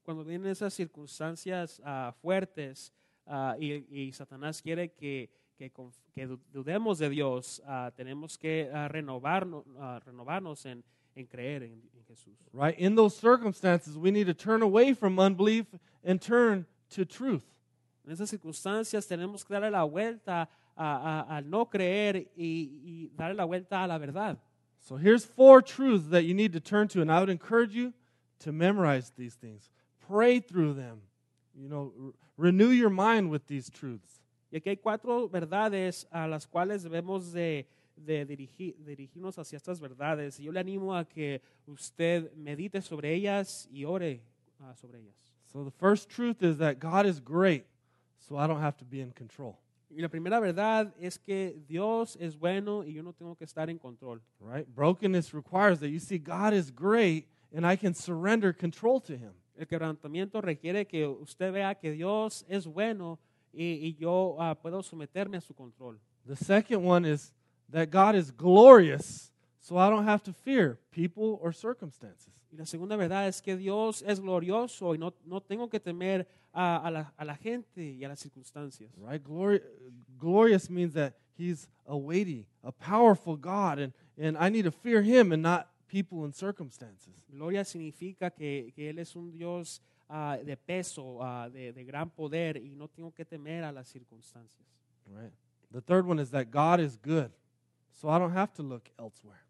Cuando 0.04 0.24
vienen 0.24 0.46
esas 0.46 0.72
circunstancias 0.72 1.80
ah, 1.84 2.12
fuertes 2.22 2.90
ah, 3.28 3.54
y, 3.58 3.84
y 3.90 4.12
Satanás 4.12 4.62
quiere 4.62 4.88
que, 4.88 5.28
que, 5.58 5.70
que 6.14 6.38
dudemos 6.54 6.98
de 6.98 7.08
Dios, 7.10 7.60
ah, 7.66 7.90
tenemos 7.96 8.38
que 8.38 8.70
renovarnos, 8.88 9.64
renovarnos 10.04 10.64
en, 10.64 10.84
en 11.16 11.26
creer 11.26 11.64
en, 11.64 11.82
en 11.92 12.04
Jesús. 12.08 12.36
Right? 12.52 12.78
In 12.78 12.94
those 12.94 13.16
circumstances, 13.16 13.98
we 13.98 14.10
need 14.10 14.26
to 14.28 14.34
turn 14.34 14.62
away 14.62 14.94
from 14.94 15.18
unbelief 15.18 15.66
and 16.04 16.20
turn 16.20 16.66
to 16.90 17.04
truth. 17.04 17.55
En 18.06 18.12
esas 18.12 18.30
circunstancias 18.30 19.06
tenemos 19.06 19.44
que 19.44 19.52
darle 19.52 19.70
la 19.70 19.82
vuelta 19.84 20.48
al 20.76 21.50
no 21.50 21.68
creer 21.68 22.30
y, 22.36 22.80
y 22.84 23.10
darle 23.16 23.34
la 23.34 23.44
vuelta 23.44 23.82
a 23.82 23.86
la 23.86 23.98
verdad. 23.98 24.38
So 24.78 24.96
here's 24.96 25.24
four 25.24 25.60
truths 25.62 26.10
that 26.10 26.22
you 26.22 26.34
need 26.34 26.52
to 26.52 26.60
turn 26.60 26.86
to, 26.88 27.00
and 27.02 27.10
I 27.10 27.18
would 27.18 27.30
encourage 27.30 27.74
you 27.74 27.92
to 28.40 28.52
memorize 28.52 29.10
these 29.16 29.34
things. 29.34 29.70
Pray 30.06 30.38
through 30.38 30.74
them. 30.74 31.00
You 31.54 31.68
know, 31.68 32.14
renew 32.36 32.68
your 32.68 32.90
mind 32.90 33.30
with 33.30 33.46
these 33.48 33.68
truths. 33.68 34.20
Y 34.52 34.58
aquí 34.58 34.68
hay 34.68 34.76
cuatro 34.76 35.28
verdades 35.28 36.06
a 36.12 36.28
las 36.28 36.46
cuales 36.46 36.84
debemos 36.84 37.32
de, 37.32 37.66
de 37.96 38.24
dirigi- 38.24 38.76
dirigirnos 38.78 39.36
hacia 39.38 39.56
estas 39.56 39.80
verdades. 39.80 40.38
Y 40.38 40.44
yo 40.44 40.52
le 40.52 40.60
animo 40.60 40.94
a 40.94 41.04
que 41.04 41.42
usted 41.66 42.32
medite 42.36 42.80
sobre 42.80 43.12
ellas 43.12 43.66
y 43.72 43.84
ore 43.84 44.22
ah, 44.60 44.74
sobre 44.76 45.00
ellas. 45.00 45.16
So 45.46 45.64
the 45.64 45.72
first 45.72 46.08
truth 46.08 46.42
is 46.42 46.58
that 46.58 46.78
God 46.78 47.06
is 47.06 47.18
great, 47.18 47.64
so 48.18 48.36
I 48.36 48.46
don't 48.46 48.60
have 48.60 48.76
to 48.78 48.84
be 48.84 49.00
in 49.00 49.12
control. 49.12 49.58
Y 49.88 50.00
la 50.00 50.08
primera 50.08 50.40
verdad 50.40 50.92
es 50.98 51.18
que 51.18 51.56
Dios 51.68 52.16
es 52.20 52.36
bueno 52.36 52.84
y 52.84 52.92
yo 52.92 53.02
no 53.02 53.12
tengo 53.12 53.36
que 53.36 53.44
estar 53.44 53.70
en 53.70 53.78
control. 53.78 54.20
Right? 54.40 54.66
Brokenness 54.66 55.32
requires 55.32 55.78
that 55.80 55.88
you 55.88 56.00
see 56.00 56.18
God 56.18 56.52
is 56.52 56.70
great 56.70 57.28
and 57.54 57.64
I 57.64 57.76
can 57.76 57.94
surrender 57.94 58.52
control 58.52 59.00
to 59.02 59.12
him. 59.16 59.32
El 59.56 59.66
quebrantamiento 59.66 60.42
requiere 60.42 60.86
que 60.86 61.06
usted 61.06 61.52
vea 61.52 61.74
que 61.74 61.92
Dios 61.92 62.44
es 62.48 62.66
bueno 62.66 63.18
y, 63.52 63.78
y 63.86 63.96
yo 63.98 64.36
ah, 64.38 64.54
puedo 64.54 64.82
someterme 64.82 65.38
a 65.38 65.40
su 65.40 65.54
control. 65.54 65.98
The 66.26 66.36
second 66.36 66.84
one 66.84 67.06
is 67.06 67.32
that 67.70 67.90
God 67.90 68.16
is 68.16 68.30
glorious, 68.30 69.30
so 69.60 69.78
I 69.78 69.88
don't 69.88 70.06
have 70.06 70.22
to 70.24 70.32
fear 70.32 70.78
people 70.90 71.38
or 71.40 71.54
circumstances. 71.54 72.32
Y 72.50 72.58
la 72.58 72.66
segunda 72.66 72.96
verdad 72.96 73.28
es 73.28 73.40
que 73.40 73.56
Dios 73.56 74.02
es 74.02 74.20
glorioso 74.20 74.94
y 74.94 74.98
no, 74.98 75.14
no 75.24 75.40
tengo 75.40 75.68
que 75.68 75.80
temer 75.80 76.26
a, 76.56 76.78
a 76.78 76.90
la, 76.90 77.12
a 77.18 77.24
la 77.24 77.36
gente 77.36 77.82
y 77.82 78.02
a 78.04 78.08
las 78.08 78.20
circunstancias. 78.20 78.90
Right? 78.96 79.22
Glori- 79.22 79.62
glorious 80.18 80.70
means 80.70 80.94
that 80.94 81.14
he's 81.36 81.68
a 81.86 81.96
weighty, 81.96 82.46
a 82.64 82.72
powerful 82.72 83.36
God, 83.36 83.78
and, 83.78 83.92
and 84.18 84.36
I 84.38 84.48
need 84.48 84.64
to 84.64 84.70
fear 84.70 85.02
him 85.02 85.32
and 85.32 85.42
not 85.42 85.68
people 85.86 86.24
and 86.24 86.34
circumstances. 86.34 87.12
Gloria 87.30 87.64
significa 87.64 88.30
que, 88.30 88.72
que 88.74 88.88
Él 88.88 88.98
es 88.98 89.14
un 89.14 89.30
Dios 89.30 89.82
ah, 90.08 90.38
de 90.42 90.56
peso, 90.56 91.18
ah, 91.20 91.48
de, 91.50 91.72
de 91.72 91.84
gran 91.84 92.08
poder 92.08 92.56
y 92.56 92.74
no 92.74 92.88
tengo 92.88 93.12
que 93.12 93.24
temer 93.24 93.62
a 93.62 93.70
las 93.70 93.88
circunstancias. 93.88 94.66
Right? 95.06 95.32
The 95.70 95.82
third 95.82 96.06
one 96.06 96.18
is 96.18 96.30
that 96.30 96.50
God 96.50 96.80
is 96.80 96.96
good, 96.96 97.30
so 97.92 98.08
I 98.08 98.18
don't 98.18 98.32
have 98.32 98.54
to 98.54 98.62
look 98.62 98.88
elsewhere. 98.98 99.42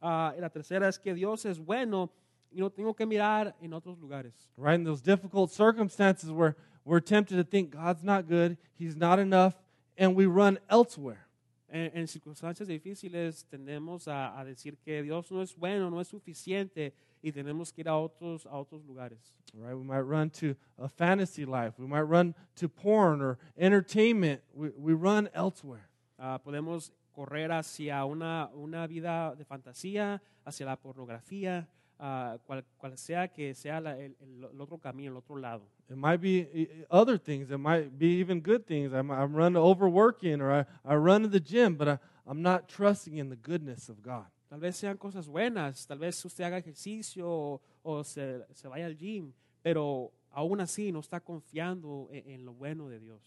Ah, 0.00 0.32
y 0.36 0.40
la 0.40 0.48
tercera 0.48 0.86
es 0.88 0.98
que 0.98 1.12
Dios 1.12 1.44
es 1.44 1.58
bueno 1.58 2.12
y 2.56 2.60
no 2.60 2.70
tengo 2.70 2.94
que 2.94 3.04
mirar 3.04 3.54
en 3.60 3.74
otros 3.74 3.98
lugares. 3.98 4.32
right? 4.56 4.76
In 4.76 4.84
those 4.84 5.02
difficult 5.02 5.50
circumstances 5.50 6.30
where 6.30 6.56
we're 6.86 7.00
tempted 7.00 7.36
to 7.36 7.44
think 7.44 7.70
God's 7.70 8.02
not 8.02 8.26
good, 8.26 8.56
He's 8.74 8.96
not 8.96 9.18
enough, 9.18 9.54
and 9.98 10.16
we 10.16 10.24
run 10.24 10.58
elsewhere. 10.70 11.26
En, 11.68 11.90
en 11.94 12.06
circunstancias 12.06 12.66
difíciles 12.68 13.44
tendemos 13.50 14.08
a, 14.08 14.38
a 14.38 14.44
decir 14.44 14.78
que 14.82 15.02
Dios 15.02 15.30
no 15.30 15.42
es 15.42 15.54
bueno, 15.54 15.90
no 15.90 16.00
es 16.00 16.08
suficiente 16.08 16.94
y 17.22 17.32
tenemos 17.32 17.72
que 17.72 17.82
ir 17.82 17.88
a 17.88 17.96
otros, 17.96 18.46
a 18.46 18.56
otros 18.56 18.84
lugares. 18.86 19.34
Right? 19.52 19.74
We 19.76 19.84
might 19.84 20.06
run 20.06 20.30
to 20.40 20.54
a 20.78 20.88
fantasy 20.88 21.44
life. 21.44 21.74
We 21.78 21.86
might 21.86 22.08
run 22.08 22.34
to 22.56 22.68
porn 22.68 23.20
or 23.20 23.38
entertainment. 23.58 24.40
We, 24.54 24.70
we 24.78 24.94
run 24.94 25.28
elsewhere. 25.34 25.88
Ah, 26.18 26.38
podemos 26.42 26.92
correr 27.12 27.50
hacia 27.50 28.04
una, 28.04 28.48
una 28.54 28.86
vida 28.86 29.34
de 29.34 29.44
fantasía, 29.44 30.22
hacia 30.44 30.66
la 30.66 30.76
pornografía, 30.76 31.66
cual, 31.98 32.64
cual 32.78 32.96
sea 32.98 33.28
que 33.28 33.54
sea 33.54 33.80
la- 33.80 33.96
el, 33.98 34.14
el- 34.20 34.60
otro 34.60 34.78
camino, 34.78 35.12
el 35.12 35.16
otro 35.18 35.36
lado. 35.36 35.62
It 35.88 35.96
might 35.96 36.20
be 36.20 36.84
other 36.90 37.16
things. 37.18 37.50
It 37.50 37.58
might 37.58 37.96
be 37.96 38.18
even 38.20 38.40
good 38.40 38.66
things. 38.66 38.92
I 38.92 39.02
might, 39.02 39.18
I'm 39.22 39.34
run 39.34 39.56
overworking 39.56 40.40
or 40.40 40.52
I, 40.52 40.64
I 40.84 40.96
run 40.96 41.22
to 41.22 41.28
the 41.28 41.40
gym, 41.40 41.76
but 41.76 41.88
I, 41.88 41.98
I'm 42.26 42.42
not 42.42 42.68
trusting 42.68 43.16
in 43.18 43.28
the 43.28 43.36
goodness 43.36 43.88
of 43.88 44.02
God. 44.02 44.26
Tal 44.50 44.58
vez 44.58 44.78
sean 44.78 44.96
cosas 44.96 45.26
buenas, 45.28 45.86
tal 45.86 45.98
vez 45.98 46.24
usted 46.24 46.44
haga 46.44 46.58
ejercicio 46.58 47.26
o, 47.28 47.60
o 47.84 48.02
se, 48.02 48.40
se 48.54 48.68
vaya 48.68 48.86
al 48.86 48.94
gym, 48.96 49.32
pero 49.62 50.12
aún 50.32 50.60
así 50.60 50.92
no 50.92 51.00
está 51.00 51.20
confiando 51.20 52.08
en, 52.12 52.30
en 52.30 52.44
lo 52.44 52.52
bueno 52.52 52.88
de 52.88 52.98
Dios. 53.00 53.20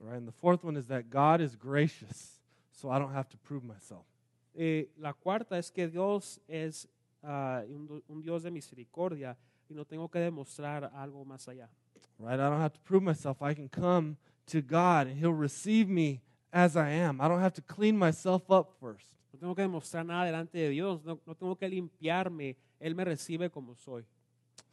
Right? 0.00 0.16
And 0.16 0.26
the 0.26 0.32
fourth 0.32 0.64
one 0.64 0.76
is 0.76 0.86
that 0.88 1.10
God 1.10 1.40
is 1.40 1.54
gracious, 1.56 2.40
so 2.72 2.90
I 2.90 2.98
don't 2.98 3.12
have 3.12 3.28
to 3.30 3.36
prove 3.38 3.62
myself. 3.64 4.04
Eh, 4.56 4.86
la 4.98 5.12
cuarta 5.12 5.58
es 5.58 5.70
que 5.70 5.86
Dios 5.88 6.40
es 6.48 6.86
ah, 7.24 7.62
un, 7.68 8.02
un 8.08 8.20
Dios 8.20 8.42
de 8.42 8.50
misericordia 8.50 9.36
y 9.68 9.74
no 9.74 9.84
tengo 9.84 10.08
que 10.08 10.18
demostrar 10.18 10.90
algo 10.94 11.24
más 11.24 11.48
allá. 11.48 11.68
right? 12.18 12.38
I 12.38 12.48
don't 12.48 12.60
have 12.60 12.72
to 12.72 12.80
prove 12.80 13.02
myself. 13.02 13.42
I 13.42 13.54
can 13.54 13.68
come 13.68 14.16
to 14.46 14.60
God 14.60 15.06
and 15.06 15.18
He'll 15.18 15.32
receive 15.32 15.88
me 15.88 16.20
as 16.52 16.76
I 16.76 16.90
am. 16.90 17.20
I 17.20 17.28
don't 17.28 17.40
have 17.40 17.54
to 17.54 17.62
clean 17.62 17.98
myself 17.98 18.50
up 18.50 18.72
first. 18.80 19.06
No 19.32 19.38
tengo 19.38 19.54
que 19.54 19.62
demostrar 19.62 20.06
nada 20.06 20.26
delante 20.26 20.58
de 20.58 20.68
Dios, 20.70 21.00
no, 21.04 21.18
no 21.26 21.34
tengo 21.34 21.56
que 21.56 21.68
limpiarme, 21.68 22.56
Él 22.80 22.94
me 22.94 23.04
recibe 23.04 23.50
como 23.50 23.74
soy. 23.74 24.04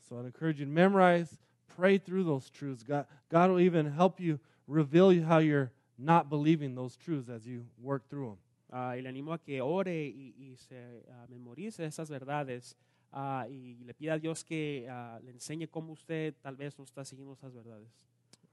So 0.07 0.19
I'd 0.19 0.25
encourage 0.25 0.59
you 0.59 0.65
to 0.65 0.71
memorize, 0.71 1.39
pray 1.75 1.97
through 1.97 2.25
those 2.25 2.49
truths. 2.49 2.83
God, 2.83 3.05
God 3.29 3.49
will 3.49 3.59
even 3.59 3.91
help 3.91 4.19
you 4.19 4.39
reveal 4.67 5.23
how 5.23 5.39
you're 5.39 5.71
not 5.97 6.29
believing 6.29 6.75
those 6.75 6.95
truths 6.95 7.29
as 7.29 7.47
you 7.47 7.65
work 7.81 8.07
through 8.09 8.27
them. 8.27 8.37
Ah, 8.73 8.95
y 8.97 9.01
le 9.01 9.09
animo 9.09 9.33
a 9.33 9.37
que 9.37 9.61
ore 9.61 10.05
y, 10.05 10.33
y 10.37 10.55
se 10.55 11.03
ah, 11.11 11.25
memorice 11.27 11.83
esas 11.85 12.09
verdades 12.09 12.77
ah, 13.11 13.45
y 13.49 13.75
le 13.83 13.93
pida 13.93 14.13
a 14.13 14.17
Dios 14.17 14.45
que 14.45 14.87
le 15.23 15.31
enseñe 15.31 15.67
cómo 15.67 15.91
usted 15.91 16.33
tal 16.41 16.55
vez 16.55 16.77
no 16.77 16.85
está 16.85 17.03
siguiendo 17.03 17.33
esas 17.33 17.53
verdades. 17.53 17.89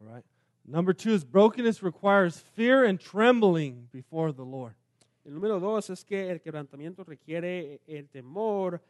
All 0.01 0.09
right. 0.09 0.25
Number 0.65 0.93
two 0.93 1.15
is 1.15 1.25
brokenness 1.25 1.83
requires 1.83 2.41
fear 2.41 2.85
and 2.85 2.99
trembling 2.99 3.89
before 3.93 4.33
the 4.33 4.45
Lord. 4.45 4.75
El 5.25 5.35
número 5.35 5.61
dos 5.61 5.89
es 5.89 6.05
que 6.05 6.31
el 6.31 6.41
quebrantamiento 6.41 7.05
requiere 7.05 7.81
el 7.87 8.09
temor 8.09 8.83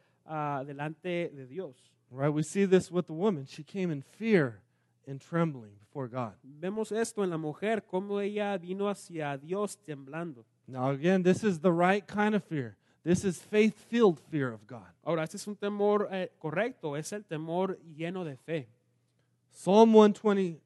delante 0.65 1.29
de 1.29 1.45
Dios. 1.45 1.75
Right? 2.09 2.33
We 2.33 2.43
see 2.43 2.65
this 2.65 2.91
with 2.91 3.05
the 3.05 3.13
woman. 3.13 3.45
She 3.45 3.63
came 3.63 3.91
in 3.91 4.01
fear 4.01 4.61
and 5.07 5.21
trembling 5.21 5.73
before 5.79 6.07
God. 6.07 6.33
Vemos 6.43 6.91
esto 6.91 7.23
en 7.23 7.29
la 7.29 7.37
mujer, 7.37 7.85
cómo 7.85 8.19
ella 8.19 8.57
vino 8.57 8.89
hacia 8.89 9.37
Dios 9.37 9.77
temblando. 9.85 10.45
Now, 10.71 10.91
again, 10.91 11.23
this 11.23 11.43
is 11.43 11.59
the 11.59 11.71
right 11.71 12.05
kind 12.05 12.35
of 12.35 12.43
fear. 12.43 12.77
This 13.03 13.23
is 13.23 13.37
faith 13.39 13.75
filled 13.89 14.19
fear 14.19 14.51
of 14.51 14.67
God. 14.67 14.85
Ahora, 15.05 15.23
este 15.23 15.35
es 15.35 15.47
un 15.47 15.55
temor 15.55 16.07
eh, 16.11 16.27
correcto, 16.39 16.97
es 16.97 17.11
el 17.13 17.21
temor 17.21 17.77
lleno 17.97 18.23
de 18.23 18.35
fe. 18.35 18.67
Psalm 19.51 19.93
120, 19.93 20.59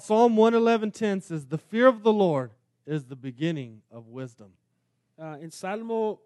Psalm 0.00 0.36
111:10 0.36 1.22
says, 1.22 1.46
"The 1.46 1.58
fear 1.58 1.86
of 1.86 2.02
the 2.02 2.12
Lord 2.12 2.50
is 2.84 3.04
the 3.04 3.16
beginning 3.16 3.82
of 3.90 4.08
wisdom." 4.08 4.52
Ah, 5.18 5.36
en 5.40 5.50
Salmo 5.50 6.20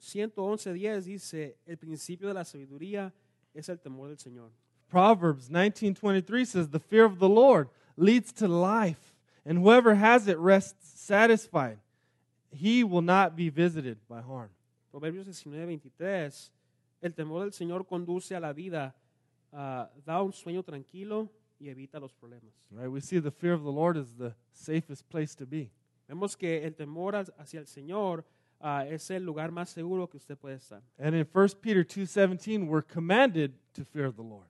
111.10 0.00 1.04
dice, 1.04 1.56
el 1.66 1.76
principio 1.76 2.28
de 2.28 2.34
la 2.34 2.42
sabiduría 2.42 3.12
es 3.54 3.68
el 3.68 3.78
temor 3.78 4.08
del 4.08 4.18
Señor. 4.18 4.50
Proverbs 4.88 5.48
19:23 5.48 6.50
says, 6.50 6.68
"The 6.68 6.80
fear 6.80 7.04
of 7.04 7.18
the 7.18 7.28
Lord 7.28 7.70
leads 7.96 8.32
to 8.34 8.46
life, 8.46 9.14
and 9.44 9.58
whoever 9.58 9.94
has 9.94 10.28
it 10.28 10.38
rests 10.38 11.00
satisfied. 11.00 11.78
He 12.54 12.84
will 12.84 13.04
not 13.04 13.36
be 13.36 13.50
visited 13.50 13.98
by 14.08 14.20
harm." 14.20 14.50
Proverbios 14.90 15.26
19.23, 15.26 16.52
el 17.00 17.14
temor 17.14 17.42
del 17.42 17.52
Señor 17.52 17.84
conduce 17.84 18.36
a 18.36 18.40
la 18.40 18.52
vida, 18.52 18.94
ah, 19.52 19.90
da 20.04 20.22
un 20.22 20.32
sueño 20.32 20.62
tranquilo 20.62 21.28
y 21.58 21.68
evita 21.68 21.98
los 21.98 22.12
problemas. 22.12 22.54
Right? 22.70 22.88
We 22.88 23.00
see 23.00 23.20
the 23.20 23.30
fear 23.30 23.54
of 23.54 23.62
the 23.62 23.72
Lord 23.72 23.96
is 23.96 24.16
the 24.16 24.34
safest 24.52 25.08
place 25.08 25.34
to 25.36 25.46
be. 25.46 25.72
Vemos 26.06 26.36
que 26.36 26.64
el 26.64 26.74
temor 26.74 27.16
hacia 27.16 27.60
el 27.60 27.66
Señor 27.66 28.24
ah, 28.60 28.86
es 28.86 29.10
el 29.10 29.24
lugar 29.24 29.50
más 29.50 29.70
seguro 29.70 30.08
que 30.08 30.16
usted 30.16 30.36
puede 30.36 30.56
estar. 30.56 30.82
And 30.98 31.14
in 31.14 31.26
1 31.26 31.48
Peter 31.60 31.84
2:17, 31.84 32.66
we're 32.68 32.82
commanded 32.82 33.52
to 33.72 33.84
fear 33.84 34.12
the 34.12 34.22
Lord. 34.22 34.48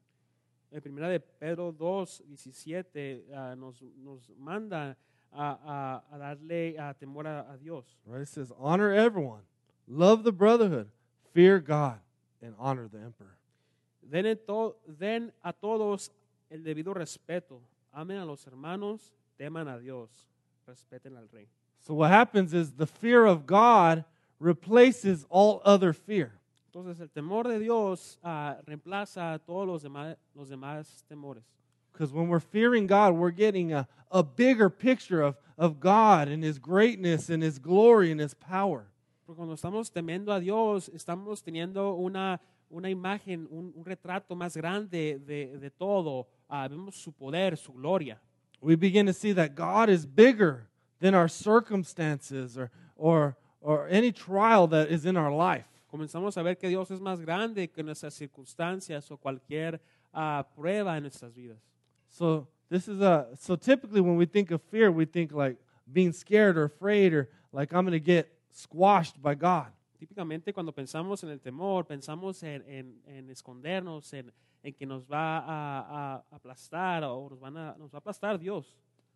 En 0.71 0.81
primera 0.81 1.09
de 1.09 1.21
Pedro 1.21 1.73
2, 1.73 2.25
17 2.27 3.27
ah, 3.35 3.55
nos, 3.57 3.81
nos 3.97 4.29
manda 4.37 4.97
a, 5.35 5.43
a- 5.43 6.03
a 6.14 6.18
darle 6.18 6.76
ah, 6.78 6.93
temor 6.95 7.26
a, 7.26 7.47
a 7.55 7.57
Dios. 7.59 7.85
Right? 8.07 8.22
It 8.22 8.28
says, 8.28 8.53
"Honor 8.59 8.93
everyone, 8.93 9.43
love 9.89 10.24
the 10.24 10.32
brotherhood, 10.32 10.89
fear 11.32 11.59
God, 11.61 11.99
and 12.43 12.55
honor 12.59 12.89
the 12.89 12.99
emperor." 12.99 13.37
Den, 14.09 14.37
to- 14.47 14.74
den 14.99 15.32
a 15.43 15.53
todos 15.53 16.11
el 16.51 16.59
debido 16.61 16.95
respeto. 16.95 17.61
Amen 17.95 18.18
a 18.18 18.26
los 18.26 18.45
hermanos, 18.45 19.12
teman 19.39 19.68
a 19.68 19.78
Dios, 19.80 20.09
respeten 20.68 21.16
al 21.16 21.28
rey. 21.32 21.47
So 21.80 21.95
what 21.95 22.11
happens 22.11 22.53
is 22.55 22.72
the 22.72 22.87
fear 22.87 23.24
of 23.26 23.47
God 23.47 24.05
replaces 24.41 25.24
all 25.28 25.61
other 25.64 25.93
fear. 25.93 26.32
Entonces 26.72 27.01
el 27.01 27.09
temor 27.09 27.45
de 27.45 27.59
Dios 27.61 28.18
ah, 28.24 28.57
reemplaza 28.66 29.35
a 29.35 29.39
todos 29.39 29.66
los 29.66 29.82
demás, 29.82 30.16
los 30.35 30.49
demás 30.49 31.05
temores. 31.09 31.45
Because 31.95 32.13
when 32.13 32.27
we're 32.27 32.41
fearing 32.41 32.89
God, 32.89 33.15
we're 33.15 33.31
getting 33.31 33.73
a, 33.73 33.87
a 34.11 34.25
bigger 34.25 34.69
picture 34.69 35.23
of, 35.23 35.37
of 35.57 35.79
God 35.79 36.27
and 36.27 36.43
His 36.43 36.59
greatness 36.59 37.31
and 37.31 37.41
His 37.41 37.61
glory 37.61 38.11
and 38.11 38.21
His 38.21 38.35
power. 38.35 38.87
Porque 39.25 39.39
cuando 39.39 39.55
estamos 39.55 39.91
temiendo 39.93 40.35
a 40.35 40.41
Dios, 40.41 40.91
estamos 40.93 41.41
teniendo 41.41 41.97
una, 41.97 42.41
una 42.69 42.89
imagen, 42.91 43.47
un, 43.49 43.73
un 43.77 43.85
retrato 43.85 44.35
más 44.35 44.57
grande 44.57 45.21
de, 45.25 45.57
de 45.57 45.71
todo. 45.71 46.27
Ah, 46.51 46.67
vemos 46.67 46.97
su 46.97 47.13
poder, 47.13 47.57
su 47.57 47.73
gloria. 47.73 48.19
We 48.61 48.75
begin 48.75 49.07
to 49.07 49.13
see 49.13 49.33
that 49.33 49.55
God 49.55 49.89
is 49.89 50.05
bigger 50.05 50.67
than 51.01 51.15
our 51.15 51.29
circumstances 51.29 52.59
or, 52.59 52.73
or, 52.97 53.37
or 53.61 53.87
any 53.89 54.11
trial 54.11 54.67
that 54.69 54.91
is 54.91 55.05
in 55.05 55.17
our 55.17 55.31
life. 55.31 55.67
Comenzamos 55.93 56.37
a 56.37 56.43
ver 56.43 56.57
que 56.57 56.69
Dios 56.69 56.91
es 56.91 56.99
más 56.99 57.21
grande 57.21 57.69
que 57.69 57.85
nuestras 57.85 58.15
circunstancias 58.15 59.09
o 59.13 59.17
cualquier 59.17 59.81
ah, 60.13 60.45
prueba 60.57 60.97
en 60.97 61.05
nuestras 61.05 61.33
vidas. 61.33 61.74
So 62.15 62.47
this 62.71 62.87
is 62.87 63.01
a 63.01 63.27
so 63.41 63.57
typically 63.57 64.01
when 64.01 64.17
we 64.17 64.25
think 64.27 64.53
of 64.53 64.62
fear, 64.62 64.93
we 64.93 65.05
think 65.05 65.33
like 65.33 65.57
being 65.93 66.12
scared 66.12 66.57
or 66.57 66.65
afraid 66.65 67.12
or 67.12 67.29
like 67.53 67.73
I'm 67.75 67.85
going 67.85 67.93
to 67.93 67.99
get 67.99 68.29
squashed 68.53 69.21
by 69.21 69.35
God. 69.35 69.73
Típicamente 70.01 70.53
cuando 70.55 70.71
pensamos 70.71 71.25
en 71.25 71.31
el 71.31 71.39
temor, 71.39 71.85
pensamos 71.85 72.41
en, 72.45 72.62
en- 72.69 72.95
en 73.09 73.31
escondernos, 73.31 74.12
en, 74.12 74.31
en 74.62 74.73
que 74.73 74.87
nos 74.87 75.03
va 75.11 75.39
a, 75.39 76.23
a 76.31 76.37
aplastar 76.37 77.03
o 77.03 77.29
nos, 77.31 77.41
van 77.41 77.57
a, 77.57 77.75
nos 77.79 77.91
va 77.93 77.99
a 77.99 78.01
aplastar 78.01 78.39
Dios. 78.39 78.65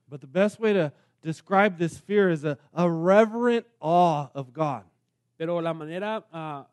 But 0.09 0.21
the 0.21 0.27
best 0.27 0.59
way 0.59 0.73
to 0.73 0.91
describe 1.23 1.79
this 1.79 1.99
fear 1.99 2.31
is 2.31 2.45
a, 2.45 2.59
a 2.75 2.91
reverent 2.91 3.65
awe 3.81 4.29
of 4.35 4.53
God. 4.53 4.83
Pero 5.39 5.59
la 5.61 5.73
manera 5.73 6.25
ah, 6.33 6.67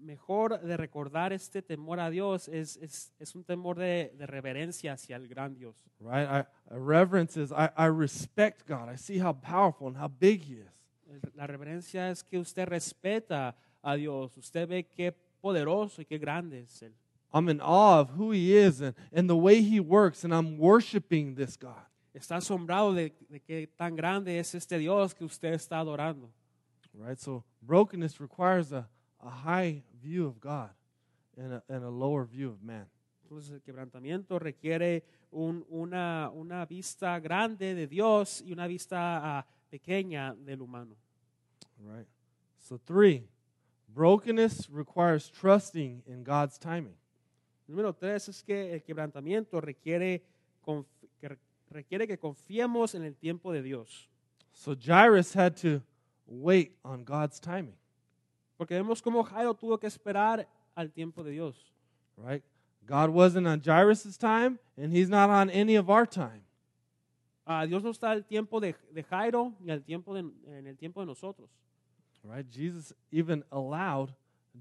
mejor 0.00 0.60
de 0.60 0.76
recordar 0.76 1.32
este 1.32 1.62
temor 1.62 2.00
a 2.00 2.10
Dios 2.10 2.48
es, 2.48 2.76
es, 2.78 3.12
es 3.18 3.34
un 3.34 3.44
temor 3.44 3.78
de, 3.78 4.12
de 4.16 4.26
reverencia 4.26 4.92
hacia 4.92 5.16
el 5.16 5.28
gran 5.28 5.54
Dios. 5.54 5.76
Right? 6.00 6.28
I, 6.28 6.44
reverence 6.70 7.36
is 7.36 7.50
I, 7.52 7.70
I 7.76 7.86
respect 7.86 8.66
God. 8.66 8.88
I 8.88 8.96
see 8.96 9.18
how 9.18 9.32
powerful 9.32 9.88
and 9.88 9.96
how 9.96 10.08
big 10.08 10.42
He 10.42 10.54
is. 10.54 10.78
La 11.34 11.46
reverencia 11.46 12.10
es 12.10 12.22
que 12.22 12.38
usted 12.38 12.66
respeta 12.68 13.56
a 13.82 13.96
Dios. 13.96 14.36
Usted 14.36 14.68
ve 14.68 14.84
qué 14.84 15.12
poderoso 15.40 16.02
y 16.02 16.04
qué 16.04 16.18
grande 16.18 16.60
es 16.60 16.82
él. 16.82 16.92
I'm 17.32 17.48
in 17.48 17.60
awe 17.60 18.00
of 18.00 18.10
who 18.10 18.32
He 18.32 18.56
is 18.56 18.80
and, 18.80 18.94
and 19.12 19.28
the 19.28 19.36
way 19.36 19.62
He 19.62 19.80
works, 19.80 20.24
and 20.24 20.34
I'm 20.34 20.58
worshiping 20.58 21.34
this 21.34 21.56
God. 21.56 21.84
Está 22.14 22.36
asombrado 22.36 22.94
de, 22.94 23.12
de 23.28 23.40
qué 23.40 23.68
tan 23.76 23.96
grande 23.96 24.38
es 24.38 24.54
este 24.54 24.78
Dios 24.78 25.14
que 25.14 25.24
usted 25.24 25.52
está 25.52 25.78
adorando. 25.78 26.30
Right? 26.94 27.18
So 27.18 27.44
brokenness 27.62 28.18
requires 28.20 28.72
a, 28.72 28.88
a 29.20 29.30
high 29.30 29.82
view 30.02 30.26
of 30.26 30.40
God 30.40 30.70
and 31.36 31.54
a, 31.54 31.62
and 31.68 31.84
a 31.84 31.90
lower 31.90 32.24
view 32.24 32.50
of 32.50 32.62
man. 32.62 32.86
Entonces 33.24 33.52
el 33.52 33.60
quebrantamiento 33.60 34.38
requiere 34.38 35.02
un- 35.30 35.64
una, 35.68 36.30
una 36.32 36.64
vista 36.64 37.18
grande 37.20 37.74
de 37.74 37.86
Dios 37.86 38.40
y 38.42 38.52
una 38.52 38.66
vista 38.66 39.38
ah, 39.38 39.46
pequeña 39.70 40.34
del 40.34 40.62
humano. 40.62 40.96
Right? 41.84 42.06
So, 42.58 42.78
three, 42.78 43.28
brokenness 43.94 44.68
requires 44.70 45.28
trusting 45.30 46.02
in 46.06 46.24
God's 46.24 46.58
timing. 46.58 46.94
Número 47.68 47.94
tres 47.94 48.28
es 48.28 48.42
que 48.42 48.72
el 48.74 48.82
quebrantamiento 48.82 49.60
requiere, 49.60 50.22
que 51.20 51.28
re- 51.28 51.38
requiere 51.70 52.06
que 52.06 52.16
confiemos 52.18 52.94
en 52.94 53.02
el 53.04 53.14
tiempo 53.14 53.52
de 53.52 53.62
Dios. 53.62 54.08
So, 54.52 54.74
Jairus 54.74 55.34
had 55.34 55.54
to 55.60 55.82
wait 56.26 56.78
on 56.82 57.04
God's 57.04 57.38
timing. 57.38 57.76
Porque 58.58 58.74
vemos 58.74 59.00
cómo 59.00 59.22
Jairo 59.24 59.54
tuvo 59.54 59.78
que 59.78 59.86
esperar 59.86 60.46
al 60.74 60.90
tiempo 60.92 61.22
de 61.24 61.30
Dios. 61.30 61.56
Right? 62.18 62.42
God 62.84 63.10
wasn't 63.10 63.46
on 63.46 63.60
Jairus' 63.62 64.18
time, 64.18 64.58
and 64.76 64.92
He's 64.92 65.08
not 65.08 65.30
on 65.30 65.48
any 65.48 65.76
of 65.76 65.88
our 65.88 66.04
time. 66.06 66.42
Ah, 67.46 67.64
Dios 67.64 67.82
no 67.82 67.90
está 67.90 68.10
al 68.10 68.24
tiempo 68.26 68.60
de, 68.60 68.74
de 68.92 69.02
Jairo 69.04 69.54
ni 69.60 69.70
al 69.72 69.80
tiempo 69.82 70.12
de- 70.12 70.30
en 70.58 70.66
el 70.66 70.76
tiempo 70.76 71.00
de 71.00 71.06
nosotros. 71.06 71.48
Right? 72.22 72.44
Jesus 72.50 72.92
even 73.10 73.42
allowed 73.50 74.10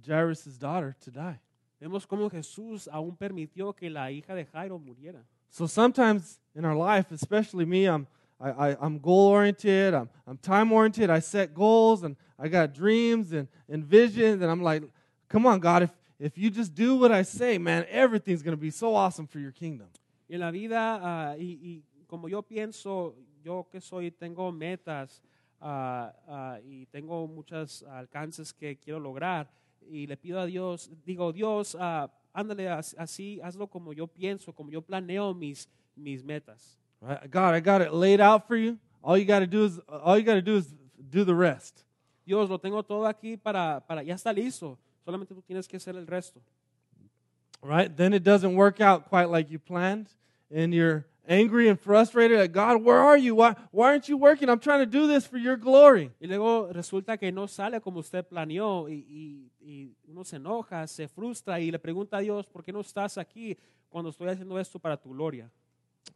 Jairus' 0.05 0.57
daughter 0.57 0.95
to 1.01 1.11
die. 1.11 1.39
Vemos 1.81 2.05
cómo 2.07 2.29
Jesús 2.29 2.87
aún 2.91 3.17
permitió 3.17 3.75
que 3.75 3.89
la 3.89 4.09
hija 4.11 4.33
de 4.35 4.45
Jairo 4.45 4.79
muriera. 4.79 5.23
So 5.49 5.65
sometimes 5.67 6.39
in 6.55 6.63
our 6.65 6.75
life, 6.75 7.11
especially 7.13 7.65
me, 7.65 7.85
I'm 7.87 8.07
I, 8.39 8.49
I, 8.49 8.77
I'm 8.79 8.99
goal 8.99 9.29
oriented, 9.29 9.93
I'm, 9.93 10.09
I'm 10.27 10.37
time 10.37 10.71
oriented, 10.71 11.09
I 11.09 11.19
set 11.19 11.53
goals 11.53 12.03
and 12.03 12.15
I 12.37 12.47
got 12.47 12.73
dreams 12.73 13.31
and, 13.31 13.47
and 13.67 13.83
visions, 13.83 14.41
and 14.41 14.51
I'm 14.51 14.61
like, 14.61 14.83
come 15.27 15.45
on, 15.45 15.59
God, 15.59 15.83
if, 15.83 15.91
if 16.19 16.37
you 16.37 16.51
just 16.51 16.75
do 16.75 16.95
what 16.95 17.11
I 17.11 17.23
say, 17.23 17.57
man, 17.57 17.85
everything's 17.89 18.43
gonna 18.43 18.55
be 18.55 18.69
so 18.69 18.95
awesome 18.95 19.27
for 19.27 19.39
your 19.39 19.51
kingdom. 19.51 19.87
En 20.29 20.41
la 20.41 20.51
vida, 20.51 20.99
ah, 21.01 21.35
y, 21.37 21.57
y 21.61 21.83
como 22.07 22.27
yo 22.27 22.41
pienso, 22.41 23.15
yo 23.43 23.67
que 23.71 23.81
soy, 23.81 24.11
tengo 24.11 24.51
metas 24.51 25.21
ah, 25.59 26.13
ah, 26.27 26.59
y 26.63 26.85
tengo 26.91 27.27
muchos 27.27 27.83
alcances 27.83 28.53
que 28.53 28.77
quiero 28.77 28.99
lograr, 28.99 29.49
y 29.89 30.05
le 30.05 30.17
pido 30.17 30.39
a 30.39 30.45
Dios, 30.45 30.91
digo, 31.05 31.31
Dios, 31.31 31.75
ándale 32.33 32.69
así, 32.69 33.39
hazlo 33.41 33.67
como 33.67 33.93
yo 33.93 34.05
pienso, 34.05 34.53
como 34.53 34.69
yo 34.69 34.81
planeo 34.81 35.33
mis, 35.33 35.67
mis 35.95 36.23
metas. 36.23 36.77
Right? 37.01 37.29
God, 37.29 37.53
I 37.53 37.59
got 37.59 37.81
it 37.81 37.93
laid 37.93 38.19
out 38.19 38.47
for 38.47 38.55
you. 38.55 38.77
All 39.03 39.17
you 39.17 39.25
gotta 39.25 39.47
do 39.47 39.65
is 39.65 39.79
all 39.87 40.17
you 40.17 40.23
gotta 40.23 40.41
do 40.41 40.57
is 40.57 40.67
do 41.09 41.23
the 41.23 41.35
rest. 41.35 41.83
Dios, 42.25 42.49
lo 42.49 42.57
tengo 42.57 42.81
todo 42.81 43.05
aquí 43.05 43.37
para, 43.41 43.81
para 43.87 44.03
ya 44.03 44.15
está 44.15 44.33
listo, 44.33 44.77
solamente 45.05 45.33
tú 45.33 45.41
tienes 45.41 45.67
que 45.67 45.77
hacer 45.77 45.95
el 45.95 46.05
resto. 46.05 46.41
Right? 47.61 47.95
Then 47.95 48.13
it 48.13 48.23
doesn't 48.23 48.55
work 48.55 48.81
out 48.81 49.09
quite 49.09 49.29
like 49.29 49.49
you 49.49 49.59
planned, 49.59 50.07
and 50.53 50.73
you're 50.73 51.05
angry 51.27 51.67
and 51.69 51.79
frustrated 51.79 52.39
at 52.39 52.51
God, 52.53 52.83
where 52.83 52.99
are 52.99 53.17
you? 53.17 53.35
Why, 53.35 53.53
why 53.71 53.89
aren't 53.89 54.07
you 54.07 54.17
working? 54.17 54.49
I'm 54.49 54.59
trying 54.59 54.79
to 54.79 54.85
do 54.85 55.07
this 55.07 55.25
for 55.25 55.37
your 55.37 55.57
glory. 55.57 56.11
Y 56.21 56.27
luego 56.27 56.71
resulta 56.71 57.17
que 57.17 57.31
no 57.31 57.47
sale 57.47 57.81
como 57.81 57.99
usted 57.99 58.25
planeó 58.25 58.87
y, 58.89 59.05
y- 59.09 59.51
y 59.61 59.95
uno 60.07 60.23
se 60.23 60.37
enoja, 60.37 60.85
se 60.87 61.07
frustra 61.07 61.59
y 61.59 61.71
le 61.71 61.79
pregunta 61.79 62.17
a 62.17 62.19
Dios, 62.21 62.45
¿por 62.47 62.63
qué 62.63 62.71
no 62.71 62.79
estás 62.81 63.17
aquí 63.17 63.57
cuando 63.89 64.09
estoy 64.11 64.29
haciendo 64.29 64.57
esto 64.59 64.79
para 64.79 64.95
tu 64.97 65.09
gloria? 65.09 65.49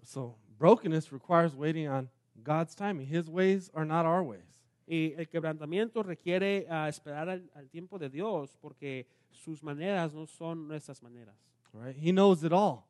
So 0.03 0.35
brokenness 0.61 1.11
requires 1.11 1.55
waiting 1.55 1.87
on 1.87 2.07
God's 2.43 2.75
timing. 2.75 3.07
His 3.07 3.27
ways 3.27 3.71
are 3.73 3.83
not 3.83 4.05
our 4.05 4.23
ways. 4.23 4.61
Y 4.87 5.13
el 5.17 5.27
quebrantamiento 5.27 6.03
requiere 6.03 6.67
ah, 6.69 6.87
esperar 6.87 7.29
al, 7.29 7.49
al 7.55 7.67
tiempo 7.69 7.97
de 7.97 8.09
Dios 8.09 8.55
porque 8.61 9.07
sus 9.31 9.63
maneras 9.63 10.13
no 10.13 10.27
son 10.27 10.67
nuestras 10.67 11.01
maneras. 11.01 11.35
Right? 11.73 11.95
He 11.95 12.11
knows 12.11 12.43
it 12.43 12.51
all, 12.53 12.85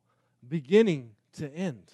beginning 0.46 1.14
to 1.38 1.46
end. 1.54 1.84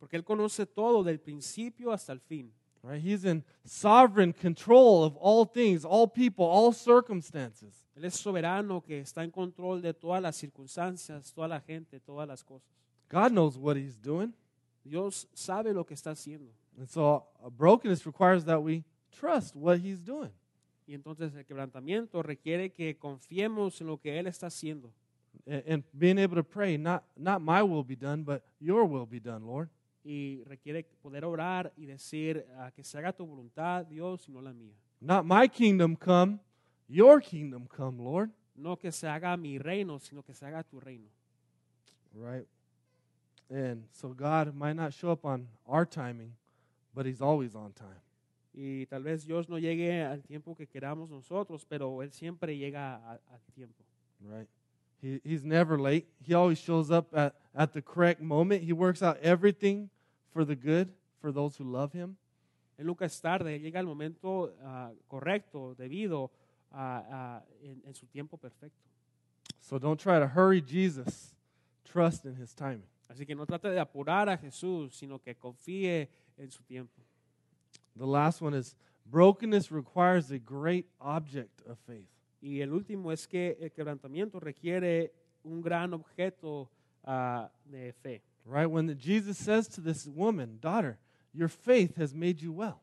Porque 0.00 0.16
Él 0.16 0.24
conoce 0.24 0.66
todo 0.66 1.04
del 1.04 1.20
principio 1.20 1.92
hasta 1.92 2.12
el 2.12 2.18
fin. 2.18 2.50
Right? 2.82 3.00
He's 3.00 3.24
in 3.24 3.44
sovereign 3.64 4.32
control 4.32 5.04
of 5.04 5.16
all 5.20 5.44
things, 5.44 5.84
all 5.84 6.08
people, 6.08 6.46
all 6.46 6.72
circumstances. 6.72 7.84
Él 7.94 8.06
es 8.06 8.14
soberano 8.14 8.82
que 8.82 9.00
está 9.00 9.22
en 9.22 9.30
control 9.30 9.82
de 9.82 9.94
todas 9.94 10.20
las 10.20 10.34
circunstancias, 10.34 11.32
toda 11.32 11.46
la 11.46 11.60
gente, 11.60 12.00
todas 12.00 12.26
las 12.26 12.42
cosas. 12.42 12.72
God 13.08 13.30
knows 13.30 13.56
what 13.56 13.76
he's 13.76 14.00
doing. 14.00 14.32
Dios 14.84 15.28
sabe 15.32 15.72
lo 15.72 15.84
que 15.84 15.94
está 15.94 16.10
haciendo. 16.10 16.52
And 16.78 16.88
so 16.88 17.26
brokenness 17.56 18.06
requires 18.06 18.44
that 18.44 18.60
we 18.60 18.84
trust 19.10 19.54
what 19.54 19.78
he's 19.78 20.02
doing. 20.02 20.32
Y 20.86 20.94
entonces 20.94 21.34
el 21.34 21.44
quebrantamiento 21.44 22.22
requiere 22.22 22.72
que 22.72 22.96
confiemos 22.98 23.80
en 23.80 23.86
lo 23.86 23.98
que 23.98 24.18
Él 24.18 24.26
está 24.26 24.48
haciendo. 24.48 24.92
And, 25.46 25.62
and 25.66 25.84
being 25.92 26.18
able 26.18 26.36
to 26.36 26.44
pray, 26.44 26.76
not, 26.76 27.04
not 27.16 27.40
my 27.40 27.62
will 27.62 27.84
be 27.84 27.96
done, 27.96 28.24
but 28.24 28.42
your 28.60 28.84
will 28.84 29.06
be 29.06 29.20
done, 29.20 29.46
Lord. 29.46 29.68
Y 30.04 30.42
requiere 30.44 30.84
poder 31.00 31.24
orar 31.24 31.72
y 31.76 31.86
decir 31.86 32.44
ah, 32.58 32.72
que 32.72 32.82
se 32.82 32.98
haga 32.98 33.12
tu 33.12 33.24
voluntad, 33.24 33.86
Dios, 33.86 34.28
y 34.28 34.32
no 34.32 34.40
la 34.40 34.52
mía. 34.52 34.74
Not 35.00 35.24
my 35.24 35.48
kingdom 35.48 35.96
come, 35.96 36.40
your 36.88 37.20
kingdom 37.20 37.66
come, 37.66 38.02
Lord. 38.02 38.30
No 38.54 38.76
que 38.76 38.90
se 38.90 39.06
haga 39.06 39.36
mi 39.36 39.58
reino, 39.58 39.98
sino 39.98 40.22
que 40.22 40.34
se 40.34 40.44
haga 40.44 40.62
tu 40.64 40.80
reino. 40.80 41.08
Right? 42.14 42.46
And 43.52 43.84
so 43.92 44.08
God 44.14 44.54
might 44.54 44.76
not 44.76 44.94
show 44.94 45.10
up 45.10 45.24
on 45.26 45.46
our 45.66 45.84
timing, 45.84 46.32
but 46.94 47.04
he's 47.04 47.20
always 47.20 47.54
on 47.54 47.72
time. 47.72 48.00
Y 48.54 48.86
tal 48.88 49.02
vez 49.02 49.24
Dios 49.26 49.48
no 49.48 49.56
llegue 49.58 50.02
al 50.02 50.22
tiempo 50.22 50.54
que 50.54 50.66
queramos 50.66 51.10
nosotros, 51.10 51.64
pero 51.68 52.00
Él 52.02 52.12
siempre 52.12 52.56
llega 52.56 52.96
a- 52.96 53.18
tiempo. 53.54 53.82
Right? 54.22 54.48
He, 55.02 55.20
he's 55.24 55.44
never 55.44 55.78
late. 55.78 56.06
He 56.22 56.32
always 56.34 56.58
shows 56.58 56.90
up 56.90 57.14
at, 57.14 57.34
at 57.54 57.72
the 57.72 57.82
correct 57.82 58.20
moment. 58.22 58.62
He 58.62 58.72
works 58.72 59.02
out 59.02 59.18
everything 59.22 59.90
for 60.32 60.44
the 60.44 60.54
good 60.56 60.88
for 61.20 61.32
those 61.32 61.56
who 61.56 61.64
love 61.64 61.92
him. 61.92 62.16
Él 62.78 62.86
nunca 62.86 63.04
es 63.04 63.20
tarde, 63.20 63.58
llega 63.60 63.78
al 63.80 63.86
momento 63.86 64.52
ah, 64.64 64.90
correcto, 65.10 65.74
debido 65.78 66.30
a, 66.72 66.98
a- 67.10 67.42
en, 67.62 67.82
en 67.86 67.94
su 67.94 68.06
tiempo 68.06 68.36
perfecto. 68.38 68.80
So 69.60 69.78
don't 69.78 69.98
try 70.00 70.18
to 70.18 70.26
hurry 70.26 70.60
Jesus. 70.62 71.34
Trust 71.84 72.24
in 72.24 72.34
his 72.36 72.54
timing. 72.54 72.84
Así 73.12 73.26
que 73.26 73.34
no 73.34 73.44
trate 73.44 73.68
de 73.68 73.78
apurar 73.78 74.30
a 74.30 74.38
Jesús, 74.38 74.96
sino 74.96 75.18
que 75.18 75.34
confíe 75.34 76.08
en 76.38 76.50
su 76.50 76.62
tiempo. 76.62 77.02
The 77.94 78.06
last 78.06 78.40
one 78.40 78.56
is 78.56 78.74
brokenness 79.04 79.70
requires 79.70 80.30
a 80.30 80.38
great 80.38 80.86
object 80.98 81.60
of 81.66 81.78
faith. 81.86 82.08
Y 82.40 82.62
el 82.62 82.72
último 82.72 83.12
es 83.12 83.28
que 83.28 83.58
el 83.60 83.70
quebrantamiento 83.70 84.40
requiere 84.40 85.12
un 85.44 85.60
gran 85.60 85.92
objeto 85.92 86.70
ah, 87.04 87.50
de 87.66 87.92
fe. 87.92 88.22
Right? 88.46 88.66
When 88.66 88.86
the- 88.86 88.94
Jesus 88.94 89.36
says 89.36 89.68
to 89.68 89.82
this 89.82 90.06
woman, 90.06 90.58
daughter, 90.58 90.98
your 91.34 91.48
faith 91.48 91.96
has 91.96 92.14
made 92.14 92.40
you 92.40 92.52
well. 92.52 92.80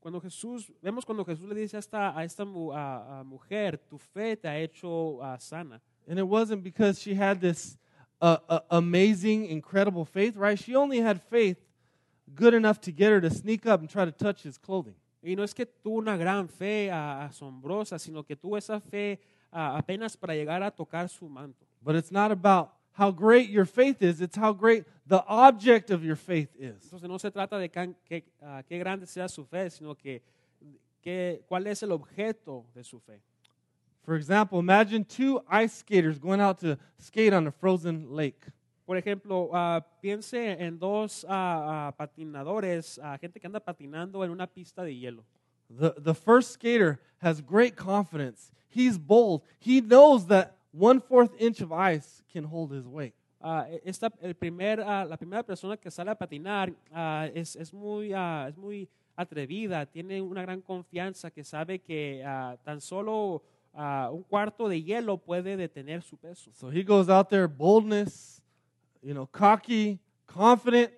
Cuando 0.00 0.20
Jesús, 0.20 0.70
vemos 0.82 1.06
cuando 1.06 1.24
Jesús 1.24 1.48
le 1.48 1.54
dice 1.54 1.76
a 1.76 1.78
esta, 1.78 2.14
a 2.14 2.24
esta 2.24 2.42
a 2.42 3.24
mujer, 3.24 3.78
tu 3.88 3.96
fe 3.96 4.36
te 4.36 4.48
ha 4.48 4.58
hecho 4.58 5.18
ah, 5.22 5.38
sana. 5.38 5.80
And 6.06 6.18
it 6.18 6.28
wasn't 6.28 6.62
because 6.62 7.00
she 7.00 7.14
had 7.14 7.40
this 7.40 7.78
uh, 8.24 8.38
uh, 8.48 8.60
amazing, 8.70 9.44
incredible 9.46 10.06
faith, 10.06 10.34
right? 10.34 10.58
She 10.58 10.74
only 10.74 10.98
had 10.98 11.20
faith 11.20 11.58
good 12.34 12.54
enough 12.54 12.80
to 12.80 12.90
get 12.90 13.10
her 13.10 13.20
to 13.20 13.28
sneak 13.28 13.66
up 13.66 13.80
and 13.80 13.90
try 13.90 14.06
to 14.06 14.12
touch 14.12 14.42
his 14.42 14.56
clothing. 14.56 14.94
Y 15.22 15.34
no 15.34 15.42
es 15.42 15.52
que 15.52 15.66
tuvo 15.66 15.98
una 15.98 16.16
gran 16.16 16.48
fe 16.48 16.90
ah, 16.90 17.28
asombrosa, 17.28 17.98
sino 17.98 18.22
que 18.22 18.34
tuvo 18.34 18.56
esa 18.56 18.80
fe 18.80 19.20
apenas 19.52 20.16
para 20.16 20.34
llegar 20.34 20.62
a 20.62 20.70
tocar 20.70 21.08
su 21.10 21.28
manto. 21.28 21.66
But 21.82 21.96
it's 21.96 22.10
not 22.10 22.30
about 22.30 22.70
how 22.92 23.10
great 23.10 23.50
your 23.50 23.66
faith 23.66 24.02
is, 24.02 24.22
it's 24.22 24.36
how 24.36 24.54
great 24.54 24.86
the 25.06 25.22
object 25.26 25.90
of 25.90 26.02
your 26.02 26.16
faith 26.16 26.48
is. 26.58 26.82
Entonces 26.84 27.08
no 27.08 27.18
se 27.18 27.30
trata 27.30 27.58
de 27.58 27.68
can- 27.68 27.96
que, 28.06 28.24
qué 28.66 28.78
grande 28.78 29.06
sea 29.06 29.28
su 29.28 29.44
fe, 29.44 29.68
sino 29.68 29.94
que, 29.94 30.22
que 31.02 31.42
cuál 31.46 31.66
es 31.66 31.82
el 31.82 31.92
objeto 31.92 32.64
de 32.74 32.84
su 32.84 33.00
fe. 33.00 33.20
For 34.04 34.16
example, 34.16 34.58
imagine 34.58 35.04
two 35.04 35.40
ice 35.48 35.72
skaters 35.72 36.18
going 36.18 36.40
out 36.40 36.58
to 36.60 36.78
skate 36.98 37.32
on 37.32 37.46
a 37.46 37.50
frozen 37.50 38.10
lake. 38.10 38.44
Por 38.86 38.96
ejemplo, 38.98 39.48
ah, 39.54 39.80
piense 40.02 40.60
en 40.60 40.78
dos 40.78 41.24
ah, 41.26 41.88
ah, 41.88 41.92
patinadores, 41.96 43.00
gente 43.18 43.40
que 43.40 43.46
anda 43.46 43.60
patinando 43.60 44.22
en 44.22 44.30
una 44.30 44.46
pista 44.46 44.82
de 44.82 44.94
hielo. 44.94 45.24
The, 45.70 45.94
the 45.96 46.14
first 46.14 46.52
skater 46.52 47.00
has 47.22 47.40
great 47.40 47.76
confidence. 47.76 48.52
He's 48.68 48.98
bold. 48.98 49.40
He 49.58 49.80
knows 49.80 50.26
that 50.26 50.58
one 50.72 51.00
fourth 51.00 51.32
inch 51.38 51.62
of 51.62 51.72
ice 51.72 52.22
can 52.30 52.44
hold 52.44 52.72
his 52.72 52.86
weight. 52.86 53.14
Esta, 53.84 54.10
el 54.22 54.34
primer, 54.34 54.78
la 54.78 55.16
primera 55.16 55.42
persona 55.42 55.76
que 55.76 55.90
sale 55.90 56.10
a 56.10 56.14
patinar 56.14 56.72
es, 57.34 57.56
es 57.56 57.72
muy, 57.72 58.12
es 58.12 58.56
muy 58.56 58.88
atrevida, 59.16 59.86
tiene 59.86 60.20
una 60.20 60.42
gran 60.42 60.60
confianza 60.60 61.30
que 61.30 61.44
sabe 61.44 61.78
que 61.78 62.24
tan 62.64 62.80
solo 62.80 63.42
ah, 63.74 64.10
un 64.12 64.22
cuarto 64.22 64.68
de 64.68 64.82
hielo 64.82 65.18
puede 65.18 65.56
detener 65.56 66.02
su 66.02 66.16
peso. 66.16 66.50
So 66.54 66.70
he 66.70 66.82
goes 66.82 67.08
out 67.08 67.28
there, 67.28 67.46
boldness, 67.48 68.40
you 69.02 69.12
know, 69.14 69.26
cocky, 69.26 69.98
confident, 70.26 70.92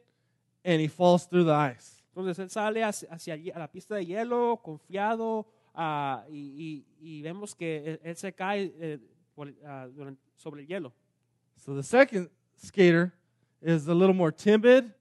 and 0.65 0.81
he 0.81 0.89
falls 0.89 1.27
through 1.27 1.45
the 1.45 1.53
ice. 1.55 2.03
Entonces 2.15 2.39
él 2.39 2.51
sale 2.51 2.83
hacia, 2.83 3.09
hacia 3.11 3.37
la 3.59 3.67
pista 3.69 3.95
de 3.97 4.05
hielo 4.07 4.61
confiado 4.63 5.47
ah, 5.75 6.25
y, 6.31 6.85
y- 7.01 7.19
y 7.19 7.23
vemos 7.23 7.55
que 7.55 7.99
él, 8.03 8.17
se 8.17 8.33
cae 8.33 8.73
eh, 8.81 8.99
por- 9.35 9.53
ah, 9.67 9.87
durante- 9.95 10.23
sobre 10.37 10.63
el 10.63 10.67
hielo. 10.67 10.93
So 11.57 11.75
the 11.75 11.83
second 11.83 12.31
skater 12.57 13.13
is 13.61 13.87
a 13.89 13.95
little 13.95 14.15
more 14.15 14.31
timid, 14.33 14.93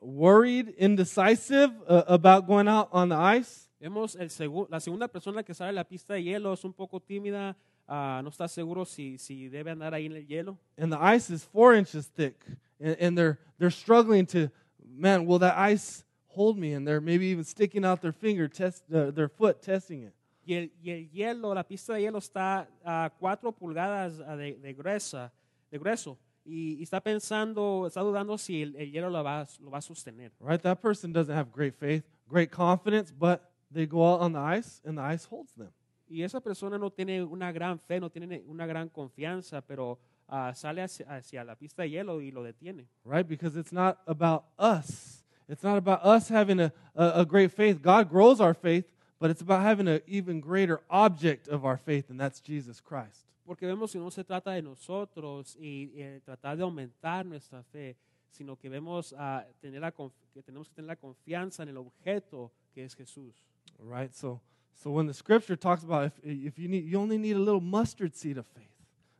worried, 0.00 0.74
indecisive 0.78 1.70
uh, 1.88 2.04
about 2.06 2.46
going 2.46 2.68
out 2.68 2.88
on 2.92 3.08
the 3.10 3.16
ice. 3.16 3.68
Vemos 3.82 4.14
el 4.14 4.30
segu- 4.30 4.68
la 4.70 4.78
segunda 4.78 5.08
persona 5.08 5.42
que 5.42 5.54
sale 5.54 5.70
a 5.70 5.72
la 5.72 5.84
pista 5.84 6.14
de 6.14 6.22
hielo 6.22 6.52
es 6.52 6.62
un 6.64 6.72
poco 6.72 7.00
tímida, 7.00 7.56
ah, 7.88 8.20
no 8.22 8.30
está 8.30 8.46
seguro 8.46 8.84
si, 8.84 9.18
si 9.18 9.48
debe 9.48 9.72
andar 9.72 9.92
ahí 9.92 10.06
en 10.06 10.12
el 10.12 10.24
hielo. 10.24 10.56
and 10.78 10.92
the 10.92 10.98
ice 11.00 11.28
is 11.34 11.44
four 11.44 11.74
inches 11.74 12.06
thick, 12.06 12.36
and, 12.78 12.96
and 13.00 13.18
they're 13.18 13.38
they're 13.58 13.72
struggling 13.72 14.24
to, 14.24 14.48
man, 14.86 15.26
will 15.26 15.40
that 15.40 15.56
ice 15.58 16.04
hold 16.28 16.56
me? 16.56 16.74
And 16.74 16.86
they're 16.86 17.00
maybe 17.00 17.26
even 17.26 17.42
sticking 17.44 17.84
out 17.84 18.00
their 18.00 18.12
finger, 18.12 18.46
test 18.48 18.84
uh, 18.94 19.10
their 19.10 19.28
foot, 19.28 19.60
testing 19.60 20.04
it. 20.04 20.14
Y 20.46 20.54
el, 20.54 20.70
y 20.80 20.90
el 20.90 21.08
hielo, 21.10 21.52
la 21.52 21.64
pista 21.64 21.94
de 21.94 22.02
hielo 22.02 22.18
está 22.18 22.68
a 22.84 23.10
cuatro 23.18 23.50
pulgadas 23.50 24.20
ah, 24.24 24.36
de, 24.36 24.54
de 24.62 24.72
gruesa, 24.74 25.32
de 25.72 25.78
grueso. 25.78 26.16
Y, 26.44 26.76
y 26.78 26.82
está 26.84 27.00
pensando, 27.00 27.86
está 27.88 28.00
dudando 28.00 28.38
si 28.38 28.62
el, 28.62 28.76
el 28.76 28.92
hielo 28.92 29.10
lo 29.10 29.22
va, 29.24 29.44
lo 29.60 29.70
va 29.72 29.78
a 29.78 29.82
sostener. 29.82 30.30
Right? 30.40 30.62
That 30.62 30.80
person 30.80 31.12
doesn't 31.12 31.34
have 31.34 31.50
great 31.52 31.74
faith, 31.74 32.04
great 32.28 32.50
confidence, 32.52 33.12
but 33.12 33.40
they 33.72 33.86
go 33.86 34.14
out 34.14 34.20
on 34.20 34.32
the 34.32 34.38
ice, 34.38 34.80
and 34.84 34.98
the 34.98 35.02
ice 35.02 35.24
holds 35.24 35.52
them. 35.54 35.72
Y 36.08 36.22
esa 36.22 36.40
persona 36.40 36.78
no 36.78 36.90
tiene 36.90 37.22
una 37.22 37.52
gran 37.52 37.78
fe, 37.78 37.98
no 37.98 38.10
tiene 38.10 38.42
una 38.46 38.66
gran 38.66 38.88
confianza, 38.90 39.62
pero 39.62 39.98
ah, 40.28 40.52
sale 40.54 40.82
hacia, 40.82 41.06
hacia 41.06 41.42
la 41.42 41.54
pista 41.54 41.82
de 41.82 41.90
hielo 41.90 42.20
y 42.20 42.30
lo 42.30 42.42
detiene. 42.42 42.86
Right? 43.04 43.26
Because 43.26 43.56
it's 43.56 43.72
not 43.72 43.98
about 44.06 44.44
us. 44.58 45.24
It's 45.48 45.62
not 45.62 45.78
about 45.78 46.04
us 46.04 46.28
having 46.28 46.60
a, 46.60 46.72
a, 46.94 47.20
a 47.20 47.24
great 47.24 47.50
faith. 47.52 47.80
God 47.80 48.10
grows 48.10 48.40
our 48.40 48.54
faith, 48.54 48.84
but 49.18 49.30
it's 49.30 49.40
about 49.40 49.62
having 49.62 49.88
an 49.88 50.00
even 50.06 50.40
greater 50.40 50.80
object 50.90 51.48
of 51.48 51.64
our 51.64 51.78
faith, 51.78 52.10
and 52.10 52.20
that's 52.20 52.40
Jesus 52.40 52.80
Christ. 52.80 53.26
Porque 53.46 53.66
vemos 53.66 53.92
que 53.92 53.98
no 53.98 54.10
se 54.10 54.22
trata 54.22 54.52
de 54.52 54.62
nosotros 54.62 55.56
y 55.58 55.90
eh, 55.96 56.20
tratar 56.24 56.56
de 56.56 56.62
aumentar 56.62 57.24
nuestra 57.26 57.62
fe, 57.62 57.96
sino 58.30 58.56
que 58.56 58.68
vemos 58.68 59.14
ah, 59.18 59.44
tener 59.60 59.80
la 59.80 59.90
que 59.90 60.42
tenemos 60.42 60.68
que 60.68 60.74
tener 60.74 60.88
la 60.88 60.96
confianza 60.96 61.62
en 61.62 61.70
el 61.70 61.76
objeto 61.76 62.52
que 62.72 62.84
es 62.84 62.94
Jesús. 62.94 63.42
Right? 63.84 64.14
So, 64.14 64.40
so 64.74 64.90
when 64.90 65.06
the 65.06 65.14
scripture 65.14 65.56
talks 65.56 65.82
about 65.82 66.06
if, 66.06 66.12
if 66.22 66.58
you 66.58 66.68
need, 66.68 66.84
you 66.84 66.98
only 66.98 67.18
need 67.18 67.36
a 67.36 67.40
little 67.40 67.60
mustard 67.60 68.14
seed 68.14 68.38
of 68.38 68.46
faith. 68.46 68.68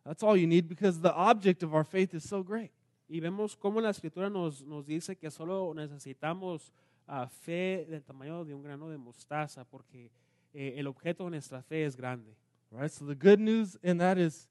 That's 0.04 0.22
all 0.22 0.36
you 0.36 0.46
need 0.46 0.68
because 0.68 1.00
the 1.00 1.14
object 1.14 1.62
of 1.62 1.74
our 1.74 1.84
faith 1.84 2.14
is 2.14 2.28
so 2.28 2.42
great. 2.42 2.70
Y 3.08 3.20
vemos 3.20 3.56
cómo 3.56 3.80
la 3.80 3.90
escritura 3.90 4.30
nos, 4.30 4.62
nos 4.62 4.86
dice 4.86 5.16
que 5.16 5.30
solo 5.30 5.74
necesitamos 5.74 6.72
ah, 7.06 7.28
fe 7.28 7.86
del 7.88 8.02
tamaño 8.02 8.44
de 8.44 8.54
un 8.54 8.62
grano 8.62 8.88
de 8.88 8.96
mostaza, 8.96 9.64
porque 9.64 10.10
eh, 10.54 10.74
el 10.76 10.86
objeto 10.86 11.24
de 11.24 11.30
nuestra 11.30 11.62
fe 11.62 11.84
es 11.84 11.94
grande. 11.94 12.34
Right? 12.70 12.90
So 12.90 13.04
the 13.04 13.14
good 13.14 13.38
news 13.38 13.76
in 13.82 13.98
that 13.98 14.18
is 14.18 14.48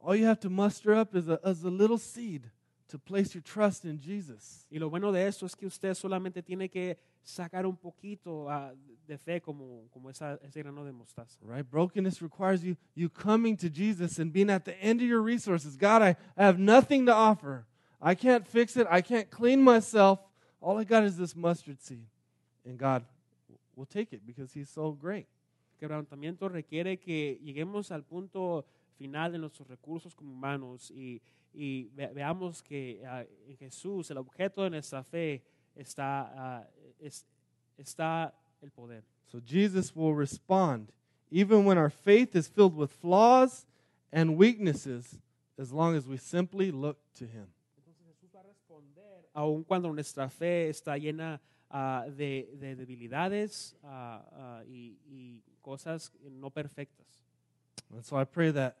all 0.00 0.16
you 0.16 0.26
have 0.26 0.40
to 0.40 0.50
muster 0.50 0.92
up 0.94 1.14
is 1.14 1.28
a, 1.28 1.38
is 1.44 1.62
a 1.62 1.70
little 1.70 1.98
seed 1.98 2.50
to 2.90 2.98
place 2.98 3.34
your 3.34 3.42
trust 3.42 3.84
in 3.84 3.98
Jesus. 3.98 4.66
Y 4.70 4.78
lo 4.78 4.90
bueno 4.90 5.12
de 5.12 5.26
esto 5.26 5.46
es 5.46 5.54
que 5.54 5.66
usted 5.66 5.94
solamente 5.94 6.42
tiene 6.42 6.68
que 6.68 6.98
sacar 7.22 7.66
un 7.66 7.76
poquito 7.76 8.50
ah, 8.50 8.72
de 9.06 9.18
fe 9.18 9.40
como, 9.40 9.88
como 9.90 10.10
esa, 10.10 10.38
ese 10.42 10.62
grano 10.62 10.84
de 10.84 10.92
mostaza. 10.92 11.38
Right? 11.42 11.68
Brokenness 11.68 12.20
requires 12.20 12.62
you 12.62 12.76
you 12.94 13.08
coming 13.08 13.56
to 13.56 13.68
Jesus 13.68 14.18
and 14.18 14.32
being 14.32 14.50
at 14.50 14.64
the 14.64 14.76
end 14.82 15.00
of 15.00 15.06
your 15.06 15.22
resources. 15.22 15.76
God, 15.76 16.02
I, 16.02 16.16
I 16.36 16.44
have 16.44 16.58
nothing 16.58 17.06
to 17.06 17.14
offer. 17.14 17.66
I 18.00 18.14
can't 18.14 18.46
fix 18.46 18.76
it. 18.76 18.86
I 18.90 19.02
can't 19.02 19.30
clean 19.30 19.62
myself. 19.62 20.18
All 20.60 20.78
I 20.78 20.84
got 20.84 21.04
is 21.04 21.16
this 21.16 21.34
mustard 21.36 21.80
seed. 21.80 22.06
And 22.64 22.78
God 22.78 23.04
will 23.76 23.86
take 23.86 24.12
it 24.12 24.26
because 24.26 24.52
he's 24.52 24.68
so 24.68 24.92
great. 24.92 25.26
quebrantamiento 25.80 26.48
requiere 26.50 26.98
que 26.98 27.40
lleguemos 27.42 27.90
al 27.90 28.04
punto 28.04 28.66
final 28.98 29.32
de 29.32 29.38
nuestros 29.38 29.66
recursos 29.66 30.14
como 30.14 30.32
humanos 30.32 30.90
y, 30.90 31.22
y 31.52 31.88
ve- 31.94 32.12
veamos 32.14 32.62
que 32.62 33.02
ah, 33.06 33.24
en 33.46 33.56
Jesús, 33.56 34.10
el 34.10 34.18
objeto 34.18 34.62
de 34.64 34.70
nuestra 34.70 35.02
fe, 35.02 35.42
está, 35.74 36.32
ah, 36.36 36.68
es- 36.98 37.24
está 37.78 38.32
el 38.62 38.70
poder. 38.70 39.02
So 39.26 39.40
Jesus 39.40 39.94
will 39.94 40.14
respond 40.14 40.92
even 41.30 41.64
when 41.64 41.78
our 41.78 41.90
faith 41.90 42.34
is 42.34 42.48
filled 42.48 42.76
with 42.76 42.90
flaws 42.90 43.66
and 44.12 44.36
weaknesses 44.36 45.18
as 45.58 45.70
long 45.72 45.94
as 45.96 46.06
we 46.06 46.16
simply 46.16 46.70
look 46.72 46.98
to 47.14 47.24
him. 47.26 47.46
Entonces 47.76 47.96
Jesús 48.06 48.30
va 48.34 48.40
a 48.40 48.44
responder 48.44 49.28
aun 49.34 49.62
cuando 49.64 49.92
nuestra 49.92 50.28
fe 50.28 50.68
está 50.68 50.96
llena 50.98 51.40
ah, 51.70 52.04
de, 52.08 52.50
de 52.58 52.74
debilidades 52.74 53.76
y, 54.66 54.98
y 55.06 55.42
cosas 55.62 56.10
no 56.22 56.50
perfectas. 56.50 57.06
And 57.92 58.04
so 58.04 58.16
I 58.16 58.24
pray 58.24 58.50
that 58.52 58.76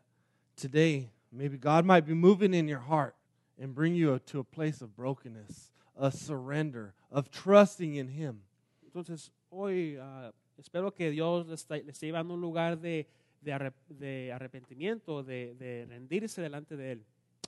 today 0.56 1.10
maybe 1.32 1.56
God 1.58 1.84
might 1.84 2.06
be 2.06 2.14
moving 2.14 2.54
in 2.54 2.68
your 2.68 2.80
heart 2.80 3.14
and 3.58 3.74
bring 3.74 3.94
you 3.94 4.18
to 4.26 4.38
a 4.40 4.44
place 4.44 4.80
of 4.82 4.96
brokenness, 4.96 5.70
a 5.96 6.10
surrender, 6.10 6.94
of 7.10 7.30
trusting 7.30 7.94
in 7.94 8.08
him. 8.08 8.40
Entonces, 8.86 9.30
hoy 9.50 9.96
ah, 10.00 10.32
espero 10.58 10.90
que 10.94 11.10
Dios 11.10 11.46
le, 11.46 11.54
está- 11.54 11.84
le 11.84 11.92
esté 11.92 12.06
llevando 12.06 12.32
a 12.32 12.34
un 12.36 12.40
lugar 12.40 12.76
de, 12.76 13.06
de, 13.42 13.52
arrep- 13.52 13.88
de 13.88 14.32
arrepentimiento, 14.32 15.22
de, 15.24 15.54
de 15.58 15.86
rendirse 15.88 16.40
delante 16.40 16.76
de 16.76 16.92
Él. 16.92 17.00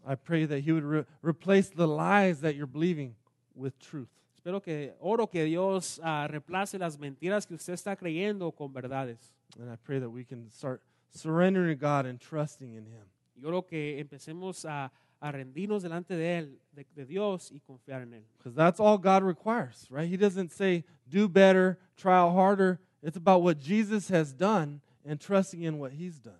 I 0.07 0.17
pray 0.17 0.47
that 0.47 0.61
he 0.61 0.73
would 0.73 0.85
re- 0.85 1.05
replace 1.23 1.69
the 1.71 1.87
lies 1.87 2.41
that 2.41 2.55
you're 2.57 2.67
believing 2.67 3.15
with 3.55 3.79
truth. 3.79 4.09
Espero 4.37 4.61
que, 4.61 4.93
oro 5.01 5.27
que 5.27 5.45
Dios 5.45 6.01
ah, 6.03 6.27
reemplace 6.29 6.79
las 6.79 6.99
mentiras 6.99 7.47
que 7.47 7.55
usted 7.55 7.75
está 7.75 7.97
creyendo 7.97 8.53
con 8.55 8.73
verdades. 8.73 9.31
And 9.61 9.71
I 9.71 9.77
pray 9.77 9.99
that 10.01 10.11
we 10.11 10.25
can 10.25 10.51
start 10.51 10.83
surrendering 11.13 11.69
to 11.69 11.75
God 11.77 12.07
and 12.07 12.19
trusting 12.21 12.73
in 12.75 12.87
him. 12.87 13.05
Y 13.43 13.45
oro 13.45 13.67
que 13.67 13.99
empecemos 13.99 14.65
a, 14.65 14.93
a 15.21 15.33
rendirnos 15.33 15.83
delante 15.83 16.15
de 16.15 16.39
Él, 16.39 16.61
de, 16.73 16.87
de 16.95 17.05
Dios 17.05 17.51
y 17.51 17.59
confiar 17.61 18.03
en 18.03 18.15
Él. 18.15 18.25
Because 18.39 18.55
that's 18.55 18.79
all 18.79 18.97
God 18.97 19.25
requires, 19.25 19.89
right? 19.91 20.09
He 20.09 20.17
doesn't 20.17 20.53
say, 20.53 20.85
do 21.09 21.29
better, 21.29 21.79
try 21.97 22.21
harder. 22.21 22.79
It's 23.03 23.17
about 23.17 23.43
what 23.43 23.59
Jesus 23.59 24.09
has 24.11 24.33
done 24.33 24.81
and 25.05 25.21
trusting 25.21 25.63
in 25.63 25.79
what 25.79 25.93
he's 25.93 26.21
done. 26.21 26.39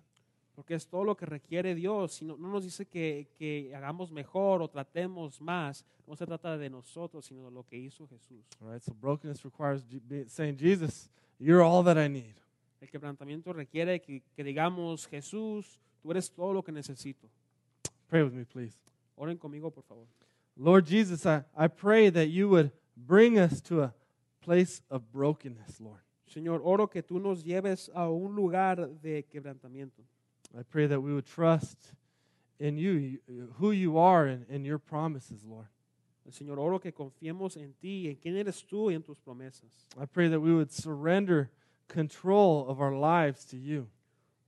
Porque 0.55 0.75
es 0.75 0.85
todo 0.85 1.03
lo 1.03 1.15
que 1.15 1.25
requiere 1.25 1.75
Dios. 1.75 2.21
Y 2.21 2.25
no, 2.25 2.37
no 2.37 2.47
nos 2.49 2.63
dice 2.63 2.85
que, 2.85 3.27
que 3.37 3.73
hagamos 3.75 4.11
mejor 4.11 4.61
o 4.61 4.69
tratemos 4.69 5.41
más. 5.41 5.83
No 6.07 6.15
se 6.15 6.25
trata 6.25 6.57
de 6.57 6.69
nosotros, 6.69 7.25
sino 7.25 7.43
de 7.45 7.51
lo 7.51 7.63
que 7.63 7.77
hizo 7.77 8.07
Jesús. 8.07 8.45
All 8.61 8.71
right, 8.71 8.81
so 8.81 8.93
brokenness 8.93 9.43
requires 9.43 9.83
saying, 10.27 10.57
Jesus, 10.57 11.09
you're 11.39 11.63
all 11.63 11.83
that 11.83 11.97
I 11.97 12.07
need. 12.07 12.35
El 12.79 12.89
quebrantamiento 12.89 13.51
requiere 13.53 13.99
que, 14.01 14.21
que 14.35 14.43
digamos, 14.43 15.07
Jesús, 15.07 15.79
tú 16.03 16.11
eres 16.11 16.29
todo 16.29 16.53
lo 16.53 16.61
que 16.61 16.71
necesito. 16.71 17.29
Pray 18.09 18.23
with 18.23 18.33
me, 18.33 18.43
please. 18.43 18.77
Oren 19.17 19.37
conmigo, 19.37 19.71
por 19.71 19.83
favor. 19.83 20.05
Lord 20.57 20.85
Jesus, 20.85 21.25
I, 21.25 21.43
I 21.57 21.67
pray 21.67 22.09
that 22.09 22.27
you 22.27 22.49
would 22.49 22.71
bring 22.95 23.39
us 23.39 23.61
to 23.61 23.81
a 23.81 23.93
place 24.41 24.81
of 24.91 25.11
brokenness, 25.11 25.79
Lord. 25.79 26.01
Señor, 26.33 26.61
oro 26.63 26.87
que 26.87 27.01
tú 27.01 27.21
nos 27.21 27.43
lleves 27.43 27.89
a 27.93 28.09
un 28.09 28.35
lugar 28.35 28.75
de 29.01 29.23
quebrantamiento. 29.23 30.03
I 30.57 30.63
pray 30.63 30.87
that 30.87 31.01
we 31.01 31.13
would 31.13 31.25
trust 31.25 31.93
in 32.59 32.77
you, 32.77 33.19
who 33.55 33.71
you 33.71 33.97
are, 33.97 34.25
and, 34.25 34.45
and 34.49 34.65
your 34.65 34.77
promises, 34.77 35.43
Lord. 35.43 35.67
Señor, 36.31 36.57
oro 36.57 36.79
que 36.79 36.91
confiemos 36.91 37.57
en 37.57 37.73
ti, 37.81 38.07
en 38.07 38.15
quién 38.15 38.37
eres 38.37 38.63
tú 38.63 38.89
y 38.89 38.95
en 38.95 39.03
tus 39.03 39.19
promesas. 39.19 39.85
I 39.99 40.05
pray 40.05 40.27
that 40.29 40.39
we 40.39 40.53
would 40.53 40.71
surrender 40.71 41.49
control 41.87 42.67
of 42.69 42.79
our 42.79 42.93
lives 42.93 43.43
to 43.45 43.57
you. 43.57 43.87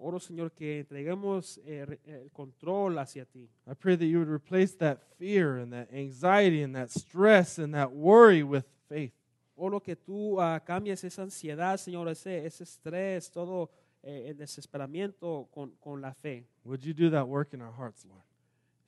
Oro, 0.07 0.19
Señor, 0.19 0.51
que 0.51 0.81
entreguemos 0.81 1.59
eh, 1.65 1.99
el 2.05 2.29
control 2.31 2.99
hacia 2.99 3.25
ti. 3.25 3.49
I 3.65 3.73
pray 3.73 3.95
that 3.97 4.05
you 4.05 4.19
would 4.19 4.29
replace 4.29 4.75
that 4.77 4.99
fear 5.17 5.57
and 5.57 5.73
that 5.73 5.91
anxiety 5.91 6.61
and 6.61 6.75
that 6.75 6.91
stress 6.91 7.57
and 7.57 7.73
that 7.73 7.91
worry 7.91 8.43
with 8.43 8.65
faith. 8.87 9.13
Oro 9.57 9.79
que 9.79 9.95
tú 9.95 10.39
ah, 10.39 10.59
cambies 10.59 11.03
esa 11.03 11.23
ansiedad, 11.23 11.79
Señor, 11.79 12.07
ese, 12.09 12.45
ese 12.45 12.63
estrés, 12.65 13.31
todo 13.31 13.71
eh, 14.03 14.27
el 14.29 14.37
desesperamiento 14.37 15.47
con, 15.51 15.71
con 15.81 16.01
la 16.01 16.13
fe. 16.13 16.45
Would 16.65 16.83
you 16.83 16.93
do 16.93 17.09
that 17.09 17.27
work 17.27 17.55
in 17.55 17.61
our 17.63 17.71
hearts, 17.73 18.05
Lord? 18.05 18.21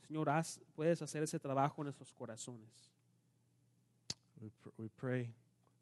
Señor, 0.07 0.27
haz- 0.29 0.59
puedes 0.75 1.01
hacer 1.01 1.23
ese 1.23 1.39
trabajo 1.39 1.81
en 1.81 1.85
nuestros 1.85 2.13
corazones. 2.13 2.91
We, 4.39 4.49
pr- 4.61 4.69
we 4.77 4.89
pray 4.89 5.31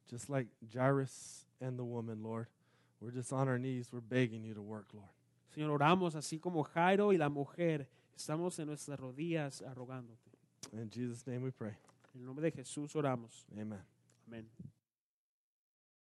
just 0.10 0.30
like 0.30 0.48
Jairus 0.74 1.44
and 1.60 1.78
the 1.78 1.84
woman, 1.84 2.24
Lord. 2.24 2.48
We're 3.02 3.12
just 3.12 3.34
on 3.34 3.50
our 3.50 3.60
knees. 3.60 3.90
We're 3.92 4.00
begging 4.00 4.46
you 4.46 4.54
to 4.54 4.62
work, 4.62 4.86
Lord. 4.94 5.10
Señor, 5.56 5.72
oramos 5.72 6.16
así 6.16 6.38
como 6.38 6.64
Jairo 6.64 7.14
y 7.14 7.18
la 7.18 7.30
mujer. 7.30 7.88
Estamos 8.14 8.60
en 8.60 8.68
nuestras 8.68 9.00
rodillas 9.00 9.62
arrogándote. 9.62 10.30
In 10.74 10.92
Jesus' 10.92 11.26
name 11.26 11.46
we 11.46 11.52
pray. 11.54 11.78
En 12.14 12.20
el 12.20 12.26
nombre 12.26 12.44
de 12.44 12.52
Jesús 12.52 12.94
oramos. 12.94 13.48
Amen. 13.54 13.80
Amén. 14.28 14.50